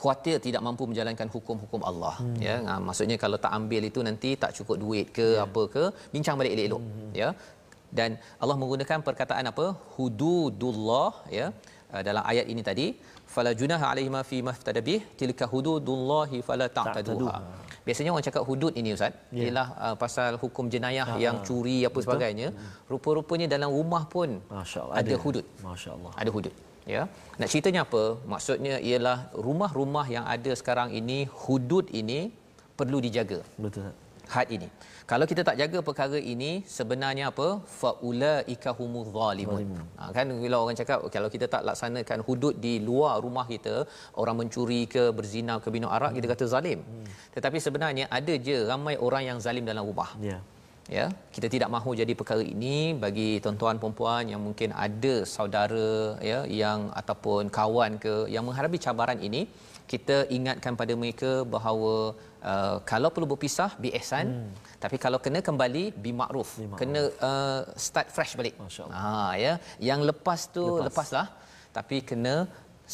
khuatir 0.00 0.36
tidak 0.46 0.62
mampu 0.66 0.84
menjalankan 0.90 1.28
hukum-hukum 1.34 1.82
Allah 1.90 2.14
hmm. 2.22 2.40
ya 2.46 2.56
ha, 2.68 2.72
maksudnya 2.88 3.16
kalau 3.24 3.38
tak 3.44 3.52
ambil 3.58 3.82
itu 3.90 4.00
nanti 4.08 4.30
tak 4.42 4.52
cukup 4.58 4.76
duit 4.84 5.06
ke 5.18 5.28
yeah. 5.36 5.46
apa 5.46 5.62
ke 5.74 5.84
bincang 6.14 6.36
balik 6.40 6.52
elok-elok 6.56 6.82
hmm. 6.84 7.12
ya 7.20 7.28
dan 7.98 8.10
Allah 8.42 8.56
menggunakan 8.62 9.04
perkataan 9.08 9.46
apa 9.52 9.66
hududullah 9.96 11.10
ya 11.38 11.46
uh, 11.92 12.02
dalam 12.08 12.22
ayat 12.32 12.46
ini 12.52 12.62
tadi 12.70 12.86
fala 13.34 13.50
junaha 13.60 13.86
alaihi 13.92 14.12
ma 14.16 14.22
fi 14.30 14.38
maftadabih 14.48 14.98
tilka 15.20 15.46
hududullahi 15.54 16.38
fala 16.48 16.66
ta'taduha 16.78 17.34
biasanya 17.86 18.10
orang 18.14 18.26
cakap 18.28 18.44
hudud 18.50 18.72
ini 18.80 18.90
ustaz 18.96 19.12
yeah. 19.16 19.44
ialah 19.44 19.66
uh, 19.84 19.96
pasal 20.02 20.32
hukum 20.44 20.66
jenayah 20.74 21.08
ha. 21.10 21.20
yang 21.24 21.36
curi 21.48 21.78
apa 21.88 21.92
Betul. 21.92 22.04
sebagainya 22.06 22.48
hmm. 22.52 22.72
rupa-rupanya 22.92 23.46
dalam 23.54 23.70
rumah 23.78 24.02
pun 24.14 24.30
ada, 25.00 25.00
ada 25.02 25.16
hudud 25.24 25.46
masyaallah 25.68 26.12
ada 26.22 26.32
hudud 26.36 26.54
ya. 26.94 27.02
Nak 27.40 27.48
ceritanya 27.52 27.80
apa? 27.86 28.02
Maksudnya 28.32 28.76
ialah 28.88 29.18
rumah-rumah 29.46 30.06
yang 30.16 30.26
ada 30.34 30.52
sekarang 30.60 30.90
ini 31.00 31.18
hudud 31.44 31.86
ini 32.00 32.20
perlu 32.80 32.98
dijaga. 33.06 33.40
Betul. 33.64 33.90
Had 34.34 34.48
ini. 34.56 34.68
Kalau 35.10 35.24
kita 35.30 35.42
tak 35.48 35.56
jaga 35.60 35.78
perkara 35.86 36.18
ini 36.32 36.50
sebenarnya 36.76 37.24
apa? 37.32 37.46
Faula 37.80 38.34
ikahumuz 38.54 39.08
zalimun. 39.14 39.70
Ha, 39.98 40.10
kan 40.16 40.28
bila 40.42 40.56
orang 40.62 40.76
cakap 40.80 40.98
kalau 41.14 41.28
kita 41.34 41.46
tak 41.54 41.62
laksanakan 41.68 42.20
hudud 42.28 42.54
di 42.66 42.74
luar 42.88 43.14
rumah 43.26 43.46
kita 43.52 43.76
orang 44.20 44.36
mencuri 44.40 44.80
ke 44.94 45.04
berzina 45.18 45.56
ke 45.64 45.72
minum 45.76 45.88
arak 45.96 46.12
hmm. 46.12 46.18
kita 46.20 46.28
kata 46.32 46.44
zalim. 46.54 46.80
Hmm. 46.84 47.08
tetapi 47.36 47.58
sebenarnya 47.66 48.04
ada 48.18 48.34
je 48.46 48.56
ramai 48.72 48.94
orang 49.06 49.24
yang 49.30 49.38
zalim 49.46 49.64
dalam 49.72 49.84
rumah. 49.90 50.12
Yeah 50.30 50.42
ya 50.96 51.06
kita 51.34 51.46
tidak 51.54 51.68
mahu 51.74 51.90
jadi 52.00 52.12
perkara 52.20 52.44
ini 52.54 52.76
bagi 53.04 53.28
tuan-tuan 53.44 53.76
puan-puan 53.82 54.24
yang 54.32 54.40
mungkin 54.46 54.70
ada 54.86 55.14
saudara 55.34 56.16
ya 56.30 56.38
yang 56.62 56.88
ataupun 57.00 57.52
kawan 57.58 58.00
ke 58.04 58.14
yang 58.34 58.44
menghadapi 58.48 58.78
cabaran 58.86 59.20
ini 59.28 59.42
kita 59.92 60.16
ingatkan 60.36 60.72
pada 60.80 60.92
mereka 61.02 61.30
bahawa 61.54 61.94
uh, 62.50 62.76
kalau 62.90 63.08
perlu 63.14 63.26
berpisah 63.32 63.70
bi 63.82 63.88
ihsan 63.98 64.26
hmm. 64.28 64.50
tapi 64.84 64.96
kalau 65.04 65.18
kena 65.24 65.40
kembali 65.48 65.84
bi 66.04 66.12
makruf. 66.20 66.50
Kena 66.80 67.02
uh, 67.28 67.60
start 67.86 68.08
fresh 68.16 68.36
balik. 68.40 68.54
Ha 68.92 69.32
ya. 69.44 69.54
Yang 69.90 70.00
lepas 70.12 70.40
tu 70.56 70.64
lepas. 70.64 70.86
lepaslah. 70.88 71.26
Tapi 71.76 71.96
kena 72.10 72.34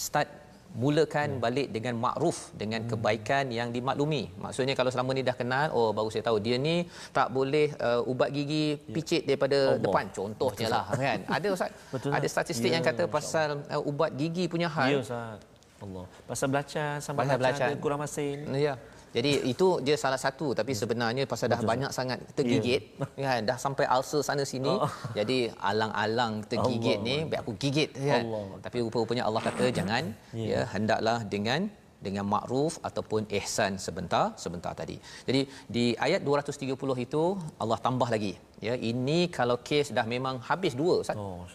start 0.04 0.30
mulakan 0.74 1.38
hmm. 1.38 1.42
balik 1.44 1.68
dengan 1.70 1.94
makruf 2.04 2.50
dengan 2.60 2.82
hmm. 2.82 2.90
kebaikan 2.90 3.44
yang 3.58 3.68
dimaklumi. 3.70 4.30
Maksudnya 4.44 4.74
kalau 4.78 4.90
selama 4.94 5.10
ni 5.14 5.22
dah 5.22 5.36
kenal 5.38 5.70
oh 5.70 5.94
baru 5.94 6.10
saya 6.10 6.26
tahu 6.26 6.38
dia 6.42 6.56
ni 6.58 6.86
tak 7.14 7.30
boleh 7.30 7.70
uh, 7.78 8.02
ubat 8.10 8.34
gigi 8.34 8.66
ya. 8.74 8.94
picit 8.94 9.22
daripada 9.22 9.58
Allah. 9.78 9.82
depan. 9.84 10.04
Contohnya 10.10 10.66
lah 10.74 10.84
kan? 10.90 11.20
Ada 11.30 11.48
ustaz? 11.54 11.70
Betul 11.94 12.10
ada 12.10 12.26
statistik 12.26 12.70
ya, 12.70 12.74
yang 12.78 12.84
kata 12.84 13.06
pasal 13.06 13.62
uh, 13.70 13.82
ubat 13.90 14.10
gigi 14.18 14.50
punya 14.50 14.66
hal. 14.66 14.90
Ya 14.90 14.98
ustaz. 14.98 15.38
Allah. 15.78 16.04
Pasal 16.26 16.46
belacan 16.50 16.96
sampai 16.98 17.38
belacan 17.38 17.68
kurang 17.78 18.00
masin 18.02 18.46
ya 18.56 18.74
jadi 19.16 19.32
itu 19.52 19.68
dia 19.86 19.96
salah 20.04 20.18
satu 20.24 20.46
tapi 20.58 20.72
sebenarnya 20.80 21.24
pasal 21.32 21.46
dah 21.52 21.60
Betul. 21.60 21.70
banyak 21.70 21.90
sangat 21.98 22.18
tergigit 22.38 22.82
yeah. 23.14 23.38
kan 23.38 23.42
dah 23.50 23.58
sampai 23.64 23.84
ulcer 23.96 24.20
sana 24.28 24.44
sini 24.52 24.72
oh. 24.74 24.90
jadi 25.18 25.38
alang-alang 25.70 26.42
tergigit 26.50 26.98
Allah. 26.98 27.08
ni 27.08 27.16
biar 27.30 27.40
aku 27.46 27.52
gigit 27.62 27.90
kan. 27.94 28.22
Allah. 28.26 28.58
Tapi 28.66 28.76
rupa-rupanya 28.84 29.24
Allah 29.28 29.42
kata 29.48 29.64
jangan 29.78 30.04
yeah. 30.34 30.50
ya 30.52 30.60
hendaklah 30.74 31.18
dengan 31.34 31.70
dengan 32.06 32.26
makruf 32.34 32.76
ataupun 32.88 33.24
ihsan 33.38 33.72
sebentar 33.84 34.24
sebentar 34.42 34.72
tadi. 34.80 34.96
Jadi 35.28 35.40
di 35.74 35.84
ayat 36.06 36.20
230 36.20 37.06
itu 37.06 37.22
Allah 37.62 37.78
tambah 37.86 38.08
lagi 38.14 38.34
ya 38.66 38.74
ini 38.90 39.18
kalau 39.38 39.56
kes 39.68 39.88
dah 39.98 40.06
memang 40.14 40.36
habis 40.48 40.74
dua 40.80 40.94
Ustaz. 41.02 41.16
Oh, 41.16 41.46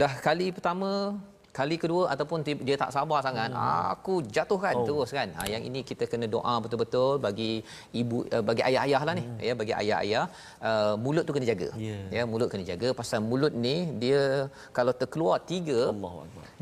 dah 0.00 0.12
kali 0.26 0.46
pertama 0.56 0.90
kali 1.58 1.76
kedua 1.82 2.02
ataupun 2.14 2.44
dia 2.68 2.76
tak 2.82 2.90
sabar 2.96 3.20
sangat 3.26 3.50
hmm. 3.50 3.94
aku 3.94 4.14
jatuhkan 4.36 4.74
oh. 4.78 4.86
terus 4.88 5.10
kan 5.16 5.28
ha, 5.38 5.46
yang 5.52 5.62
ini 5.68 5.80
kita 5.90 6.04
kena 6.10 6.26
doa 6.34 6.54
betul-betul 6.64 7.18
bagi 7.26 7.64
ibu 8.00 8.22
uh, 8.34 8.44
bagi 8.48 8.62
ayah-ayah 8.68 9.02
lah 9.08 9.14
ni 9.18 9.24
hmm. 9.24 9.38
ya 9.48 9.54
bagi 9.60 9.74
ayah-ayah 9.80 10.24
uh, 10.68 10.94
mulut 11.04 11.24
tu 11.28 11.34
kena 11.36 11.48
jaga 11.52 11.68
yeah. 11.86 12.04
ya 12.16 12.22
mulut 12.32 12.48
kena 12.52 12.64
jaga 12.72 12.88
pasal 13.00 13.24
mulut 13.30 13.54
ni 13.66 13.74
dia 14.02 14.22
kalau 14.76 14.92
terkeluar 15.00 15.38
tiga 15.52 15.80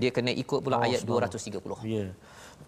dia 0.01 0.11
kena 0.16 0.32
ikut 0.32 0.61
pula 0.64 0.78
oh, 0.80 0.87
ayat 0.87 1.03
230 1.05 1.61
ya 1.84 2.07
yeah. 2.07 2.11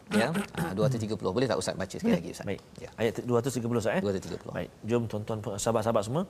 Ya. 0.09 0.33
Ha, 0.33 0.73
230. 0.73 1.21
Boleh 1.21 1.45
tak 1.45 1.61
Ustaz 1.61 1.77
baca 1.77 1.97
sekali 2.01 2.17
lagi 2.17 2.33
Ustaz? 2.33 2.49
Baik. 2.49 2.61
Ya. 2.81 2.89
Ayat 2.97 3.21
230 3.29 3.61
Ustaz 3.77 4.01
eh? 4.01 4.03
230. 4.05 4.57
Baik. 4.57 4.71
Jom 4.89 5.03
tuan-tuan 5.05 5.39
sahabat-sahabat 5.61 6.03
semua. 6.09 6.25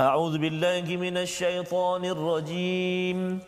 A'udzu 0.00 0.40
billahi 0.40 0.94
minasyaitonir 0.96 2.16
rajim. 2.16 3.44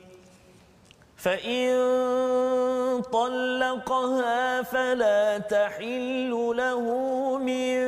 فإن 1.22 3.02
طلقها 3.12 4.62
فلا 4.62 5.38
تحل 5.38 6.30
له 6.56 6.84
من 7.38 7.82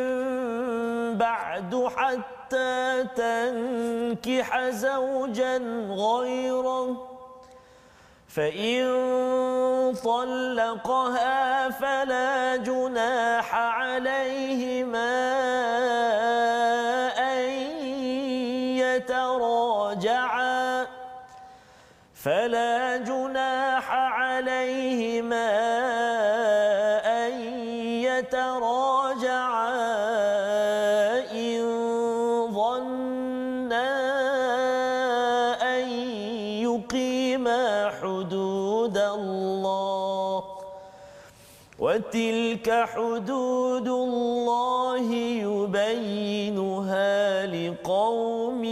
بعد 1.18 1.88
حتى 1.96 3.04
تنكح 3.16 4.68
زوجا 4.68 5.56
غيره. 5.90 7.14
فإن 8.28 8.84
طلقها 10.04 11.70
فلا 11.70 12.56
جناح 12.56 13.54
عليهما 13.54 15.14
يتراجعا 28.18 29.74
إن 31.32 31.60
ظنا 32.54 33.94
أن 35.76 35.88
يقيما 36.62 37.90
حدود 37.90 38.98
الله 38.98 40.44
وتلك 41.78 42.84
حدود 42.94 43.88
الله 43.88 45.14
يبينها 45.46 47.12
لقوم 47.46 48.64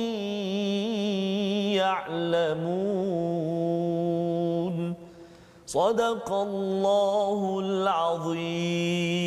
صدق 5.71 6.31
الله 6.31 7.39
العظيم 7.67 9.17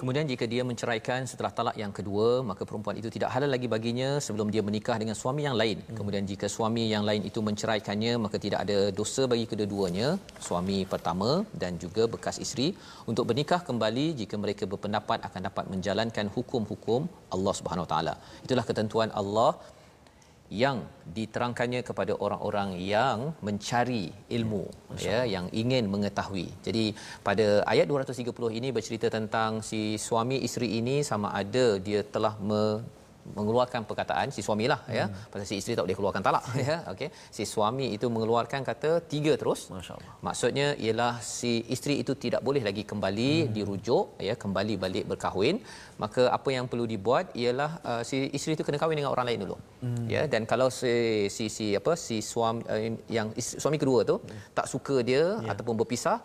Kemudian 0.00 0.24
jika 0.28 0.44
dia 0.52 0.62
menceraikan 0.64 1.20
setelah 1.30 1.52
talak 1.58 1.76
yang 1.82 1.92
kedua, 1.98 2.26
maka 2.50 2.62
perempuan 2.68 2.96
itu 3.00 3.08
tidak 3.12 3.28
halal 3.34 3.50
lagi 3.54 3.68
baginya 3.74 4.10
sebelum 4.26 4.48
dia 4.54 4.62
menikah 4.68 4.96
dengan 5.02 5.16
suami 5.20 5.42
yang 5.48 5.56
lain. 5.60 5.78
Hmm. 5.80 5.96
Kemudian 5.98 6.24
jika 6.30 6.46
suami 6.56 6.84
yang 6.94 7.04
lain 7.08 7.22
itu 7.28 7.40
menceraikannya, 7.48 8.12
maka 8.24 8.36
tidak 8.44 8.60
ada 8.64 8.78
dosa 9.00 9.22
bagi 9.32 9.44
kedua-duanya, 9.50 10.08
suami 10.48 10.78
pertama 10.92 11.30
dan 11.62 11.72
juga 11.84 12.04
bekas 12.14 12.36
isteri 12.44 12.68
untuk 13.10 13.24
bernikah 13.28 13.60
kembali 13.68 14.06
jika 14.20 14.36
mereka 14.44 14.64
berpendapat 14.72 15.18
akan 15.28 15.40
dapat 15.48 15.64
menjalankan 15.72 16.28
hukum-hukum 16.36 17.00
Allah 17.36 17.54
Subhanahu 17.60 17.84
Wa 17.88 17.90
Taala. 17.92 18.14
Itulah 18.44 18.64
ketentuan 18.70 19.10
Allah 19.20 19.50
yang 20.51 20.83
diterangkannya 21.17 21.81
kepada 21.87 22.13
orang-orang 22.19 22.75
yang 22.75 23.31
mencari 23.39 24.11
ilmu 24.37 24.67
ya, 24.99 25.23
ya 25.23 25.39
yang 25.39 25.45
ingin 25.55 25.87
mengetahui. 25.87 26.51
Jadi 26.67 26.91
pada 27.23 27.63
ayat 27.63 27.87
230 27.87 28.59
ini 28.59 28.69
bercerita 28.75 29.07
tentang 29.07 29.63
si 29.63 29.95
suami 29.95 30.43
isteri 30.43 30.75
ini 30.83 31.07
sama 31.07 31.31
ada 31.31 31.79
dia 31.79 32.03
telah 32.03 32.35
me, 32.43 32.83
mengeluarkan 33.37 33.81
perkataan 33.89 34.27
si 34.35 34.41
suamilah 34.47 34.79
ya. 34.97 35.05
hmm. 35.05 35.15
ya 35.15 35.29
pasal 35.31 35.45
si 35.51 35.55
isteri 35.61 35.73
tak 35.77 35.85
boleh 35.85 35.97
keluarkan 35.99 36.23
talak 36.27 36.43
ya 36.67 36.75
okey 36.93 37.09
si 37.35 37.43
suami 37.53 37.85
itu 37.97 38.07
mengeluarkan 38.15 38.61
kata 38.69 38.91
tiga 39.13 39.33
terus 39.41 39.61
masyaallah 39.75 40.13
maksudnya 40.27 40.67
ialah 40.85 41.13
si 41.37 41.51
isteri 41.75 41.95
itu 42.03 42.13
tidak 42.25 42.41
boleh 42.47 42.63
lagi 42.69 42.83
kembali 42.91 43.31
hmm. 43.33 43.51
dirujuk 43.55 44.05
ya 44.29 44.35
kembali 44.43 44.75
balik 44.83 45.05
berkahwin 45.11 45.57
maka 46.03 46.23
apa 46.37 46.49
yang 46.55 46.65
perlu 46.71 46.85
dibuat 46.93 47.25
ialah 47.43 47.71
uh, 47.89 48.01
si 48.09 48.17
isteri 48.37 48.53
itu 48.57 48.65
kena 48.67 48.79
kahwin 48.83 48.97
dengan 48.99 49.13
orang 49.15 49.27
lain 49.29 49.39
dulu 49.45 49.57
hmm. 49.85 50.05
ya 50.13 50.23
dan 50.33 50.43
kalau 50.51 50.69
si 50.79 50.93
si 51.35 51.45
si 51.57 51.67
apa 51.81 51.93
si 52.05 52.17
suami 52.31 52.61
uh, 52.73 52.79
yang 53.17 53.29
isteri, 53.41 53.59
suami 53.63 53.77
kedua 53.83 54.01
tu 54.11 54.17
hmm. 54.17 54.41
tak 54.57 54.67
suka 54.73 54.97
dia 55.09 55.23
yeah. 55.23 55.51
ataupun 55.53 55.77
berpisah 55.81 56.17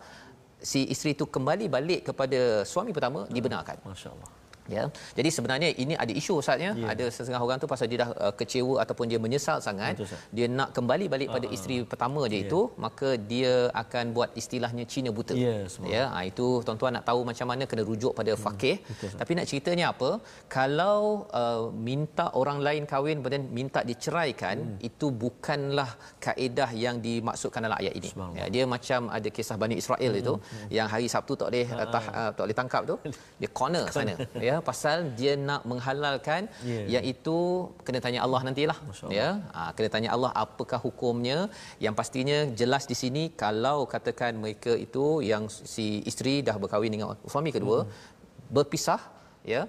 si 0.71 0.81
isteri 0.93 1.13
itu 1.17 1.25
kembali 1.35 1.65
balik 1.77 2.01
kepada 2.09 2.65
suami 2.73 2.91
pertama 2.97 3.21
hmm. 3.25 3.33
dibenarkan 3.37 3.77
masyaallah 3.85 4.36
ya. 4.75 4.83
Jadi 5.17 5.29
sebenarnya 5.35 5.69
ini 5.83 5.93
ada 6.03 6.13
isu 6.21 6.33
ustaz 6.41 6.59
ya. 6.65 6.71
Yeah. 6.77 6.91
ada 6.93 7.05
setengah 7.15 7.41
orang 7.45 7.57
tu 7.63 7.67
pasal 7.73 7.87
dia 7.91 7.99
dah 8.03 8.09
uh, 8.25 8.33
kecewa 8.39 8.75
ataupun 8.83 9.05
dia 9.11 9.19
menyesal 9.25 9.57
sangat 9.67 9.95
Betul, 9.99 10.19
dia 10.37 10.45
nak 10.59 10.69
kembali 10.77 11.05
balik 11.13 11.29
pada 11.35 11.47
uh, 11.49 11.55
isteri 11.55 11.77
pertama 11.91 12.21
dia 12.31 12.39
yeah. 12.39 12.45
itu 12.47 12.61
maka 12.85 13.09
dia 13.31 13.53
akan 13.83 14.05
buat 14.17 14.29
istilahnya 14.41 14.83
Cina 14.93 15.09
buta. 15.17 15.33
Yeah, 15.33 15.65
ya 15.95 16.03
ha, 16.13 16.19
itu 16.31 16.47
tuan-tuan 16.65 16.93
nak 16.97 17.05
tahu 17.09 17.21
macam 17.29 17.47
mana 17.51 17.63
kena 17.69 17.83
rujuk 17.89 18.13
pada 18.19 18.33
hmm. 18.33 18.41
fakih. 18.45 18.75
Betul, 18.89 19.11
tapi 19.21 19.31
nak 19.37 19.45
ceritanya 19.49 19.85
apa? 19.93 20.09
Kalau 20.57 21.27
uh, 21.41 21.63
minta 21.89 22.27
orang 22.41 22.59
lain 22.67 22.83
kahwin 22.91 23.23
dan 23.33 23.43
minta 23.59 23.81
diceraikan 23.91 24.57
hmm. 24.57 24.87
itu 24.89 25.07
bukanlah 25.23 25.89
kaedah 26.25 26.69
yang 26.85 26.97
dimaksudkan 27.07 27.61
dalam 27.65 27.77
ayat 27.81 27.93
ini. 27.99 28.11
Ya 28.39 28.45
dia 28.53 28.63
macam 28.75 29.09
ada 29.17 29.29
kisah 29.37 29.57
Bani 29.63 29.75
Israel 29.81 30.11
hmm. 30.13 30.21
itu 30.21 30.33
hmm. 30.37 30.67
yang 30.77 30.87
hari 30.93 31.07
Sabtu 31.13 31.33
tak 31.39 31.47
boleh 31.51 31.67
uh, 31.67 31.87
tah, 31.93 32.05
uh, 32.19 32.31
tak 32.35 32.43
boleh 32.45 32.57
tangkap 32.57 32.81
tu 32.91 32.95
dia 33.41 33.49
corner 33.59 33.85
sana. 33.95 34.13
Ya 34.47 34.56
pasal 34.69 34.97
dia 35.19 35.33
nak 35.49 35.61
menghalalkan 35.71 36.41
yeah. 36.71 36.85
iaitu 36.95 37.37
kena 37.85 37.99
tanya 38.05 38.19
Allah 38.25 38.41
nantilah 38.47 38.77
ya 39.17 39.27
ha, 39.55 39.61
kena 39.75 39.89
tanya 39.95 40.09
Allah 40.15 40.31
apakah 40.43 40.79
hukumnya 40.85 41.37
yang 41.85 41.95
pastinya 41.99 42.37
jelas 42.61 42.85
di 42.91 42.95
sini 43.01 43.23
kalau 43.43 43.77
katakan 43.93 44.33
mereka 44.43 44.73
itu 44.85 45.05
yang 45.31 45.45
si 45.73 45.87
isteri 46.11 46.35
dah 46.47 46.55
berkahwin 46.63 46.93
dengan 46.95 47.09
suami 47.33 47.51
kedua 47.57 47.79
hmm. 47.83 47.91
berpisah 48.55 49.01
ya 49.53 49.63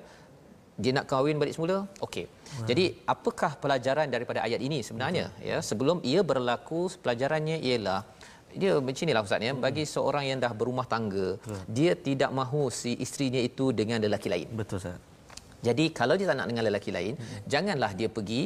dia 0.82 0.92
nak 0.96 1.06
kahwin 1.10 1.40
balik 1.42 1.54
semula 1.56 1.76
okey 2.06 2.24
hmm. 2.26 2.66
jadi 2.70 2.84
apakah 3.14 3.52
pelajaran 3.62 4.08
daripada 4.14 4.40
ayat 4.46 4.60
ini 4.68 4.78
sebenarnya 4.88 5.26
hmm. 5.30 5.42
ya 5.50 5.58
sebelum 5.68 5.98
ia 6.10 6.20
berlaku 6.30 6.80
pelajarannya 7.04 7.58
ialah 7.68 8.00
dia 8.54 8.72
macam 8.80 9.02
inilah 9.04 9.22
ustaz 9.26 9.44
ya 9.44 9.52
bagi 9.52 9.84
seorang 9.84 10.24
yang 10.30 10.38
dah 10.40 10.52
berumah 10.56 10.86
tangga 10.88 11.36
Betul. 11.36 11.60
dia 11.68 11.92
tidak 11.92 12.30
mahu 12.32 12.72
si 12.72 12.96
isterinya 12.96 13.40
itu 13.42 13.70
dengan 13.76 13.98
lelaki 14.00 14.28
lain. 14.32 14.48
Betul 14.52 14.80
ustaz. 14.80 14.98
Jadi 15.58 15.84
kalau 15.90 16.14
dia 16.14 16.26
tak 16.30 16.38
nak 16.38 16.48
dengan 16.50 16.64
lelaki 16.70 16.90
lain 16.94 17.14
hmm. 17.18 17.44
janganlah 17.50 17.92
dia 17.98 18.08
pergi 18.08 18.42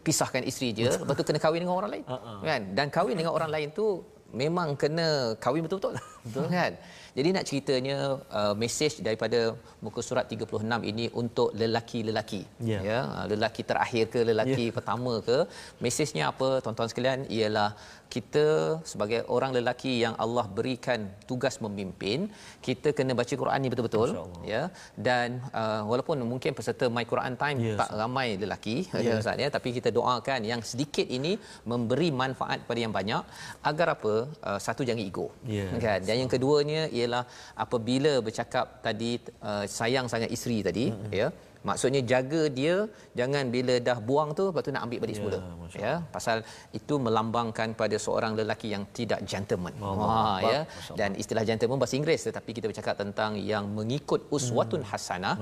pisahkan 0.00 0.42
isteri 0.48 0.72
dia 0.72 0.88
betul, 0.88 1.06
betul 1.12 1.24
kena 1.28 1.40
kahwin 1.44 1.60
dengan 1.64 1.76
orang 1.76 1.90
lain. 1.94 2.04
Uh-uh. 2.08 2.38
kan? 2.40 2.62
Dan 2.72 2.86
kahwin 2.88 3.16
dengan 3.20 3.32
orang 3.36 3.50
lain 3.52 3.68
tu 3.76 4.00
memang 4.32 4.78
kena 4.78 5.34
kahwin 5.42 5.66
betul-betul 5.66 5.98
betul 6.24 6.46
kan 6.56 6.72
jadi 7.18 7.28
nak 7.36 7.44
ceritanya 7.48 7.98
uh, 8.40 8.54
mesej 8.62 8.94
daripada 9.06 9.40
muka 9.84 10.00
surat 10.08 10.26
36 10.34 10.90
ini 10.90 11.06
untuk 11.22 11.48
lelaki-lelaki 11.60 12.42
yeah. 12.70 12.82
ya 12.90 12.98
uh, 13.16 13.26
lelaki 13.32 13.62
terakhir 13.70 14.04
ke 14.14 14.20
lelaki 14.30 14.64
yeah. 14.68 14.74
pertama 14.76 15.14
ke 15.28 15.38
mesejnya 15.84 16.24
apa 16.32 16.50
tuan-tuan 16.64 16.90
sekalian 16.92 17.22
ialah 17.38 17.70
kita 18.14 18.46
sebagai 18.90 19.20
orang 19.34 19.50
lelaki 19.56 19.92
yang 20.04 20.14
Allah 20.24 20.44
berikan 20.58 21.00
tugas 21.30 21.56
memimpin 21.64 22.26
kita 22.66 22.88
kena 22.98 23.14
baca 23.20 23.34
Quran 23.42 23.60
ni 23.62 23.68
betul-betul 23.72 24.10
ya 24.52 24.62
dan 25.08 25.38
uh, 25.60 25.82
walaupun 25.90 26.18
mungkin 26.32 26.52
peserta 26.58 26.86
My 26.96 27.04
Quran 27.12 27.34
Time 27.42 27.58
yes. 27.66 27.78
tak 27.80 27.90
ramai 28.02 28.28
lelaki 28.42 28.76
yeah. 29.06 29.20
Ustaz 29.22 29.38
ya 29.44 29.48
tapi 29.56 29.70
kita 29.78 29.90
doakan 29.98 30.40
yang 30.52 30.62
sedikit 30.70 31.06
ini 31.18 31.32
memberi 31.72 32.10
manfaat 32.22 32.58
kepada 32.64 32.80
yang 32.84 32.94
banyak 32.98 33.22
agar 33.70 33.88
apa 33.96 34.14
uh, 34.48 34.58
satu 34.66 34.82
jangan 34.88 35.02
ego 35.10 35.26
yes. 35.56 35.70
kan 35.86 36.00
dan 36.10 36.18
yang 36.22 36.32
keduanya 36.34 36.82
ialah 36.98 37.22
apabila 37.64 38.12
bercakap 38.26 38.66
tadi 38.86 39.12
uh, 39.50 39.64
sayang 39.78 40.06
sangat 40.14 40.32
isteri 40.38 40.58
tadi 40.70 40.86
mm-hmm. 40.90 41.14
ya. 41.22 41.28
Maksudnya 41.68 42.00
jaga 42.10 42.42
dia 42.58 42.74
jangan 43.18 43.44
bila 43.54 43.74
dah 43.88 43.96
buang 44.08 44.30
tu 44.38 44.44
lepas 44.48 44.62
tu 44.66 44.72
nak 44.74 44.84
ambil 44.86 44.98
balik 45.02 45.14
ya, 45.14 45.18
semula 45.18 45.38
ya. 45.82 45.94
Pasal 46.14 46.38
itu 46.78 46.94
melambangkan 47.06 47.76
pada 47.80 47.96
seorang 48.04 48.32
lelaki 48.38 48.68
yang 48.74 48.84
tidak 48.98 49.20
gentleman. 49.32 49.74
Wah 49.82 50.38
ya. 50.52 50.60
Dan 51.00 51.20
istilah 51.22 51.44
gentleman 51.50 51.76
bahasa 51.82 51.96
Inggeris 52.00 52.24
tetapi 52.28 52.50
kita 52.58 52.66
bercakap 52.72 52.96
tentang 53.02 53.36
yang 53.52 53.66
mengikut 53.78 54.24
uswatun 54.38 54.82
hmm. 54.82 54.90
hasanah 54.92 55.36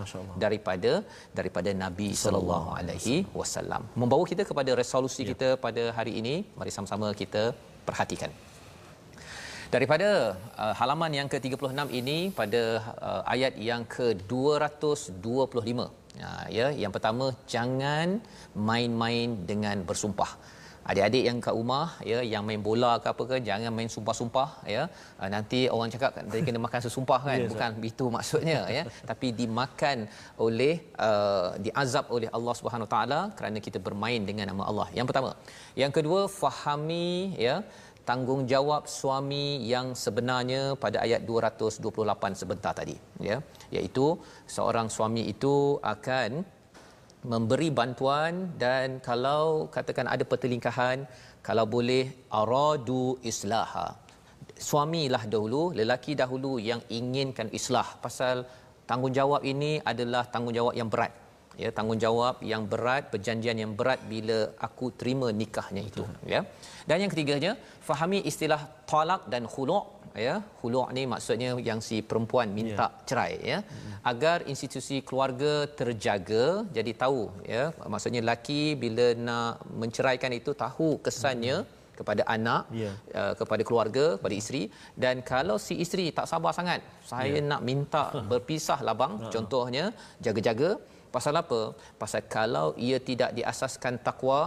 daripada 0.44 0.92
daripada 1.38 1.72
Nabi 1.84 2.10
sallallahu 2.24 2.68
alaihi 2.80 3.16
wasallam. 3.40 3.84
Membawa 4.02 4.26
kita 4.32 4.42
kepada 4.50 4.74
resolusi 4.82 5.22
ya. 5.22 5.30
kita 5.32 5.50
pada 5.66 5.84
hari 6.00 6.14
ini. 6.22 6.36
Mari 6.58 6.74
sama-sama 6.78 7.14
kita 7.22 7.44
perhatikan 7.88 8.32
daripada 9.74 10.08
uh, 10.56 10.74
halaman 10.80 11.12
yang 11.18 11.28
ke-36 11.32 11.88
ini 12.00 12.18
pada 12.40 12.62
uh, 13.08 13.22
ayat 13.34 13.54
yang 13.70 13.82
ke-225 13.96 15.80
Ya, 16.18 16.30
ya, 16.58 16.66
yang 16.82 16.92
pertama 16.94 17.26
jangan 17.54 18.08
main-main 18.68 19.28
dengan 19.50 19.76
bersumpah. 19.90 20.32
adik-adik 20.88 21.24
yang 21.28 21.38
kat 21.44 21.54
rumah 21.56 21.86
ya 22.10 22.18
yang 22.32 22.42
main 22.48 22.60
bola 22.66 22.92
ke 23.02 23.08
apa 23.12 23.22
ke 23.30 23.36
jangan 23.48 23.72
main 23.78 23.90
sumpah-sumpah 23.94 24.48
ya. 24.74 24.82
Uh, 25.20 25.28
nanti 25.34 25.58
orang 25.74 25.90
cakap 25.94 26.16
dia 26.32 26.40
kena 26.46 26.60
makan 26.66 26.80
sesumpah 26.86 27.20
kan? 27.28 27.38
Yes, 27.44 27.50
bukan 27.52 27.70
itu 27.90 28.04
maksudnya 28.14 28.60
ya. 28.76 28.82
Tapi 29.10 29.28
dimakan 29.40 30.08
oleh 30.46 30.74
uh, 31.08 31.48
diazab 31.64 32.08
oleh 32.16 32.30
Allah 32.36 32.54
Subhanahu 32.60 32.88
taala 32.94 33.20
kerana 33.36 33.60
kita 33.66 33.78
bermain 33.88 34.24
dengan 34.30 34.48
nama 34.52 34.64
Allah. 34.70 34.88
Yang 34.98 35.06
pertama. 35.12 35.30
Yang 35.82 35.92
kedua 35.98 36.20
fahami 36.40 37.36
ya 37.46 37.56
tanggungjawab 38.08 38.82
suami 38.98 39.46
yang 39.72 39.86
sebenarnya 40.04 40.62
pada 40.82 40.98
ayat 41.06 41.20
228 41.28 42.40
sebentar 42.40 42.72
tadi 42.80 42.96
ya. 43.28 43.36
Iaitu 43.74 44.06
seorang 44.56 44.88
suami 44.96 45.22
itu 45.32 45.76
akan 45.94 46.30
memberi 47.32 47.68
bantuan 47.78 48.56
dan 48.62 48.88
kalau 49.08 49.68
katakan 49.74 50.08
ada 50.14 50.24
pertelingkahan 50.30 50.98
kalau 51.46 51.66
boleh 51.76 52.04
aradu 52.40 53.20
islaha. 53.30 53.88
Suamilah 54.68 55.22
dahulu 55.32 55.62
lelaki 55.80 56.12
dahulu 56.22 56.52
yang 56.70 56.80
inginkan 56.98 57.48
islah. 57.58 57.88
Pasal 58.04 58.36
tanggungjawab 58.90 59.42
ini 59.52 59.72
adalah 59.92 60.24
tanggungjawab 60.34 60.74
yang 60.80 60.88
berat 60.94 61.27
ya 61.62 61.70
tanggungjawab 61.76 62.36
yang 62.52 62.62
berat 62.72 63.04
perjanjian 63.12 63.58
yang 63.62 63.72
berat 63.78 64.00
bila 64.12 64.38
aku 64.66 64.86
terima 65.00 65.28
nikahnya 65.40 65.82
itu 65.90 66.04
ya 66.32 66.40
dan 66.88 66.98
yang 67.02 67.12
ketiganya 67.14 67.52
fahami 67.88 68.18
istilah 68.30 68.60
talak 68.92 69.22
dan 69.32 69.44
khulu' 69.54 69.86
ya 70.26 70.34
khulu' 70.58 70.86
ni 70.96 71.02
maksudnya 71.12 71.50
yang 71.68 71.80
si 71.88 71.96
perempuan 72.10 72.50
minta 72.58 72.86
yeah. 72.88 73.06
cerai 73.08 73.32
ya 73.52 73.58
agar 74.10 74.38
institusi 74.52 74.98
keluarga 75.08 75.52
terjaga 75.80 76.46
jadi 76.76 76.92
tahu 77.02 77.22
ya 77.54 77.64
maksudnya 77.94 78.22
laki 78.30 78.62
bila 78.84 79.08
nak 79.28 79.66
menceraikan 79.82 80.34
itu 80.40 80.52
tahu 80.64 80.90
kesannya 81.08 81.58
hmm 81.58 81.76
kepada 81.98 82.22
anak 82.36 82.62
yeah. 82.80 82.94
uh, 83.20 83.34
kepada 83.40 83.62
keluarga 83.68 84.04
kepada 84.18 84.34
isteri 84.40 84.62
dan 85.04 85.16
kalau 85.30 85.56
si 85.66 85.74
isteri 85.84 86.06
tak 86.18 86.30
sabar 86.30 86.52
sangat 86.58 86.80
saya 87.10 87.38
yeah. 87.38 87.48
nak 87.50 87.62
minta 87.70 88.04
berpisah 88.30 88.78
labang 88.88 89.14
uh-huh. 89.18 89.32
contohnya 89.34 89.84
jaga-jaga 90.26 90.70
pasal 91.14 91.34
apa? 91.42 91.60
Pasal 92.02 92.22
kalau 92.36 92.76
ia 92.76 92.98
tidak 93.00 93.30
diasaskan 93.38 94.00
takwa 94.00 94.40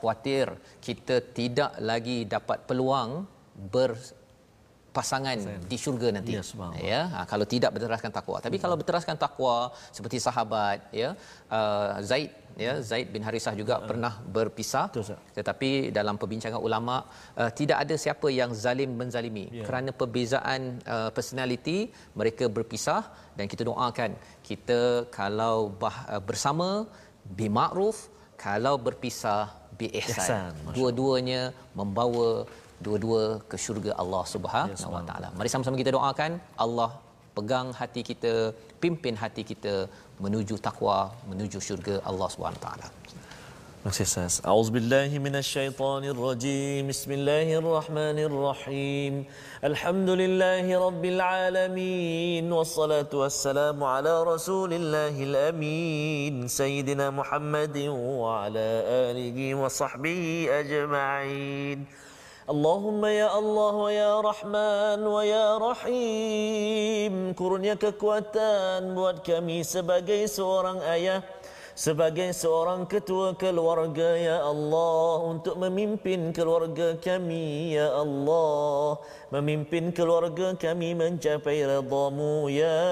khawatir 0.00 0.46
kita 0.80 1.20
tidak 1.36 1.76
lagi 1.90 2.24
dapat 2.24 2.64
peluang 2.64 3.28
ber 3.72 3.92
pasangan. 4.90 5.38
di 5.70 5.76
syurga 5.78 6.08
nanti. 6.10 6.34
Ya, 6.34 6.42
ya 6.82 7.02
ha, 7.14 7.18
kalau 7.30 7.46
tidak 7.46 7.70
berteraskan 7.78 8.10
takwa 8.10 8.36
tapi 8.42 8.56
hmm. 8.58 8.64
kalau 8.64 8.74
berteraskan 8.80 9.14
takwa 9.14 9.70
seperti 9.94 10.18
sahabat 10.18 10.90
ya 10.90 11.14
uh, 11.46 12.02
Zaid 12.02 12.34
ya 12.64 12.72
Zaid 12.88 13.08
bin 13.14 13.22
Harisah 13.26 13.54
juga 13.60 13.74
uh, 13.78 13.86
pernah 13.88 14.12
berpisah. 14.36 14.84
Betul, 14.90 15.16
tetapi 15.38 15.70
dalam 15.98 16.16
perbincangan 16.22 16.60
ulama 16.68 16.96
uh, 17.42 17.50
tidak 17.60 17.78
ada 17.84 17.94
siapa 18.04 18.28
yang 18.40 18.52
zalim 18.64 18.90
menzalimi. 19.00 19.46
Yeah. 19.50 19.66
kerana 19.68 19.90
perbezaan 20.00 20.60
uh, 20.94 21.10
personality 21.16 21.78
mereka 22.20 22.46
berpisah 22.58 23.02
dan 23.36 23.46
kita 23.52 23.62
doakan 23.70 24.10
kita 24.48 24.80
kalau 25.18 25.56
bah, 25.82 25.96
uh, 26.14 26.22
bersama 26.28 26.68
bi 27.38 27.48
ma'ruf 27.58 27.98
kalau 28.46 28.74
berpisah 28.86 29.42
bi 29.78 29.86
ihsan. 30.00 30.56
Dua-duanya 30.76 31.42
membawa 31.80 32.28
dua-dua 32.84 33.22
ke 33.50 33.56
syurga 33.64 33.92
Allah 34.02 34.22
Subhanahu 34.34 34.94
Wa 34.96 35.02
Taala. 35.08 35.28
Mari 35.38 35.48
sama-sama 35.52 35.76
kita 35.82 35.92
doakan 35.96 36.40
Allah 36.64 36.90
pegang 37.36 37.68
hati 37.80 38.02
kita, 38.10 38.34
pimpin 38.82 39.16
hati 39.22 39.42
kita 39.50 39.74
menuju 40.20 40.54
takwa, 40.66 40.98
menuju 41.30 41.58
syurga 41.68 41.96
Allah 42.10 42.30
Taala. 42.64 42.88
Sukses. 43.88 44.44
Auzubillahi 44.44 45.16
minasyaitonirrajim. 45.16 46.84
Bismillahirrahmanirrahim. 46.92 49.24
Alhamdulillahi 49.64 50.76
rabbil 50.76 51.16
alamin. 51.16 52.44
Wassalatu 52.44 53.24
wassalamu 53.24 53.88
ala 53.88 54.20
rasulillahil 54.20 55.32
amin. 55.48 56.44
Sayyidina 56.44 57.08
Muhammadin 57.08 57.88
wa 57.88 58.44
ala 58.44 58.84
alihi 59.08 59.56
wa 59.56 59.72
sahbihi 59.72 60.52
ajma'in. 60.60 61.88
Allahumma 62.50 63.14
ya 63.14 63.30
Allah 63.30 63.74
wa 63.78 63.90
ya 63.94 64.18
Rahman 64.18 65.06
wa 65.06 65.22
ya 65.22 65.54
Rahim. 65.54 67.30
Kurnia 67.38 67.78
kekuatan 67.78 68.90
buat 68.90 69.22
kami 69.22 69.62
sebagai 69.62 70.26
seorang 70.26 70.82
ayah 70.90 71.22
sebagai 71.78 72.34
seorang 72.34 72.90
ketua 72.90 73.38
keluarga 73.38 74.18
ya 74.18 74.42
Allah. 74.42 75.30
Untuk 75.30 75.62
memimpin 75.62 76.34
keluarga 76.34 76.98
kami 76.98 77.78
ya 77.78 77.86
Allah. 77.86 78.98
Memimpin 79.30 79.94
keluarga 79.94 80.50
kami 80.58 80.98
mencapai 80.98 81.62
redamu 81.62 82.50
ya 82.50 82.82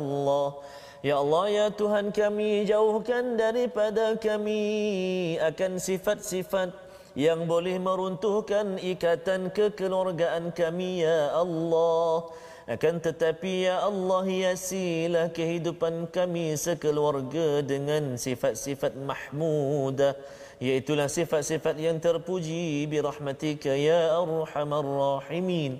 Allah. 0.00 0.56
Ya 1.04 1.20
Allah 1.20 1.44
ya 1.52 1.66
Tuhan 1.68 2.08
kami 2.08 2.64
jauhkan 2.64 3.36
daripada 3.36 4.16
kami 4.16 5.36
akan 5.44 5.76
sifat-sifat 5.76 6.83
yang 7.14 7.46
boleh 7.46 7.78
meruntuhkan 7.78 8.78
ikatan 8.82 9.54
kekeluargaan 9.54 10.50
kami 10.50 11.06
ya 11.06 11.30
Allah. 11.34 12.30
Akan 12.64 12.96
tetapi 12.98 13.70
ya 13.70 13.84
Allah 13.86 14.24
hiasilah 14.24 15.30
kehidupan 15.30 16.10
kami 16.10 16.56
sekeluarga 16.58 17.60
dengan 17.60 18.16
sifat-sifat 18.16 18.96
mahmudah 18.98 20.16
iaitulah 20.62 21.10
sifat-sifat 21.10 21.76
yang 21.76 21.98
terpuji 21.98 22.86
birahmatika 22.86 23.74
ya 23.74 24.16
arhamar 24.16 24.86
rahimin. 24.86 25.76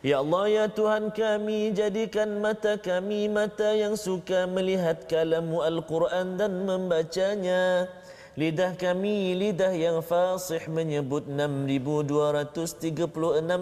Ya 0.00 0.24
Allah 0.24 0.44
ya 0.48 0.64
Tuhan 0.68 1.12
kami 1.12 1.76
jadikan 1.76 2.40
mata 2.40 2.80
kami 2.80 3.28
mata 3.28 3.76
yang 3.76 4.00
suka 4.00 4.48
melihat 4.48 5.04
kalamu 5.04 5.60
Al-Quran 5.60 6.40
dan 6.40 6.64
membacanya 6.64 7.84
Lidah 8.38 8.78
kami 8.78 9.34
lidah 9.34 9.74
yang 9.74 10.06
fasih 10.06 10.62
menyebut 10.70 11.26
6236 11.26 13.02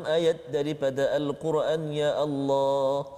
ayat 0.04 0.44
daripada 0.52 1.08
Al-Quran 1.16 1.88
ya 1.88 2.12
Allah. 2.12 3.08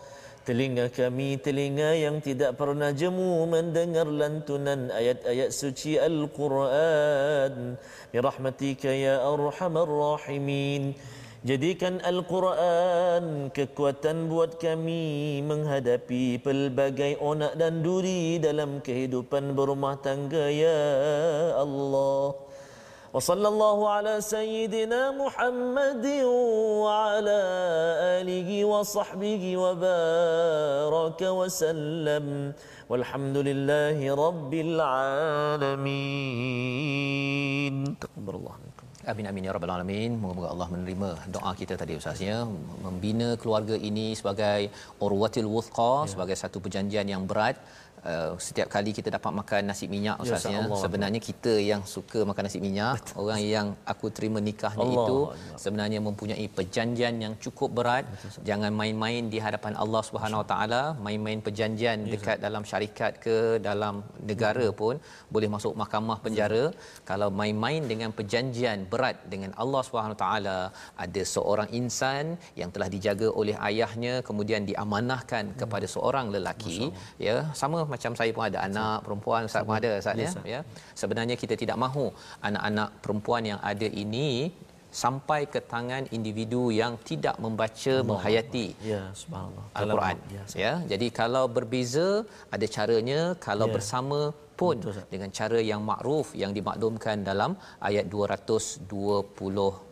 Telinga 0.46 0.86
kami 0.94 1.42
telinga 1.42 1.90
yang 1.98 2.22
tidak 2.22 2.54
pernah 2.54 2.94
jemu 2.94 3.50
mendengar 3.50 4.06
lantunan 4.06 4.94
ayat-ayat 4.94 5.50
suci 5.50 5.98
Al-Quran. 5.98 7.74
Birahmatika 8.14 8.94
ya 8.94 9.18
arhamar 9.18 9.90
rahimin. 9.90 10.94
Jadikan 11.40 12.04
Al-Quran 12.04 13.48
kekuatan 13.48 14.28
buat 14.28 14.60
kami 14.60 15.40
menghadapi 15.40 16.36
pelbagai 16.36 17.16
onak 17.16 17.56
dan 17.56 17.80
duri 17.80 18.36
dalam 18.36 18.84
kehidupan 18.84 19.56
berumah 19.56 19.96
tangga 20.04 20.52
ya 20.52 20.84
Allah. 21.56 22.36
Ala 23.16 24.20
sayyidina 24.20 25.16
Muhammad 25.16 26.04
wa 26.04 27.16
ala 27.16 27.40
alihi 28.20 28.60
wa 28.68 28.84
sahbihi 28.84 29.56
wa 29.56 29.72
baraka 29.80 31.32
wa 31.32 31.48
sallam. 31.48 32.52
Walhamdulillahi 32.84 34.12
rabbil 34.12 34.76
alamin. 34.76 35.88
Takbirullah. 37.96 38.69
Amin 39.12 39.26
amin 39.30 39.46
ya 39.48 39.52
rabbal 39.56 39.72
alamin. 39.74 40.10
Moga-moga 40.22 40.48
Allah 40.54 40.68
menerima 40.74 41.08
doa 41.34 41.52
kita 41.60 41.74
tadi 41.80 41.92
ustaz 42.00 42.20
ya. 42.28 42.38
Membina 42.86 43.28
keluarga 43.42 43.76
ini 43.90 44.06
sebagai 44.20 44.60
urwatil 45.06 45.48
wuthqa, 45.54 45.92
ya. 45.94 46.10
sebagai 46.12 46.36
satu 46.42 46.58
perjanjian 46.64 47.06
yang 47.14 47.24
berat 47.30 47.56
uh, 48.04 48.32
setiap 48.46 48.68
kali 48.74 48.90
kita 48.98 49.08
dapat 49.16 49.32
makan 49.40 49.62
nasi 49.70 49.86
minyak 49.94 50.16
ya, 50.20 50.24
ustaz 50.24 50.44
ya 50.54 50.62
sebenarnya 50.84 51.20
kita 51.28 51.54
yang 51.70 51.82
suka 51.94 52.20
makan 52.30 52.42
nasi 52.48 52.60
minyak 52.66 53.00
Betul. 53.00 53.18
orang 53.22 53.40
yang 53.54 53.66
aku 53.92 54.06
terima 54.16 54.38
nikahnya 54.48 54.86
Allah. 54.86 55.06
itu 55.06 55.18
sebenarnya 55.64 56.00
mempunyai 56.08 56.46
perjanjian 56.58 57.14
yang 57.24 57.34
cukup 57.44 57.70
berat 57.78 58.04
Betul. 58.14 58.44
jangan 58.48 58.72
main-main 58.80 59.22
di 59.34 59.40
hadapan 59.46 59.74
Allah 59.84 60.02
Subhanahu 60.08 60.42
Wa 60.42 60.48
taala 60.52 60.82
main-main 61.06 61.40
perjanjian 61.46 61.98
ya, 62.06 62.12
dekat 62.14 62.36
dalam 62.46 62.64
syarikat 62.70 63.12
ke 63.24 63.36
dalam 63.68 63.94
negara 64.30 64.66
ya. 64.70 64.76
pun 64.80 64.96
boleh 65.34 65.48
masuk 65.54 65.74
mahkamah 65.82 66.18
penjara 66.24 66.64
ya. 66.64 66.76
kalau 67.10 67.28
main-main 67.42 67.82
dengan 67.92 68.10
perjanjian 68.18 68.78
berat 68.92 69.16
dengan 69.32 69.52
Allah 69.62 69.82
Subhanahu 69.88 70.16
Wa 70.16 70.22
taala 70.24 70.58
ada 71.04 71.22
seorang 71.34 71.68
insan 71.80 72.24
yang 72.60 72.70
telah 72.74 72.88
dijaga 72.94 73.28
oleh 73.40 73.56
ayahnya 73.68 74.14
kemudian 74.28 74.64
diamanahkan 74.70 75.44
ya. 75.52 75.58
kepada 75.62 75.86
seorang 75.94 76.26
lelaki 76.34 76.78
ya 77.26 77.36
sama 77.60 77.78
macam 77.94 78.12
saya 78.20 78.30
pun 78.36 78.44
ada 78.50 78.58
anak 78.68 78.96
perempuan 79.06 79.40
ustaz 79.50 79.62
pun 79.68 79.74
ada 79.80 79.90
ustaz 80.00 80.16
ya. 80.24 80.30
Ya. 80.54 80.60
Sebenarnya 81.02 81.36
kita 81.42 81.54
tidak 81.62 81.76
mahu 81.84 82.06
anak-anak 82.48 82.88
perempuan 83.04 83.42
yang 83.50 83.60
ada 83.72 83.88
ini 84.04 84.28
sampai 85.02 85.40
ke 85.52 85.60
tangan 85.72 86.04
individu 86.16 86.62
yang 86.80 86.92
tidak 87.10 87.36
membaca 87.44 87.94
Allah. 87.96 88.08
menghayati 88.10 88.66
ya 88.92 89.02
subhanallah. 89.22 89.64
al-Quran. 89.80 90.16
Ya, 90.36 90.42
ya. 90.64 90.72
Jadi 90.92 91.06
kalau 91.20 91.44
berbeza 91.56 92.08
ada 92.54 92.66
caranya 92.76 93.20
kalau 93.46 93.66
ya. 93.70 93.74
bersama 93.76 94.20
pun 94.60 94.76
Betul, 94.82 95.04
dengan 95.12 95.30
cara 95.38 95.58
yang 95.70 95.82
makruf 95.90 96.26
yang 96.42 96.52
dimaklumkan 96.58 97.22
dalam 97.30 97.54
ayat 97.88 98.06
220 98.12 99.89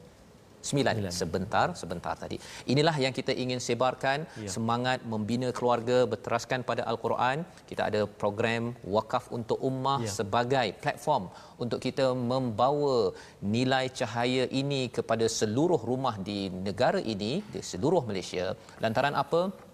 sembilan 0.68 1.12
sebentar 1.20 1.66
sebentar 1.82 2.14
tadi. 2.22 2.36
Inilah 2.72 2.96
yang 3.04 3.14
kita 3.18 3.32
ingin 3.44 3.60
sebarkan 3.68 4.18
ya. 4.44 4.50
semangat 4.54 4.98
membina 5.12 5.48
keluarga 5.58 5.98
berteraskan 6.12 6.62
pada 6.70 6.82
al-Quran. 6.90 7.46
Kita 7.70 7.82
ada 7.90 8.02
program 8.22 8.74
wakaf 8.96 9.30
untuk 9.38 9.58
ummah 9.70 10.00
ya. 10.04 10.12
sebagai 10.18 10.66
platform 10.82 11.24
untuk 11.62 11.80
kita 11.86 12.06
membawa 12.32 13.12
nilai 13.56 13.84
cahaya 14.00 14.44
ini 14.62 14.82
kepada 14.98 15.26
seluruh 15.38 15.80
rumah 15.90 16.16
di 16.28 16.38
negara 16.68 17.00
ini 17.14 17.32
di 17.54 17.62
seluruh 17.70 18.02
Malaysia. 18.10 18.46
Lantaran 18.84 19.16
apa? 19.24 19.67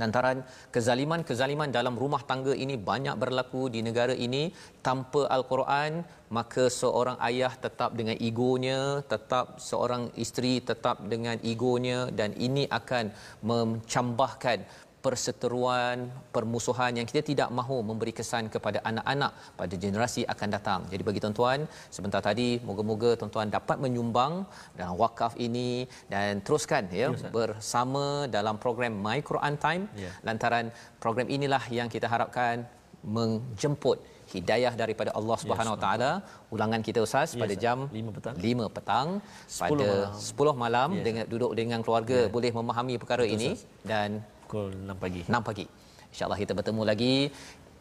Lantaran 0.00 0.38
kezaliman-kezaliman 0.74 1.70
dalam 1.76 1.94
rumah 2.02 2.22
tangga 2.30 2.54
ini 2.64 2.74
banyak 2.90 3.16
berlaku 3.22 3.62
di 3.74 3.80
negara 3.86 4.14
ini 4.26 4.42
tanpa 4.86 5.22
al-Quran 5.36 5.92
maka 6.36 6.64
seorang 6.80 7.18
ayah 7.28 7.52
tetap 7.64 7.90
dengan 7.98 8.16
egonya 8.28 8.80
tetap 9.12 9.46
seorang 9.68 10.04
isteri 10.24 10.54
tetap 10.70 10.96
dengan 11.12 11.36
egonya 11.52 11.98
dan 12.18 12.32
ini 12.48 12.64
akan 12.80 13.04
mencambahkan 13.50 14.58
perseteruan, 15.04 15.96
permusuhan 16.34 16.92
yang 16.98 17.06
kita 17.10 17.20
tidak 17.30 17.48
mahu 17.58 17.76
memberi 17.88 18.12
kesan 18.18 18.44
kepada 18.54 18.78
anak-anak 18.90 19.32
pada 19.60 19.74
generasi 19.84 20.22
akan 20.34 20.48
datang. 20.56 20.80
Jadi 20.92 21.02
bagi 21.08 21.20
tuan-tuan, 21.24 21.68
sebentar 21.96 22.20
tadi 22.28 22.48
moga-moga 22.68 23.10
tuan-tuan 23.20 23.52
dapat 23.56 23.76
menyumbang 23.84 24.34
dalam 24.78 24.94
wakaf 25.02 25.34
ini 25.46 25.70
dan 26.12 26.40
teruskan 26.46 26.88
ya, 27.00 27.08
ya 27.12 27.30
bersama 27.36 28.04
dalam 28.36 28.56
program 28.64 28.94
My 29.06 29.18
Quran 29.30 29.56
Time. 29.66 29.84
Ya. 30.04 30.10
Lantaran 30.28 30.72
program 31.04 31.28
inilah 31.36 31.62
yang 31.78 31.90
kita 31.96 32.08
harapkan 32.14 32.64
menjemput 33.04 33.98
hidayah 34.34 34.72
daripada 34.82 35.10
Allah 35.18 35.36
Subhanahu 35.42 35.74
Wa 35.76 35.80
Taala. 35.84 36.12
Ulangan 36.54 36.80
kita 36.86 36.98
Ustaz 37.06 37.28
yes, 37.34 37.40
pada 37.42 37.54
jam 37.64 37.78
5 37.92 38.16
petang, 38.16 38.36
5 38.46 38.76
petang 38.76 39.08
10 39.20 39.60
pada 39.60 39.88
malam. 39.92 40.56
10 40.56 40.62
malam 40.64 40.88
yes, 40.96 41.04
dengan 41.06 41.24
duduk 41.32 41.52
dengan 41.60 41.80
keluarga 41.86 42.18
yes. 42.24 42.32
boleh 42.36 42.50
memahami 42.58 42.94
perkara 43.02 43.22
Betul, 43.24 43.36
ini 43.36 43.48
Ustaz. 43.58 43.88
dan 43.90 44.10
pukul 44.54 44.70
6 44.70 45.02
pagi. 45.02 45.20
6 45.26 45.42
pagi. 45.42 45.66
Insya-Allah 46.14 46.38
kita 46.38 46.54
bertemu 46.54 46.82
lagi 46.86 47.26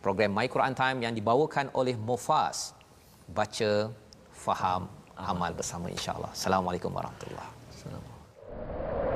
program 0.01 0.34
My 0.34 0.49
Quran 0.49 0.74
Time 0.74 1.05
yang 1.05 1.13
dibawakan 1.13 1.69
oleh 1.78 1.93
Mufas. 1.93 2.74
Baca, 3.30 3.93
faham, 4.34 4.89
amal 5.13 5.53
bersama 5.53 5.93
insya-Allah. 5.93 6.34
Assalamualaikum 6.34 6.89
warahmatullahi 6.89 7.45
wabarakatuh. 7.45 9.12